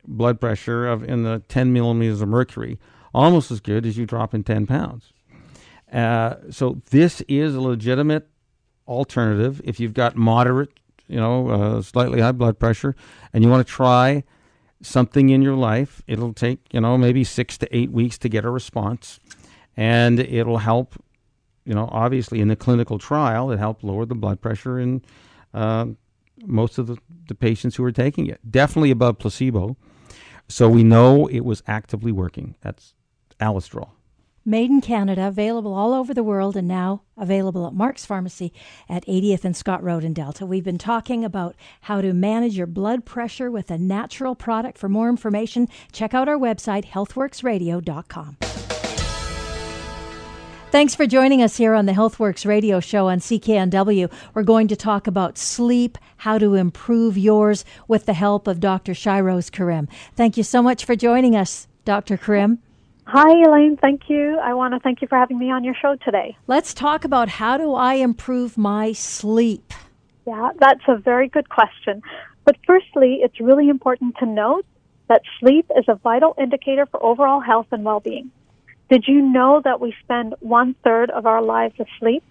blood 0.06 0.40
pressure 0.40 0.86
of 0.86 1.02
in 1.02 1.22
the 1.22 1.42
10 1.48 1.72
millimeters 1.72 2.20
of 2.20 2.28
mercury, 2.28 2.78
almost 3.14 3.50
as 3.50 3.60
good 3.60 3.86
as 3.86 3.96
you 3.96 4.06
drop 4.06 4.34
in 4.34 4.44
10 4.44 4.66
pounds. 4.66 5.12
Uh, 5.92 6.36
so 6.50 6.80
this 6.90 7.20
is 7.22 7.54
a 7.54 7.60
legitimate 7.60 8.28
alternative 8.88 9.60
if 9.64 9.80
you've 9.80 9.94
got 9.94 10.16
moderate, 10.16 10.70
you 11.08 11.16
know, 11.16 11.48
uh, 11.48 11.82
slightly 11.82 12.20
high 12.20 12.32
blood 12.32 12.58
pressure, 12.58 12.94
and 13.32 13.44
you 13.44 13.50
want 13.50 13.66
to 13.66 13.72
try 13.72 14.24
something 14.82 15.30
in 15.30 15.42
your 15.42 15.54
life. 15.54 16.02
It'll 16.06 16.32
take 16.32 16.60
you 16.72 16.80
know 16.80 16.98
maybe 16.98 17.24
six 17.24 17.56
to 17.58 17.76
eight 17.76 17.90
weeks 17.90 18.18
to 18.18 18.28
get 18.28 18.44
a 18.44 18.50
response, 18.50 19.20
and 19.76 20.18
it'll 20.20 20.58
help. 20.58 20.94
You 21.64 21.74
know, 21.74 21.88
obviously 21.90 22.40
in 22.40 22.46
the 22.46 22.54
clinical 22.54 22.96
trial, 22.96 23.50
it 23.50 23.58
helped 23.58 23.82
lower 23.82 24.06
the 24.06 24.14
blood 24.14 24.40
pressure 24.40 24.78
in 24.78 25.02
uh, 25.52 25.86
most 26.44 26.78
of 26.78 26.86
the, 26.86 26.96
the 27.26 27.34
patients 27.34 27.74
who 27.74 27.82
were 27.82 27.90
taking 27.90 28.26
it. 28.26 28.40
Definitely 28.48 28.92
above 28.92 29.18
placebo. 29.18 29.76
So 30.48 30.68
we 30.68 30.84
know 30.84 31.26
it 31.26 31.44
was 31.44 31.62
actively 31.66 32.12
working. 32.12 32.56
That's 32.60 32.94
Alistrol. 33.40 33.90
Made 34.48 34.70
in 34.70 34.80
Canada, 34.80 35.26
available 35.26 35.74
all 35.74 35.92
over 35.92 36.14
the 36.14 36.22
world, 36.22 36.56
and 36.56 36.68
now 36.68 37.02
available 37.16 37.66
at 37.66 37.72
Mark's 37.72 38.06
Pharmacy 38.06 38.52
at 38.88 39.04
80th 39.06 39.44
and 39.44 39.56
Scott 39.56 39.82
Road 39.82 40.04
in 40.04 40.12
Delta. 40.12 40.46
We've 40.46 40.62
been 40.62 40.78
talking 40.78 41.24
about 41.24 41.56
how 41.80 42.00
to 42.00 42.12
manage 42.12 42.56
your 42.56 42.68
blood 42.68 43.04
pressure 43.04 43.50
with 43.50 43.72
a 43.72 43.78
natural 43.78 44.36
product. 44.36 44.78
For 44.78 44.88
more 44.88 45.08
information, 45.08 45.66
check 45.90 46.14
out 46.14 46.28
our 46.28 46.38
website, 46.38 46.84
healthworksradio.com. 46.84 48.36
Thanks 50.72 50.96
for 50.96 51.06
joining 51.06 51.42
us 51.42 51.56
here 51.56 51.74
on 51.74 51.86
the 51.86 51.92
HealthWorks 51.92 52.44
radio 52.44 52.80
show 52.80 53.06
on 53.06 53.20
CKNW. 53.20 54.12
We're 54.34 54.42
going 54.42 54.66
to 54.66 54.74
talk 54.74 55.06
about 55.06 55.38
sleep, 55.38 55.96
how 56.16 56.38
to 56.38 56.54
improve 56.54 57.16
yours 57.16 57.64
with 57.86 58.06
the 58.06 58.12
help 58.12 58.48
of 58.48 58.58
Dr. 58.58 58.92
Shairoz 58.92 59.50
Karim. 59.50 59.88
Thank 60.16 60.36
you 60.36 60.42
so 60.42 60.62
much 60.62 60.84
for 60.84 60.96
joining 60.96 61.36
us, 61.36 61.68
Dr. 61.84 62.16
Karim. 62.16 62.58
Hi, 63.04 63.30
Elaine. 63.46 63.76
Thank 63.76 64.10
you. 64.10 64.38
I 64.42 64.54
want 64.54 64.74
to 64.74 64.80
thank 64.80 65.00
you 65.00 65.06
for 65.06 65.16
having 65.16 65.38
me 65.38 65.52
on 65.52 65.62
your 65.62 65.74
show 65.80 65.94
today. 66.04 66.36
Let's 66.48 66.74
talk 66.74 67.04
about 67.04 67.28
how 67.28 67.56
do 67.56 67.72
I 67.74 67.94
improve 67.94 68.58
my 68.58 68.92
sleep? 68.92 69.72
Yeah, 70.26 70.50
that's 70.58 70.82
a 70.88 70.96
very 70.96 71.28
good 71.28 71.48
question. 71.48 72.02
But 72.44 72.56
firstly, 72.66 73.20
it's 73.22 73.40
really 73.40 73.68
important 73.68 74.16
to 74.18 74.26
note 74.26 74.66
that 75.06 75.22
sleep 75.38 75.70
is 75.78 75.84
a 75.86 75.94
vital 75.94 76.34
indicator 76.36 76.86
for 76.86 77.00
overall 77.02 77.38
health 77.38 77.68
and 77.70 77.84
well 77.84 78.00
being. 78.00 78.32
Did 78.90 79.04
you 79.06 79.22
know 79.22 79.60
that 79.64 79.80
we 79.80 79.94
spend 80.02 80.34
one 80.40 80.74
third 80.84 81.10
of 81.10 81.26
our 81.26 81.42
lives 81.42 81.74
asleep? 81.80 82.22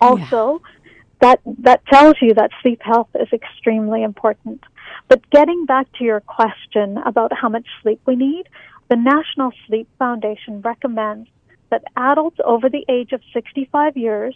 Also, 0.00 0.60
yeah. 0.62 0.90
that, 1.20 1.40
that 1.60 1.86
tells 1.86 2.14
you 2.20 2.34
that 2.34 2.50
sleep 2.62 2.80
health 2.82 3.08
is 3.14 3.28
extremely 3.32 4.02
important. 4.02 4.62
But 5.08 5.28
getting 5.30 5.66
back 5.66 5.86
to 5.98 6.04
your 6.04 6.20
question 6.20 6.98
about 6.98 7.32
how 7.32 7.48
much 7.48 7.66
sleep 7.82 8.00
we 8.06 8.16
need, 8.16 8.48
the 8.88 8.96
National 8.96 9.52
Sleep 9.66 9.88
Foundation 9.98 10.60
recommends 10.60 11.28
that 11.70 11.82
adults 11.96 12.38
over 12.44 12.68
the 12.68 12.84
age 12.88 13.12
of 13.12 13.20
65 13.32 13.96
years 13.96 14.34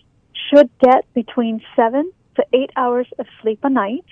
should 0.50 0.68
get 0.80 1.12
between 1.14 1.60
7 1.76 2.10
to 2.36 2.44
8 2.52 2.70
hours 2.76 3.06
of 3.18 3.26
sleep 3.40 3.60
a 3.62 3.70
night. 3.70 4.04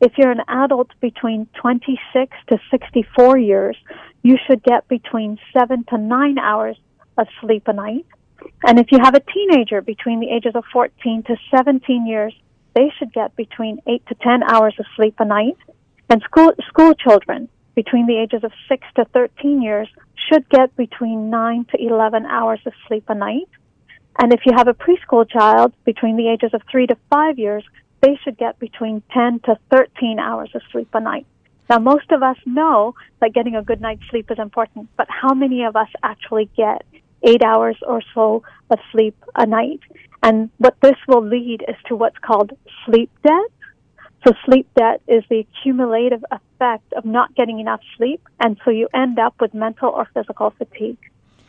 If 0.00 0.12
you're 0.16 0.30
an 0.30 0.42
adult 0.48 0.90
between 1.00 1.46
26 1.60 2.36
to 2.48 2.58
64 2.70 3.38
years, 3.38 3.76
you 4.22 4.36
should 4.46 4.62
get 4.62 4.86
between 4.88 5.38
7 5.52 5.84
to 5.90 5.98
9 5.98 6.38
hours 6.38 6.76
of 7.16 7.26
sleep 7.40 7.66
a 7.66 7.72
night. 7.72 8.06
And 8.64 8.78
if 8.78 8.92
you 8.92 8.98
have 9.02 9.14
a 9.14 9.20
teenager 9.20 9.82
between 9.82 10.20
the 10.20 10.30
ages 10.30 10.52
of 10.54 10.64
14 10.72 11.24
to 11.24 11.36
17 11.54 12.06
years, 12.06 12.34
they 12.74 12.92
should 12.98 13.12
get 13.12 13.34
between 13.36 13.80
8 13.86 14.06
to 14.06 14.14
10 14.14 14.42
hours 14.44 14.74
of 14.78 14.86
sleep 14.94 15.14
a 15.18 15.24
night. 15.24 15.56
And 16.08 16.22
school, 16.22 16.52
school 16.68 16.94
children 16.94 17.48
between 17.74 18.06
the 18.06 18.18
ages 18.18 18.44
of 18.44 18.52
6 18.68 18.86
to 18.96 19.04
13 19.06 19.62
years 19.62 19.88
should 20.28 20.48
get 20.48 20.76
between 20.76 21.30
9 21.30 21.66
to 21.72 21.80
11 21.80 22.26
hours 22.26 22.60
of 22.66 22.72
sleep 22.86 23.04
a 23.08 23.14
night. 23.14 23.48
And 24.20 24.32
if 24.32 24.40
you 24.46 24.52
have 24.56 24.68
a 24.68 24.74
preschool 24.74 25.28
child 25.28 25.72
between 25.84 26.16
the 26.16 26.28
ages 26.28 26.50
of 26.52 26.62
3 26.70 26.86
to 26.88 26.96
5 27.10 27.38
years, 27.38 27.64
they 28.00 28.18
should 28.22 28.38
get 28.38 28.58
between 28.58 29.02
10 29.12 29.40
to 29.40 29.58
13 29.70 30.18
hours 30.18 30.50
of 30.54 30.62
sleep 30.70 30.88
a 30.94 31.00
night. 31.00 31.26
Now, 31.68 31.78
most 31.78 32.10
of 32.12 32.22
us 32.22 32.36
know 32.46 32.94
that 33.20 33.34
getting 33.34 33.54
a 33.54 33.62
good 33.62 33.80
night's 33.80 34.02
sleep 34.10 34.30
is 34.30 34.38
important, 34.38 34.88
but 34.96 35.06
how 35.10 35.34
many 35.34 35.64
of 35.64 35.76
us 35.76 35.88
actually 36.02 36.48
get 36.56 36.82
eight 37.22 37.42
hours 37.42 37.76
or 37.86 38.00
so 38.14 38.42
of 38.70 38.78
sleep 38.92 39.14
a 39.34 39.46
night? 39.46 39.80
And 40.22 40.50
what 40.58 40.76
this 40.80 40.96
will 41.06 41.24
lead 41.24 41.64
is 41.68 41.76
to 41.88 41.96
what's 41.96 42.18
called 42.18 42.52
sleep 42.86 43.10
debt. 43.22 43.50
So 44.26 44.32
sleep 44.46 44.66
debt 44.76 45.02
is 45.06 45.22
the 45.28 45.46
cumulative 45.62 46.24
effect 46.30 46.92
of 46.94 47.04
not 47.04 47.34
getting 47.34 47.60
enough 47.60 47.80
sleep, 47.96 48.26
and 48.40 48.58
so 48.64 48.70
you 48.70 48.88
end 48.92 49.18
up 49.18 49.34
with 49.40 49.54
mental 49.54 49.90
or 49.90 50.08
physical 50.12 50.50
fatigue. 50.50 50.98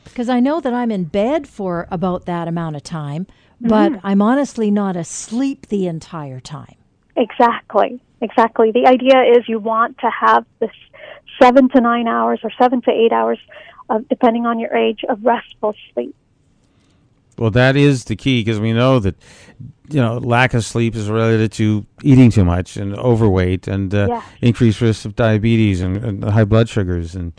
Because 0.04 0.30
I 0.30 0.40
know 0.40 0.60
that 0.60 0.74
I'm 0.74 0.92
in 0.92 1.06
bed 1.06 1.48
for 1.48 1.88
about 1.90 2.26
that 2.26 2.48
amount 2.48 2.76
of 2.76 2.84
time, 2.84 3.26
but 3.62 3.92
Mhm. 3.94 4.00
I'm 4.04 4.22
honestly 4.22 4.72
not 4.72 4.96
asleep 4.96 5.68
the 5.68 5.88
entire 5.88 6.40
time. 6.40 6.76
Exactly. 7.16 8.00
Exactly. 8.22 8.72
The 8.72 8.86
idea 8.88 9.22
is 9.24 9.48
you 9.48 9.60
want 9.60 9.98
to 10.00 10.10
have 10.10 10.46
this 10.60 10.72
seven 11.42 11.70
to 11.70 11.82
nine 11.82 12.08
hours 12.08 12.40
or 12.44 12.52
seven 12.60 12.82
to 12.82 12.92
eight 12.92 13.12
hours, 13.14 13.40
uh, 13.90 14.00
depending 14.10 14.46
on 14.46 14.60
your 14.60 14.76
age, 14.76 15.04
of 15.08 15.24
restful 15.24 15.74
sleep. 15.94 16.16
Well, 17.38 17.52
that 17.52 17.78
is 17.78 18.04
the 18.06 18.18
key 18.18 18.42
because 18.44 18.60
we 18.60 18.74
know 18.74 19.00
that 19.00 19.16
you 19.90 20.02
know 20.02 20.18
lack 20.18 20.54
of 20.54 20.66
sleep 20.66 20.96
is 20.96 21.10
related 21.10 21.52
to 21.54 21.86
eating 22.04 22.30
too 22.30 22.44
much 22.44 22.76
and 22.76 22.94
overweight 22.98 23.68
and 23.68 23.94
uh, 23.96 24.08
Yeah. 24.10 24.22
increased 24.42 24.82
risk 24.82 25.06
of 25.06 25.16
diabetes 25.16 25.80
and, 25.82 25.98
and 26.04 26.24
high 26.26 26.44
blood 26.44 26.68
sugars 26.68 27.16
and 27.16 27.32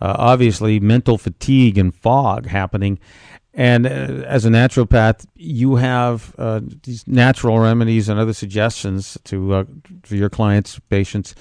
uh, 0.00 0.14
obviously 0.16 0.78
mental 0.78 1.18
fatigue 1.18 1.76
and 1.76 1.92
fog 1.92 2.46
happening. 2.46 3.00
And 3.58 3.86
uh, 3.86 4.24
as 4.28 4.44
a 4.44 4.50
naturopath, 4.50 5.26
you 5.34 5.74
have 5.74 6.32
uh, 6.38 6.60
these 6.84 7.08
natural 7.08 7.58
remedies 7.58 8.08
and 8.08 8.20
other 8.20 8.32
suggestions 8.32 9.18
to 9.24 9.52
uh, 9.52 9.64
for 10.04 10.14
your 10.14 10.30
clients, 10.30 10.78
patients, 10.88 11.34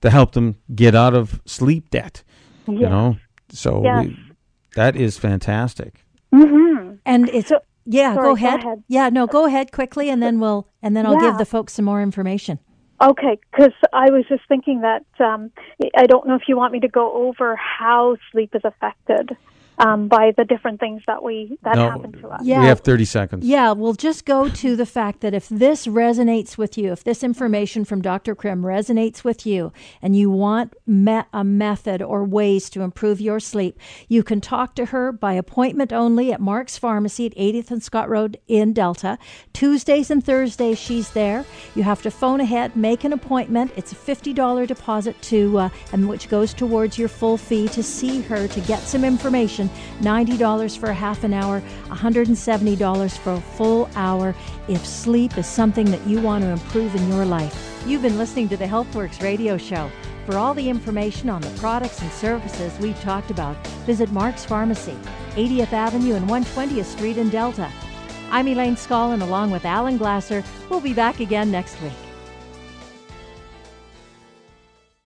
to 0.00 0.08
help 0.08 0.32
them 0.32 0.56
get 0.74 0.94
out 0.94 1.12
of 1.12 1.42
sleep 1.44 1.90
debt. 1.90 2.24
You 2.66 2.88
know, 2.88 3.16
so 3.50 3.82
Yes. 3.84 4.06
we, 4.06 4.16
that 4.76 4.96
is 4.96 5.18
fantastic. 5.18 6.04
Mm-hmm. 6.34 6.94
And 7.04 7.28
it's 7.28 7.52
yeah, 7.84 8.14
sorry, 8.14 8.16
go 8.16 8.30
go 8.30 8.36
ahead. 8.36 8.60
ahead. 8.60 8.82
Yeah, 8.88 9.10
no, 9.10 9.26
go 9.26 9.44
ahead 9.44 9.70
quickly, 9.70 10.08
and 10.08 10.22
then 10.22 10.40
we'll 10.40 10.68
and 10.82 10.96
then 10.96 11.04
I'll 11.04 11.14
Yeah. 11.14 11.30
give 11.30 11.38
the 11.38 11.46
folks 11.46 11.74
some 11.74 11.84
more 11.84 12.00
information. 12.02 12.58
Okay, 13.02 13.38
because 13.50 13.72
I 13.92 14.10
was 14.10 14.24
just 14.28 14.42
thinking 14.48 14.80
that 14.80 15.04
um, 15.20 15.50
I 15.96 16.06
don't 16.06 16.26
know 16.26 16.34
if 16.34 16.48
you 16.48 16.56
want 16.56 16.72
me 16.72 16.80
to 16.80 16.88
go 16.88 17.12
over 17.12 17.56
how 17.56 18.16
sleep 18.32 18.54
is 18.54 18.62
affected 18.64 19.36
um, 19.78 20.08
by 20.08 20.32
the 20.36 20.44
different 20.44 20.80
things 20.80 21.02
that 21.06 21.22
we 21.22 21.58
that 21.62 21.76
No, 21.76 21.90
happen 21.90 22.12
to 22.12 22.28
us. 22.28 22.40
Yeah. 22.44 22.60
We 22.60 22.66
have 22.66 22.80
30 22.80 23.04
seconds. 23.04 23.46
Yeah, 23.46 23.72
we'll 23.72 23.94
just 23.94 24.24
go 24.24 24.48
to 24.48 24.76
the 24.76 24.86
fact 24.86 25.20
that 25.20 25.34
if 25.34 25.48
this 25.48 25.86
resonates 25.86 26.58
with 26.58 26.76
you, 26.76 26.92
if 26.92 27.04
this 27.04 27.22
information 27.22 27.84
from 27.84 28.02
Dr. 28.02 28.34
Karim 28.34 28.62
resonates 28.62 29.24
with 29.24 29.46
you, 29.46 29.72
and 30.02 30.16
you 30.16 30.30
want 30.30 30.74
me- 30.86 31.22
a 31.32 31.44
method 31.44 32.02
or 32.02 32.24
ways 32.24 32.68
to 32.70 32.82
improve 32.82 33.20
your 33.20 33.40
sleep, 33.40 33.78
you 34.08 34.22
can 34.22 34.40
talk 34.40 34.74
to 34.74 34.86
her 34.86 35.12
by 35.12 35.32
appointment 35.34 35.92
only 35.92 36.32
at 36.32 36.40
Mark's 36.40 36.76
Pharmacy 36.78 37.26
at 37.26 37.36
80th 37.36 37.70
and 37.70 37.82
Scott 37.82 38.08
Road 38.08 38.38
in 38.48 38.72
Delta. 38.72 39.18
Tuesdays 39.52 40.10
and 40.10 40.24
Thursdays, 40.24 40.78
she's 40.78 41.10
there. 41.10 41.44
You 41.74 41.82
have 41.84 42.02
to 42.02 42.10
phone 42.10 42.40
ahead, 42.40 42.76
make 42.76 43.04
an 43.04 43.12
appointment. 43.12 43.72
It's 43.76 43.92
a 43.92 43.96
$50 43.96 44.66
deposit 44.66 45.20
to, 45.22 45.58
uh, 45.58 45.68
and 45.92 46.08
which 46.08 46.28
goes 46.28 46.52
towards 46.52 46.98
your 46.98 47.08
full 47.08 47.36
fee 47.36 47.68
to 47.68 47.82
see 47.82 48.20
her 48.22 48.48
to 48.48 48.60
get 48.62 48.80
some 48.80 49.04
information. 49.04 49.67
$90 50.00 50.78
for 50.78 50.90
a 50.90 50.94
half 50.94 51.24
an 51.24 51.32
hour, 51.34 51.62
$170 51.86 53.18
for 53.18 53.32
a 53.32 53.40
full 53.40 53.88
hour 53.94 54.34
if 54.68 54.84
sleep 54.86 55.36
is 55.38 55.46
something 55.46 55.90
that 55.90 56.06
you 56.06 56.20
want 56.20 56.44
to 56.44 56.50
improve 56.50 56.94
in 56.94 57.08
your 57.08 57.24
life. 57.24 57.82
You've 57.86 58.02
been 58.02 58.18
listening 58.18 58.48
to 58.50 58.56
the 58.56 58.66
HealthWorks 58.66 59.22
radio 59.22 59.56
show. 59.56 59.90
For 60.26 60.36
all 60.36 60.52
the 60.52 60.68
information 60.68 61.30
on 61.30 61.40
the 61.40 61.58
products 61.58 62.02
and 62.02 62.12
services 62.12 62.78
we've 62.80 63.00
talked 63.00 63.30
about, 63.30 63.56
visit 63.86 64.12
Mark's 64.12 64.44
Pharmacy, 64.44 64.96
80th 65.36 65.72
Avenue 65.72 66.14
and 66.14 66.28
120th 66.28 66.84
Street 66.84 67.16
in 67.16 67.30
Delta. 67.30 67.72
I'm 68.30 68.46
Elaine 68.46 68.76
Scollin 68.76 69.22
along 69.22 69.50
with 69.50 69.64
Alan 69.64 69.96
Glasser. 69.96 70.44
We'll 70.68 70.82
be 70.82 70.92
back 70.92 71.20
again 71.20 71.50
next 71.50 71.80
week. 71.80 72.07